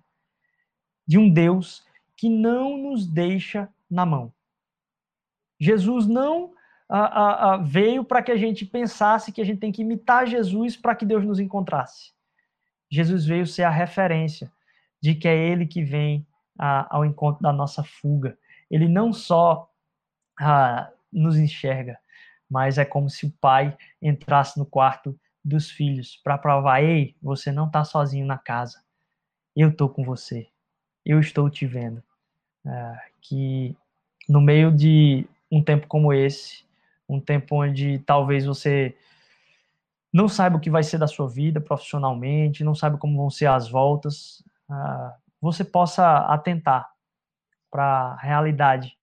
de 1.06 1.18
um 1.18 1.28
Deus 1.28 1.84
que 2.16 2.28
não 2.28 2.76
nos 2.76 3.06
deixa 3.06 3.68
na 3.90 4.06
mão. 4.06 4.32
Jesus 5.60 6.06
não 6.06 6.52
veio 7.64 8.04
para 8.04 8.22
que 8.22 8.30
a 8.30 8.36
gente 8.36 8.64
pensasse 8.64 9.32
que 9.32 9.40
a 9.40 9.44
gente 9.44 9.58
tem 9.58 9.72
que 9.72 9.82
imitar 9.82 10.26
Jesus 10.26 10.76
para 10.76 10.94
que 10.94 11.06
Deus 11.06 11.24
nos 11.24 11.40
encontrasse. 11.40 12.12
Jesus 12.90 13.26
veio 13.26 13.46
ser 13.46 13.64
a 13.64 13.70
referência 13.70 14.52
de 15.02 15.14
que 15.14 15.26
é 15.26 15.36
Ele 15.36 15.66
que 15.66 15.82
vem 15.82 16.26
ao 16.58 17.04
encontro 17.04 17.42
da 17.42 17.52
nossa 17.52 17.82
fuga. 17.82 18.38
Ele 18.70 18.88
não 18.88 19.12
só 19.12 19.70
nos 21.12 21.36
enxerga, 21.36 21.98
mas 22.48 22.78
é 22.78 22.84
como 22.84 23.10
se 23.10 23.26
o 23.26 23.32
pai 23.40 23.76
entrasse 24.00 24.58
no 24.58 24.66
quarto 24.66 25.18
dos 25.44 25.70
filhos 25.70 26.20
para 26.22 26.38
provar: 26.38 26.82
ei, 26.82 27.16
você 27.20 27.50
não 27.50 27.66
está 27.66 27.84
sozinho 27.84 28.26
na 28.26 28.38
casa. 28.38 28.82
Eu 29.56 29.70
estou 29.70 29.88
com 29.88 30.04
você. 30.04 30.48
Eu 31.04 31.20
estou 31.20 31.48
te 31.50 31.66
vendo. 31.66 32.02
É, 32.66 32.98
que 33.20 33.76
no 34.28 34.40
meio 34.40 34.72
de 34.72 35.26
um 35.50 35.62
tempo 35.62 35.86
como 35.86 36.12
esse, 36.12 36.64
um 37.08 37.20
tempo 37.20 37.62
onde 37.62 37.98
talvez 38.00 38.46
você 38.46 38.96
não 40.12 40.28
saiba 40.28 40.56
o 40.56 40.60
que 40.60 40.70
vai 40.70 40.82
ser 40.82 40.98
da 40.98 41.06
sua 41.06 41.28
vida 41.28 41.60
profissionalmente, 41.60 42.64
não 42.64 42.74
sabe 42.74 42.98
como 42.98 43.16
vão 43.16 43.30
ser 43.30 43.46
as 43.46 43.68
voltas, 43.68 44.42
uh, 44.70 45.12
você 45.40 45.64
possa 45.64 46.18
atentar 46.26 46.88
para 47.70 47.84
a 47.84 48.16
realidade 48.16 48.96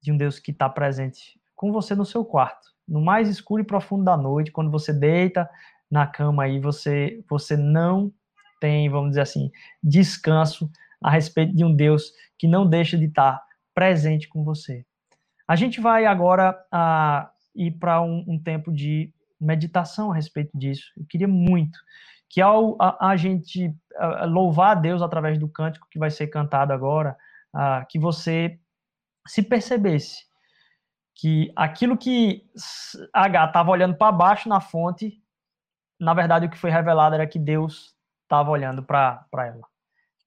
de 0.00 0.10
um 0.10 0.16
Deus 0.16 0.38
que 0.38 0.50
está 0.50 0.68
presente 0.68 1.38
com 1.54 1.70
você 1.70 1.94
no 1.94 2.04
seu 2.04 2.24
quarto, 2.24 2.72
no 2.86 3.00
mais 3.00 3.28
escuro 3.28 3.62
e 3.62 3.66
profundo 3.66 4.04
da 4.04 4.16
noite, 4.16 4.50
quando 4.50 4.70
você 4.70 4.92
deita 4.92 5.48
na 5.90 6.06
cama 6.06 6.44
aí, 6.44 6.58
você 6.58 7.22
você 7.28 7.56
não 7.56 8.12
tem, 8.60 8.88
vamos 8.88 9.10
dizer 9.10 9.22
assim, 9.22 9.52
descanso 9.82 10.70
a 11.02 11.10
respeito 11.10 11.54
de 11.54 11.64
um 11.64 11.74
Deus 11.74 12.12
que 12.38 12.46
não 12.46 12.66
deixa 12.66 12.96
de 12.96 13.06
estar 13.06 13.42
presente 13.74 14.28
com 14.28 14.42
você. 14.44 14.84
A 15.46 15.56
gente 15.56 15.80
vai 15.80 16.04
agora 16.04 16.58
a, 16.70 17.30
ir 17.54 17.72
para 17.72 18.02
um, 18.02 18.24
um, 18.28 18.38
tempo 18.38 18.72
de 18.72 19.12
meditação 19.40 20.10
a 20.10 20.14
respeito 20.14 20.50
disso. 20.56 20.92
Eu 20.96 21.06
queria 21.08 21.28
muito 21.28 21.78
que 22.28 22.40
ao 22.40 22.76
a, 22.80 23.10
a 23.10 23.16
gente 23.16 23.74
a, 23.96 24.24
louvar 24.24 24.72
a 24.72 24.80
Deus 24.80 25.00
através 25.00 25.38
do 25.38 25.48
cântico 25.48 25.88
que 25.90 25.98
vai 25.98 26.10
ser 26.10 26.26
cantado 26.26 26.72
agora, 26.72 27.16
que 27.88 27.98
você 27.98 28.60
se 29.26 29.42
percebesse 29.42 30.28
que 31.14 31.52
aquilo 31.56 31.96
que 31.96 32.46
H 33.12 33.46
estava 33.46 33.70
olhando 33.70 33.96
para 33.96 34.12
baixo 34.12 34.48
na 34.48 34.60
fonte, 34.60 35.20
na 35.98 36.14
verdade 36.14 36.46
o 36.46 36.50
que 36.50 36.58
foi 36.58 36.70
revelado 36.70 37.14
era 37.14 37.26
que 37.26 37.38
Deus 37.38 37.96
estava 38.22 38.50
olhando 38.50 38.82
para 38.82 39.26
ela. 39.34 39.66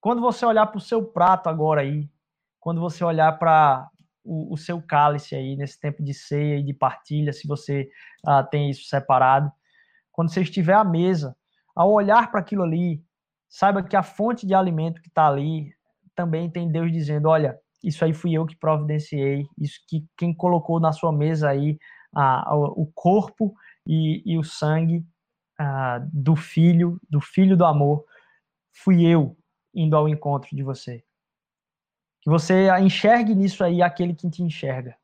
Quando 0.02 0.20
você 0.20 0.44
olhar 0.44 0.66
para 0.66 0.78
o 0.78 0.80
seu 0.80 1.04
prato 1.04 1.48
agora 1.48 1.82
aí, 1.82 2.10
quando 2.58 2.80
você 2.80 3.04
olhar 3.04 3.38
para 3.38 3.88
o, 4.24 4.52
o, 4.52 4.56
seu 4.56 4.82
cálice 4.82 5.36
aí, 5.36 5.54
nesse 5.54 5.78
tempo 5.78 6.02
de 6.02 6.12
ceia 6.12 6.58
e 6.58 6.62
de 6.64 6.74
partilha, 6.74 7.32
se 7.32 7.46
você 7.46 7.88
uh, 8.26 8.44
tem 8.50 8.68
isso 8.68 8.84
separado, 8.88 9.48
quando 10.10 10.32
você 10.32 10.42
estiver 10.42 10.74
à 10.74 10.82
mesa, 10.82 11.36
ao 11.72 11.92
olhar 11.92 12.32
para 12.32 12.40
aquilo 12.40 12.64
ali, 12.64 13.00
saiba 13.48 13.80
que 13.80 13.94
a 13.94 14.02
fonte 14.02 14.44
de 14.44 14.54
alimento 14.54 15.00
que 15.00 15.06
está 15.06 15.28
ali 15.28 15.72
também 16.16 16.50
tem 16.50 16.68
Deus 16.68 16.90
dizendo: 16.90 17.28
olha, 17.28 17.56
isso 17.80 18.04
aí 18.04 18.12
fui 18.12 18.32
eu 18.32 18.44
que 18.44 18.56
providenciei, 18.56 19.46
isso 19.56 19.78
que 19.88 20.04
quem 20.16 20.34
colocou 20.34 20.80
na 20.80 20.90
sua 20.90 21.12
mesa 21.12 21.48
aí 21.48 21.78
o 22.76 22.90
corpo 22.92 23.54
e, 23.86 24.20
e 24.26 24.36
o 24.36 24.42
sangue 24.42 25.06
uh, 25.60 26.04
do 26.12 26.34
filho, 26.34 27.00
do 27.08 27.20
filho 27.20 27.56
do 27.56 27.64
amor, 27.64 28.04
fui 28.72 29.06
eu 29.06 29.36
indo 29.74 29.96
ao 29.96 30.08
encontro 30.08 30.54
de 30.54 30.62
você. 30.62 31.04
Que 32.20 32.30
você 32.30 32.68
enxergue 32.78 33.34
nisso 33.34 33.64
aí 33.64 33.82
aquele 33.82 34.14
que 34.14 34.30
te 34.30 34.42
enxerga. 34.42 34.96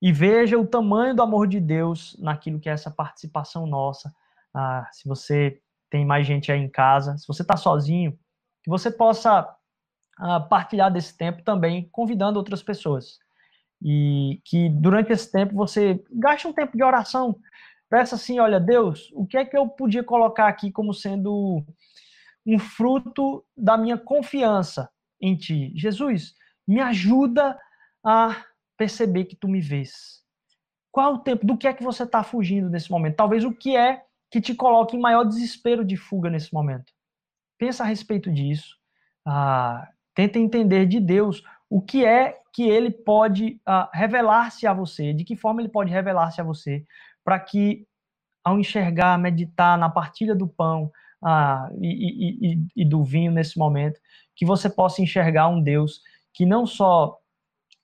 E 0.00 0.12
veja 0.12 0.58
o 0.58 0.66
tamanho 0.66 1.14
do 1.14 1.22
amor 1.22 1.48
de 1.48 1.58
Deus 1.58 2.16
naquilo 2.18 2.60
que 2.60 2.68
é 2.68 2.72
essa 2.72 2.90
participação 2.90 3.66
nossa. 3.66 4.14
Ah, 4.52 4.88
se 4.92 5.08
você 5.08 5.60
tem 5.90 6.04
mais 6.04 6.26
gente 6.26 6.52
aí 6.52 6.60
em 6.60 6.68
casa, 6.68 7.16
se 7.16 7.26
você 7.26 7.42
está 7.42 7.56
sozinho, 7.56 8.18
que 8.62 8.70
você 8.70 8.90
possa 8.90 9.48
ah, 10.18 10.40
partilhar 10.40 10.92
desse 10.92 11.16
tempo 11.16 11.42
também, 11.42 11.88
convidando 11.90 12.38
outras 12.38 12.62
pessoas. 12.62 13.18
E 13.82 14.40
que 14.44 14.68
durante 14.68 15.12
esse 15.12 15.30
tempo 15.30 15.54
você 15.54 16.02
gaste 16.10 16.46
um 16.46 16.52
tempo 16.52 16.76
de 16.76 16.82
oração. 16.82 17.36
Peça 17.88 18.14
assim: 18.14 18.38
olha, 18.38 18.58
Deus, 18.58 19.10
o 19.14 19.26
que 19.26 19.36
é 19.36 19.44
que 19.44 19.56
eu 19.56 19.68
podia 19.68 20.02
colocar 20.02 20.48
aqui 20.48 20.70
como 20.70 20.94
sendo 20.94 21.64
um 22.46 22.58
fruto 22.58 23.44
da 23.56 23.76
minha 23.76 23.98
confiança 23.98 24.90
em 25.20 25.36
ti? 25.36 25.72
Jesus, 25.74 26.34
me 26.66 26.80
ajuda 26.80 27.58
a 28.04 28.44
perceber 28.76 29.24
que 29.24 29.36
tu 29.36 29.48
me 29.48 29.60
vês. 29.60 30.22
Qual 30.90 31.14
o 31.14 31.18
tempo? 31.18 31.46
Do 31.46 31.56
que 31.56 31.66
é 31.66 31.72
que 31.72 31.82
você 31.82 32.04
está 32.04 32.22
fugindo 32.22 32.70
nesse 32.70 32.90
momento? 32.90 33.16
Talvez 33.16 33.44
o 33.44 33.52
que 33.52 33.76
é 33.76 34.04
que 34.30 34.40
te 34.40 34.54
coloque 34.54 34.96
em 34.96 35.00
maior 35.00 35.24
desespero 35.24 35.84
de 35.84 35.96
fuga 35.96 36.28
nesse 36.28 36.52
momento. 36.52 36.92
Pensa 37.58 37.84
a 37.84 37.86
respeito 37.86 38.32
disso. 38.32 38.76
Ah, 39.24 39.88
tenta 40.14 40.38
entender 40.38 40.86
de 40.86 41.00
Deus 41.00 41.42
o 41.70 41.80
que 41.80 42.04
é 42.04 42.40
que 42.52 42.68
ele 42.68 42.90
pode 42.90 43.60
ah, 43.64 43.90
revelar-se 43.92 44.66
a 44.66 44.72
você, 44.72 45.12
de 45.12 45.24
que 45.24 45.36
forma 45.36 45.60
ele 45.60 45.68
pode 45.68 45.90
revelar-se 45.90 46.40
a 46.40 46.44
você, 46.44 46.84
para 47.24 47.38
que, 47.40 47.86
ao 48.44 48.58
enxergar, 48.58 49.18
meditar 49.18 49.78
na 49.78 49.88
partilha 49.88 50.34
do 50.34 50.46
pão 50.46 50.92
ah, 51.24 51.70
e, 51.80 52.52
e, 52.52 52.66
e, 52.76 52.84
do 52.84 53.02
vinho 53.02 53.32
nesse 53.32 53.58
momento, 53.58 53.98
que 54.36 54.44
você 54.44 54.68
possa 54.68 55.00
enxergar 55.00 55.48
um 55.48 55.62
Deus 55.62 56.02
que 56.32 56.44
não 56.44 56.66
só 56.66 57.18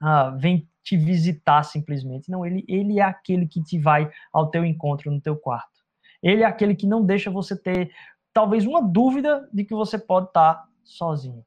ah, 0.00 0.30
vem 0.30 0.68
te 0.82 0.96
visitar 0.96 1.62
simplesmente, 1.62 2.30
não, 2.30 2.44
ele, 2.44 2.64
ele 2.68 2.98
é 2.98 3.02
aquele 3.02 3.46
que 3.46 3.62
te 3.62 3.78
vai 3.78 4.10
ao 4.32 4.50
teu 4.50 4.64
encontro 4.64 5.10
no 5.10 5.20
teu 5.20 5.36
quarto. 5.36 5.80
Ele 6.22 6.42
é 6.42 6.46
aquele 6.46 6.74
que 6.74 6.86
não 6.86 7.04
deixa 7.04 7.30
você 7.30 7.56
ter 7.56 7.90
talvez 8.32 8.66
uma 8.66 8.82
dúvida 8.82 9.48
de 9.52 9.64
que 9.64 9.74
você 9.74 9.98
pode 9.98 10.28
estar 10.28 10.64
sozinho. 10.84 11.44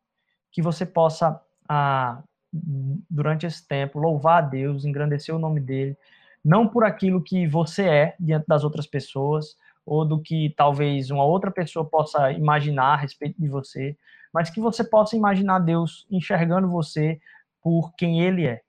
Que 0.51 0.61
você 0.61 0.85
possa, 0.85 1.39
ah, 1.67 2.23
durante 3.09 3.45
esse 3.45 3.67
tempo, 3.67 3.99
louvar 3.99 4.43
a 4.43 4.47
Deus, 4.47 4.85
engrandecer 4.85 5.35
o 5.35 5.39
nome 5.39 5.59
dele, 5.59 5.97
não 6.43 6.67
por 6.67 6.83
aquilo 6.83 7.21
que 7.21 7.47
você 7.47 7.83
é 7.87 8.15
diante 8.19 8.45
das 8.47 8.63
outras 8.63 8.85
pessoas, 8.85 9.55
ou 9.85 10.05
do 10.05 10.19
que 10.19 10.53
talvez 10.55 11.09
uma 11.11 11.23
outra 11.23 11.51
pessoa 11.51 11.85
possa 11.85 12.31
imaginar 12.31 12.93
a 12.93 12.97
respeito 12.97 13.39
de 13.39 13.47
você, 13.47 13.97
mas 14.33 14.49
que 14.49 14.59
você 14.59 14.83
possa 14.83 15.15
imaginar 15.15 15.59
Deus 15.59 16.07
enxergando 16.09 16.69
você 16.69 17.19
por 17.61 17.93
quem 17.95 18.21
Ele 18.21 18.45
é. 18.45 18.61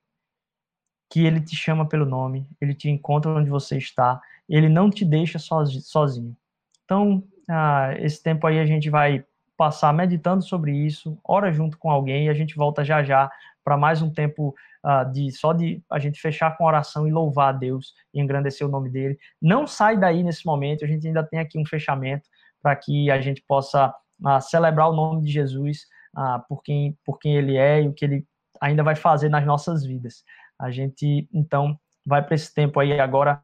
Que 1.11 1.25
Ele 1.25 1.41
te 1.41 1.57
chama 1.57 1.89
pelo 1.89 2.05
nome, 2.05 2.49
Ele 2.61 2.75
te 2.75 2.91
encontra 2.91 3.31
onde 3.31 3.51
você 3.51 3.79
está, 3.79 4.21
Ele 4.49 4.69
não 4.69 4.91
te 4.91 5.05
deixa 5.05 5.39
sozinho. 5.39 6.37
Então, 6.85 7.23
ah, 7.49 7.95
esse 7.99 8.23
tempo 8.23 8.47
aí 8.47 8.59
a 8.59 8.67
gente 8.67 8.91
vai 8.91 9.25
passar 9.57 9.93
meditando 9.93 10.43
sobre 10.43 10.73
isso, 10.77 11.19
ora 11.25 11.53
junto 11.53 11.79
com 11.79 11.91
alguém 11.91 12.27
e 12.27 12.29
a 12.29 12.35
gente 12.35 12.57
volta 12.57 12.85
já 12.85 13.03
já 13.03 13.31
para 13.65 13.77
mais 13.77 14.03
um 14.03 14.13
tempo 14.13 14.55
uh, 14.85 15.11
de 15.11 15.33
só 15.33 15.53
de 15.53 15.83
a 15.91 15.99
gente 15.99 16.21
fechar 16.21 16.57
com 16.57 16.65
oração 16.65 17.09
e 17.09 17.11
louvar 17.11 17.55
a 17.55 17.57
Deus 17.57 17.95
e 18.13 18.21
engrandecer 18.21 18.67
o 18.67 18.71
nome 18.71 18.91
dele. 18.91 19.19
Não 19.41 19.67
sai 19.67 19.97
daí 19.97 20.23
nesse 20.23 20.45
momento, 20.45 20.85
a 20.85 20.89
gente 20.89 21.07
ainda 21.07 21.25
tem 21.25 21.41
aqui 21.41 21.59
um 21.59 21.67
fechamento 21.67 22.29
para 22.63 22.77
que 22.77 23.11
a 23.11 23.21
gente 23.21 23.43
possa 23.49 23.89
uh, 23.89 24.41
celebrar 24.41 24.91
o 24.91 24.95
nome 24.95 25.23
de 25.23 25.33
Jesus 25.33 25.87
uh, 26.17 26.47
por, 26.49 26.63
quem, 26.63 26.97
por 27.05 27.19
quem 27.19 27.37
ele 27.37 27.57
é 27.57 27.83
e 27.83 27.89
o 27.89 27.95
que 27.95 28.05
ele 28.05 28.27
ainda 28.61 28.83
vai 28.83 28.95
fazer 28.95 29.29
nas 29.29 29.45
nossas 29.45 29.85
vidas. 29.85 30.23
A 30.59 30.71
gente, 30.71 31.29
então, 31.33 31.79
vai 32.07 32.23
para 32.23 32.35
esse 32.35 32.53
tempo 32.53 32.79
aí 32.79 33.01
agora 33.01 33.43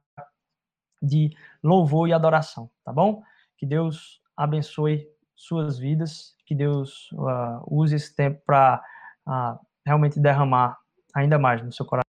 de 1.02 1.34
louvor 1.62 2.08
e 2.08 2.12
adoração, 2.12 2.70
tá 2.84 2.92
bom? 2.92 3.22
Que 3.56 3.66
Deus 3.66 4.20
abençoe 4.36 5.08
suas 5.34 5.78
vidas, 5.78 6.34
que 6.46 6.54
Deus 6.54 7.10
uh, 7.12 7.62
use 7.66 7.94
esse 7.94 8.14
tempo 8.14 8.42
para 8.44 8.82
uh, 9.26 9.58
realmente 9.86 10.20
derramar 10.20 10.76
ainda 11.14 11.38
mais 11.38 11.62
no 11.62 11.72
seu 11.72 11.86
coração. 11.86 12.09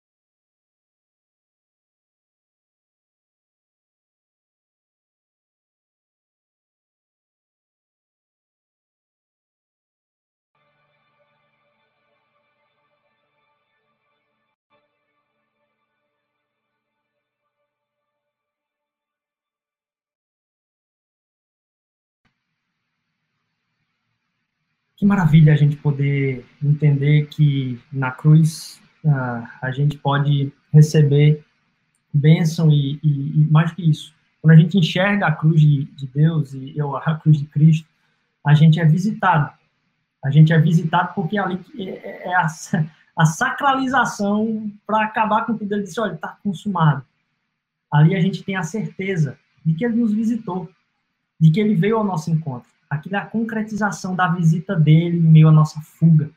Que 25.06 25.08
maravilha 25.08 25.54
a 25.54 25.56
gente 25.56 25.76
poder 25.78 26.44
entender 26.64 27.28
que 27.28 27.80
na 27.94 28.10
cruz 28.10 28.82
uh, 29.04 29.48
a 29.62 29.70
gente 29.72 29.98
pode 30.00 30.52
receber 30.74 31.46
bênção 32.12 32.72
e, 32.72 33.00
e, 33.04 33.42
e, 33.42 33.48
mais 33.52 33.72
que 33.72 33.88
isso. 33.88 34.16
Quando 34.42 34.54
a 34.54 34.56
gente 34.56 34.78
enxerga 34.80 35.28
a 35.28 35.32
cruz 35.32 35.62
de, 35.62 35.86
de 35.86 36.08
Deus 36.08 36.54
e 36.54 36.74
eu, 36.76 36.96
a 36.96 37.16
cruz 37.16 37.38
de 37.38 37.46
Cristo, 37.46 37.88
a 38.44 38.56
gente 38.56 38.80
é 38.80 38.86
visitado. 38.86 39.52
A 40.24 40.32
gente 40.32 40.52
é 40.52 40.60
visitado 40.60 41.14
porque 41.14 41.38
ali 41.38 41.60
é, 41.78 41.84
é, 41.84 42.28
é 42.30 42.36
a, 42.36 42.48
a 43.16 43.26
sacralização 43.26 44.72
para 44.88 45.06
acabar 45.06 45.46
com 45.46 45.56
tudo. 45.56 45.72
Ele 45.72 45.84
disse: 45.84 46.00
olha, 46.00 46.14
está 46.14 46.36
consumado. 46.44 47.06
Ali 47.92 48.16
a 48.16 48.20
gente 48.20 48.44
tem 48.44 48.56
a 48.56 48.64
certeza 48.64 49.38
de 49.64 49.76
que 49.76 49.86
ele 49.86 49.98
nos 49.98 50.12
visitou, 50.14 50.68
de 51.40 51.52
que 51.52 51.60
ele 51.60 51.76
veio 51.76 51.98
ao 51.98 52.04
nosso 52.04 52.32
encontro 52.32 52.75
aquilo 52.90 53.16
é 53.16 53.26
concretização 53.26 54.16
da 54.16 54.28
visita 54.28 54.76
dele 54.76 55.18
em 55.18 55.22
meio 55.22 55.50
à 55.50 55.52
nossa 55.52 55.80
fuga. 55.82 56.30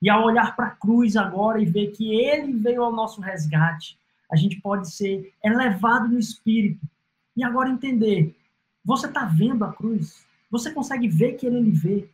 E 0.00 0.10
ao 0.10 0.24
olhar 0.24 0.54
para 0.54 0.66
a 0.66 0.70
cruz 0.70 1.16
agora 1.16 1.60
e 1.60 1.64
ver 1.64 1.88
que 1.88 2.14
ele 2.14 2.52
veio 2.52 2.82
ao 2.82 2.92
nosso 2.92 3.20
resgate, 3.20 3.98
a 4.30 4.36
gente 4.36 4.60
pode 4.60 4.90
ser 4.90 5.32
elevado 5.42 6.08
no 6.08 6.18
espírito. 6.18 6.80
E 7.36 7.44
agora 7.44 7.70
entender: 7.70 8.36
você 8.84 9.06
está 9.06 9.24
vendo 9.24 9.64
a 9.64 9.72
cruz? 9.72 10.24
Você 10.50 10.70
consegue 10.70 11.08
ver 11.08 11.34
que 11.34 11.46
ele 11.46 11.60
lhe 11.60 11.70
vê? 11.70 12.08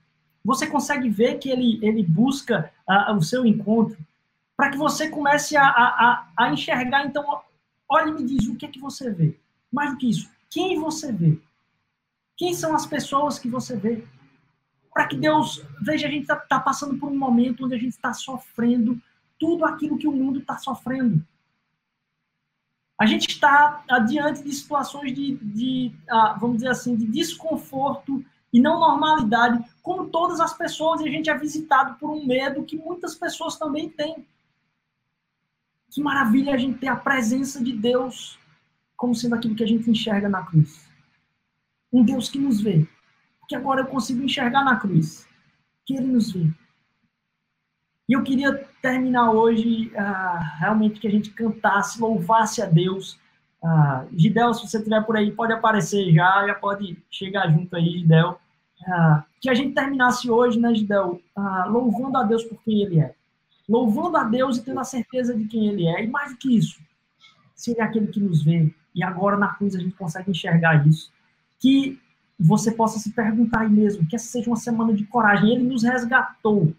Você 0.44 0.66
consegue 0.66 1.08
ver 1.08 1.38
que 1.38 1.48
ele, 1.48 1.78
ele 1.82 2.02
busca 2.02 2.72
uh, 2.88 3.14
o 3.14 3.22
seu 3.22 3.46
encontro? 3.46 3.96
Para 4.56 4.70
que 4.70 4.76
você 4.76 5.08
comece 5.08 5.56
a, 5.56 5.66
a, 5.66 6.28
a 6.36 6.52
enxergar, 6.52 7.06
então, 7.06 7.24
olha 7.88 8.10
e 8.10 8.14
me 8.14 8.24
diz 8.24 8.46
o 8.46 8.56
que 8.56 8.66
é 8.66 8.68
que 8.68 8.80
você 8.80 9.10
vê. 9.10 9.36
Mais 9.72 9.90
do 9.90 9.96
que 9.96 10.10
isso, 10.10 10.30
quem 10.50 10.78
você 10.78 11.12
vê? 11.12 11.38
Quem 12.42 12.54
são 12.54 12.74
as 12.74 12.84
pessoas 12.84 13.38
que 13.38 13.48
você 13.48 13.76
vê? 13.76 14.04
Para 14.92 15.06
que 15.06 15.16
Deus 15.16 15.64
veja, 15.80 16.08
a 16.08 16.10
gente 16.10 16.22
está 16.22 16.34
tá 16.34 16.58
passando 16.58 16.98
por 16.98 17.08
um 17.08 17.16
momento 17.16 17.64
onde 17.64 17.76
a 17.76 17.78
gente 17.78 17.92
está 17.92 18.12
sofrendo 18.12 19.00
tudo 19.38 19.64
aquilo 19.64 19.96
que 19.96 20.08
o 20.08 20.12
mundo 20.12 20.40
está 20.40 20.58
sofrendo. 20.58 21.24
A 22.98 23.06
gente 23.06 23.28
está 23.28 23.84
diante 24.08 24.42
de 24.42 24.52
situações 24.52 25.14
de, 25.14 25.36
de 25.36 25.94
ah, 26.10 26.36
vamos 26.36 26.56
dizer 26.56 26.70
assim, 26.70 26.96
de 26.96 27.06
desconforto 27.06 28.24
e 28.52 28.60
não 28.60 28.80
normalidade, 28.80 29.64
como 29.80 30.08
todas 30.08 30.40
as 30.40 30.52
pessoas, 30.52 31.00
e 31.00 31.08
a 31.08 31.12
gente 31.12 31.30
é 31.30 31.38
visitado 31.38 31.96
por 32.00 32.10
um 32.10 32.26
medo 32.26 32.64
que 32.64 32.76
muitas 32.76 33.14
pessoas 33.14 33.56
também 33.56 33.88
têm. 33.88 34.26
Que 35.92 36.02
maravilha 36.02 36.54
a 36.54 36.58
gente 36.58 36.80
ter 36.80 36.88
a 36.88 36.96
presença 36.96 37.62
de 37.62 37.72
Deus 37.72 38.36
como 38.96 39.14
sendo 39.14 39.36
aquilo 39.36 39.54
que 39.54 39.62
a 39.62 39.68
gente 39.68 39.88
enxerga 39.88 40.28
na 40.28 40.42
cruz 40.42 40.90
um 41.92 42.02
Deus 42.02 42.28
que 42.28 42.38
nos 42.38 42.60
vê. 42.60 42.86
Que 43.46 43.54
agora 43.54 43.82
eu 43.82 43.86
consigo 43.86 44.22
enxergar 44.22 44.64
na 44.64 44.76
cruz. 44.76 45.26
Que 45.84 45.94
ele 45.94 46.06
nos 46.06 46.32
vê. 46.32 46.48
E 48.08 48.14
eu 48.14 48.22
queria 48.22 48.66
terminar 48.80 49.30
hoje, 49.30 49.92
uh, 49.94 50.58
realmente, 50.58 50.98
que 50.98 51.06
a 51.06 51.10
gente 51.10 51.30
cantasse, 51.30 52.00
louvasse 52.00 52.62
a 52.62 52.66
Deus. 52.66 53.18
Uh, 53.62 54.08
Gidel, 54.16 54.54
se 54.54 54.66
você 54.66 54.78
estiver 54.78 55.04
por 55.04 55.16
aí, 55.16 55.30
pode 55.30 55.52
aparecer 55.52 56.12
já, 56.12 56.46
já 56.46 56.54
pode 56.54 56.98
chegar 57.10 57.48
junto 57.50 57.76
aí, 57.76 57.98
Gidel. 57.98 58.40
Uh, 58.80 59.22
que 59.40 59.48
a 59.48 59.54
gente 59.54 59.74
terminasse 59.74 60.30
hoje, 60.30 60.58
né, 60.58 60.74
Gidel, 60.74 61.20
uh, 61.36 61.70
louvando 61.70 62.18
a 62.18 62.24
Deus 62.24 62.42
por 62.44 62.60
quem 62.62 62.82
Ele 62.82 63.00
é. 63.00 63.14
Louvando 63.68 64.16
a 64.16 64.24
Deus 64.24 64.56
e 64.56 64.64
tendo 64.64 64.80
a 64.80 64.84
certeza 64.84 65.34
de 65.34 65.46
quem 65.46 65.68
Ele 65.68 65.86
é. 65.86 66.04
E 66.04 66.08
mais 66.08 66.32
do 66.32 66.38
que 66.38 66.56
isso, 66.56 66.80
se 67.54 67.70
Ele 67.70 67.80
é 67.80 67.84
aquele 67.84 68.08
que 68.08 68.20
nos 68.20 68.42
vê. 68.42 68.74
E 68.94 69.02
agora 69.02 69.36
na 69.36 69.54
cruz 69.54 69.76
a 69.76 69.78
gente 69.78 69.94
consegue 69.94 70.30
enxergar 70.30 70.86
isso 70.86 71.12
que 71.62 72.02
você 72.36 72.72
possa 72.72 72.98
se 72.98 73.12
perguntar 73.12 73.60
aí 73.60 73.70
mesmo, 73.70 74.04
que 74.08 74.16
essa 74.16 74.26
seja 74.26 74.50
uma 74.50 74.56
semana 74.56 74.92
de 74.92 75.06
coragem. 75.06 75.52
Ele 75.52 75.62
nos 75.62 75.84
resgatou. 75.84 76.74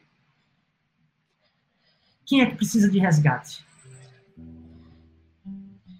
Quem 2.25 2.41
é 2.41 2.45
que 2.45 2.57
precisa 2.57 2.91
de 2.91 2.99
resgate? 2.99 3.65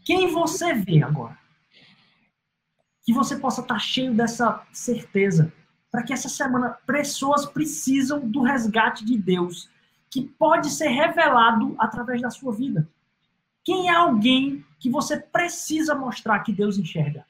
Quem 0.03 0.34
você 0.34 0.73
vê 0.73 1.01
agora? 1.01 1.38
Que 3.05 3.13
você 3.13 3.38
possa 3.38 3.61
estar 3.61 3.79
cheio 3.79 4.13
dessa 4.13 4.61
certeza. 4.73 5.53
Para 5.89 6.03
que 6.03 6.11
essa 6.11 6.27
semana 6.27 6.77
pessoas 6.86 7.45
precisam 7.45 8.27
do 8.27 8.41
resgate 8.41 9.05
de 9.05 9.17
Deus, 9.17 9.69
que 10.09 10.23
pode 10.23 10.69
ser 10.69 10.89
revelado 10.89 11.73
através 11.79 12.21
da 12.21 12.29
sua 12.29 12.53
vida. 12.53 12.89
Quem 13.63 13.88
é 13.88 13.93
alguém 13.93 14.65
que 14.77 14.89
você 14.89 15.17
precisa 15.17 15.95
mostrar 15.95 16.39
que 16.39 16.51
Deus 16.51 16.77
enxerga? 16.77 17.25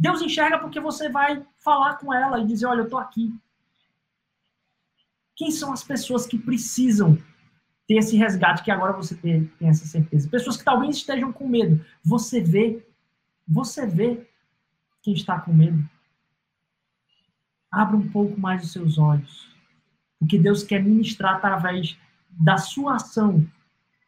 Deus 0.00 0.22
enxerga 0.22 0.58
porque 0.58 0.80
você 0.80 1.10
vai 1.10 1.44
falar 1.58 1.96
com 1.98 2.12
ela 2.12 2.40
e 2.40 2.46
dizer: 2.46 2.64
Olha, 2.64 2.80
eu 2.80 2.84
estou 2.84 2.98
aqui. 2.98 3.38
Quem 5.36 5.50
são 5.50 5.74
as 5.74 5.84
pessoas 5.84 6.26
que 6.26 6.38
precisam 6.38 7.18
ter 7.86 7.96
esse 7.96 8.16
resgate 8.16 8.62
que 8.62 8.70
agora 8.70 8.94
você 8.94 9.14
tem, 9.14 9.44
tem 9.58 9.68
essa 9.68 9.84
certeza? 9.84 10.26
Pessoas 10.26 10.56
que 10.56 10.64
talvez 10.64 10.96
estejam 10.96 11.30
com 11.30 11.46
medo. 11.46 11.84
Você 12.02 12.40
vê, 12.40 12.82
você 13.46 13.86
vê 13.86 14.26
quem 15.02 15.12
está 15.12 15.38
com 15.38 15.52
medo. 15.52 15.86
Abra 17.70 17.96
um 17.98 18.08
pouco 18.08 18.40
mais 18.40 18.64
os 18.64 18.72
seus 18.72 18.96
olhos. 18.96 19.50
Porque 20.18 20.38
Deus 20.38 20.62
quer 20.62 20.82
ministrar 20.82 21.36
através 21.36 21.98
da 22.30 22.56
sua 22.56 22.96
ação 22.96 23.46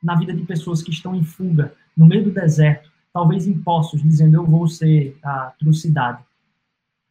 na 0.03 0.14
vida 0.16 0.32
de 0.32 0.45
pessoas 0.45 0.82
que 0.82 0.90
estão 0.90 1.14
em 1.14 1.22
fuga, 1.22 1.74
no 1.95 2.07
meio 2.07 2.24
do 2.24 2.30
deserto, 2.30 2.91
talvez 3.13 3.47
impostos, 3.47 4.03
dizendo 4.03 4.37
eu 4.37 4.47
vou 4.47 4.67
ser 4.67 5.19
a 5.23 5.53
trucidade. 5.59 6.25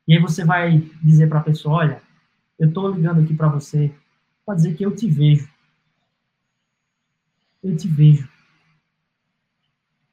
E 0.07 0.15
aí 0.15 0.21
você 0.21 0.43
vai 0.43 0.79
dizer 1.01 1.29
para 1.29 1.39
a 1.39 1.43
pessoa, 1.43 1.75
olha, 1.75 2.01
eu 2.57 2.67
estou 2.67 2.91
ligando 2.91 3.21
aqui 3.21 3.33
para 3.33 3.47
você 3.47 3.93
para 4.45 4.55
dizer 4.55 4.75
que 4.75 4.85
eu 4.85 4.95
te 4.95 5.09
vejo. 5.09 5.49
Eu 7.63 7.77
te 7.77 7.87
vejo. 7.87 8.27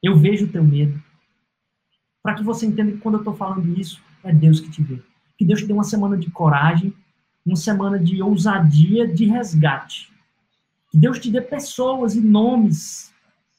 Eu 0.03 0.17
vejo 0.17 0.47
o 0.47 0.49
teu 0.49 0.63
medo. 0.63 1.03
Para 2.23 2.35
que 2.35 2.43
você 2.43 2.67
entenda 2.67 2.93
que 2.93 2.99
quando 2.99 3.15
eu 3.15 3.21
estou 3.21 3.35
falando 3.35 3.79
isso, 3.79 4.03
é 4.23 4.33
Deus 4.33 4.61
que 4.61 4.71
te 4.71 4.83
vê. 4.83 5.03
Que 5.37 5.45
Deus 5.45 5.61
te 5.61 5.67
dê 5.67 5.73
uma 5.73 5.85
semana 5.85 6.17
de 6.17 6.31
coragem, 6.31 6.93
uma 7.45 7.57
semana 7.57 7.99
de 7.99 8.23
ousadia, 8.23 9.09
de 9.09 9.25
resgate. 9.25 10.13
Que 10.91 10.99
Deus 10.99 11.19
te 11.19 11.31
dê 11.31 11.41
pessoas 11.41 12.15
e 12.15 12.21
nomes 12.21 13.13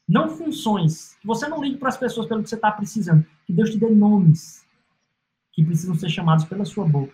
não 0.09 0.27
funções. 0.27 1.15
Que 1.21 1.27
você 1.27 1.47
não 1.47 1.61
ligue 1.61 1.77
para 1.77 1.89
as 1.89 1.97
pessoas 1.97 2.27
pelo 2.27 2.41
que 2.41 2.49
você 2.49 2.55
está 2.55 2.71
precisando. 2.71 3.23
Que 3.45 3.53
Deus 3.53 3.69
te 3.69 3.77
dê 3.77 3.87
nomes 3.87 4.65
que 5.53 5.63
precisam 5.63 5.95
ser 5.95 6.09
chamados 6.09 6.45
pela 6.45 6.65
sua 6.65 6.87
boca. 6.87 7.13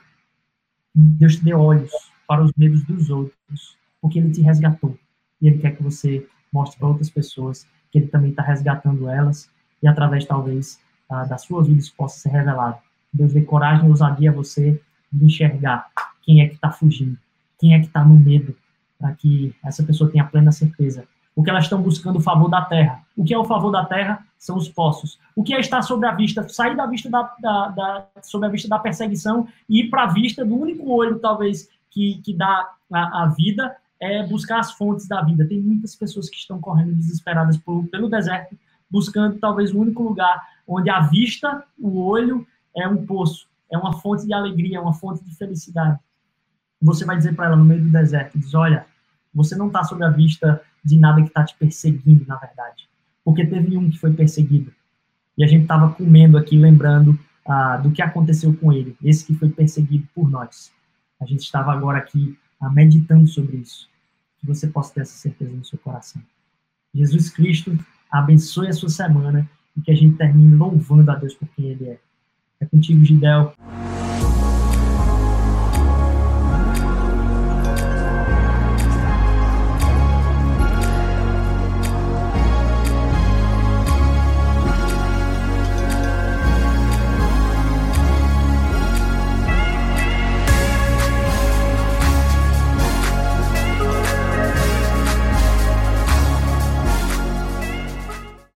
Que 0.93 0.99
Deus 0.99 1.35
te 1.35 1.43
dê 1.43 1.53
olhos 1.53 1.91
para 2.25 2.41
os 2.41 2.53
medos 2.55 2.83
dos 2.83 3.09
outros, 3.09 3.77
porque 4.01 4.17
Ele 4.17 4.31
te 4.31 4.41
resgatou. 4.41 4.97
E 5.41 5.47
Ele 5.47 5.59
quer 5.59 5.75
que 5.75 5.83
você 5.83 6.25
mostre 6.53 6.79
para 6.79 6.87
outras 6.87 7.09
pessoas 7.09 7.67
que 7.91 7.99
Ele 7.99 8.07
também 8.07 8.29
está 8.29 8.41
resgatando 8.41 9.09
elas 9.09 9.49
e 9.83 9.87
através, 9.87 10.25
talvez, 10.25 10.79
da 11.09 11.37
sua 11.37 11.63
vida 11.63 11.79
isso 11.79 11.93
possa 11.95 12.17
ser 12.17 12.29
revelado. 12.29 12.77
Deus 13.11 13.33
dê 13.33 13.41
coragem 13.41 13.85
e 13.85 13.89
ousadia 13.89 14.31
a 14.31 14.33
você 14.33 14.81
de 15.11 15.25
enxergar 15.25 15.89
quem 16.21 16.41
é 16.41 16.47
que 16.47 16.55
está 16.55 16.71
fugindo, 16.71 17.17
quem 17.59 17.73
é 17.73 17.79
que 17.79 17.87
está 17.87 18.03
no 18.03 18.17
medo, 18.17 18.55
para 18.97 19.13
que 19.13 19.53
essa 19.63 19.83
pessoa 19.83 20.09
tenha 20.09 20.25
plena 20.25 20.51
certeza 20.51 21.05
o 21.36 21.43
que 21.43 21.49
elas 21.49 21.65
estão 21.65 21.81
buscando 21.81 22.17
o 22.17 22.21
favor 22.21 22.49
da 22.49 22.61
terra. 22.61 23.03
O 23.15 23.23
que 23.23 23.33
é 23.33 23.38
o 23.38 23.43
favor 23.43 23.69
da 23.69 23.83
terra? 23.83 24.25
São 24.38 24.55
os 24.55 24.69
poços. 24.69 25.19
O 25.36 25.43
que 25.43 25.53
é 25.53 25.59
estar 25.59 25.81
sobre 25.81 26.07
a 26.07 26.11
vista? 26.11 26.47
Sair 26.47 26.75
da 26.75 26.86
vista 26.86 27.09
da, 27.09 27.23
da, 27.39 27.67
da 27.67 28.07
sobre 28.21 28.47
a 28.47 28.51
vista 28.51 28.69
da 28.69 28.79
perseguição 28.79 29.47
e 29.67 29.81
ir 29.81 29.89
para 29.89 30.03
a 30.03 30.07
vista 30.07 30.45
do 30.45 30.55
único 30.55 30.89
olho, 30.89 31.19
talvez, 31.19 31.67
que, 31.91 32.21
que 32.23 32.33
dá 32.33 32.69
a, 32.91 33.23
a, 33.23 33.25
vida, 33.27 33.75
é 33.99 34.25
buscar 34.25 34.59
as 34.59 34.71
fontes 34.71 35.07
da 35.07 35.21
vida. 35.21 35.45
Tem 35.45 35.59
muitas 35.59 35.93
pessoas 35.95 36.29
que 36.29 36.38
estão 36.38 36.59
correndo 36.59 36.93
desesperadas 36.93 37.57
por, 37.57 37.86
pelo 37.88 38.09
deserto, 38.09 38.57
buscando 38.89 39.38
talvez 39.38 39.73
o 39.73 39.79
único 39.79 40.03
lugar 40.03 40.41
onde 40.65 40.89
a 40.89 41.01
vista, 41.01 41.63
o 41.77 41.99
olho, 42.01 42.47
é 42.75 42.88
um 42.88 43.05
poço, 43.05 43.47
é 43.69 43.77
uma 43.77 43.93
fonte 43.93 44.25
de 44.25 44.33
alegria, 44.33 44.77
é 44.77 44.81
uma 44.81 44.93
fonte 44.93 45.23
de 45.23 45.36
felicidade. 45.36 45.99
Você 46.81 47.03
vai 47.03 47.17
dizer 47.17 47.36
para 47.36 47.47
ela 47.47 47.55
no 47.55 47.65
meio 47.65 47.81
do 47.81 47.89
deserto, 47.89 48.38
diz, 48.38 48.53
olha, 48.53 48.86
você 49.33 49.55
não 49.55 49.67
está 49.67 49.83
sobre 49.83 50.05
a 50.05 50.09
vista 50.09 50.61
de 50.86 50.99
nada 50.99 51.21
que 51.21 51.29
está 51.29 51.43
te 51.43 51.55
perseguindo, 51.57 52.23
na 52.27 52.36
verdade. 52.36 52.88
Porque 53.23 53.43
teve 53.45 53.75
um 53.75 53.89
que 53.89 53.97
foi 53.97 54.13
perseguido. 54.13 54.71
E 55.36 55.43
a 55.43 55.47
gente 55.47 55.63
estava 55.63 55.91
comendo 55.91 56.38
aqui, 56.38 56.55
lembrando 56.55 57.19
ah, 57.45 57.77
do 57.77 57.91
que 57.91 58.01
aconteceu 58.01 58.55
com 58.55 58.71
ele, 58.71 58.95
esse 59.03 59.25
que 59.25 59.33
foi 59.33 59.49
perseguido 59.49 60.07
por 60.13 60.29
nós. 60.29 60.71
A 61.19 61.25
gente 61.25 61.41
estava 61.41 61.71
agora 61.71 61.97
aqui 61.97 62.38
ah, 62.61 62.69
meditando 62.69 63.27
sobre 63.27 63.57
isso. 63.57 63.89
Que 64.39 64.45
você 64.45 64.67
possa 64.67 64.93
ter 64.93 65.01
essa 65.01 65.17
certeza 65.17 65.51
no 65.51 65.65
seu 65.65 65.79
coração. 65.79 66.21
Jesus 66.93 67.29
Cristo 67.29 67.77
abençoe 68.11 68.67
a 68.67 68.73
sua 68.73 68.89
semana 68.89 69.49
e 69.75 69.81
que 69.81 69.91
a 69.91 69.95
gente 69.95 70.15
termine 70.17 70.55
louvando 70.55 71.09
a 71.11 71.15
Deus 71.15 71.33
por 71.33 71.47
quem 71.49 71.65
Ele 71.65 71.86
é. 71.89 71.99
É 72.59 72.65
contigo, 72.65 73.03
Gidel. 73.03 73.53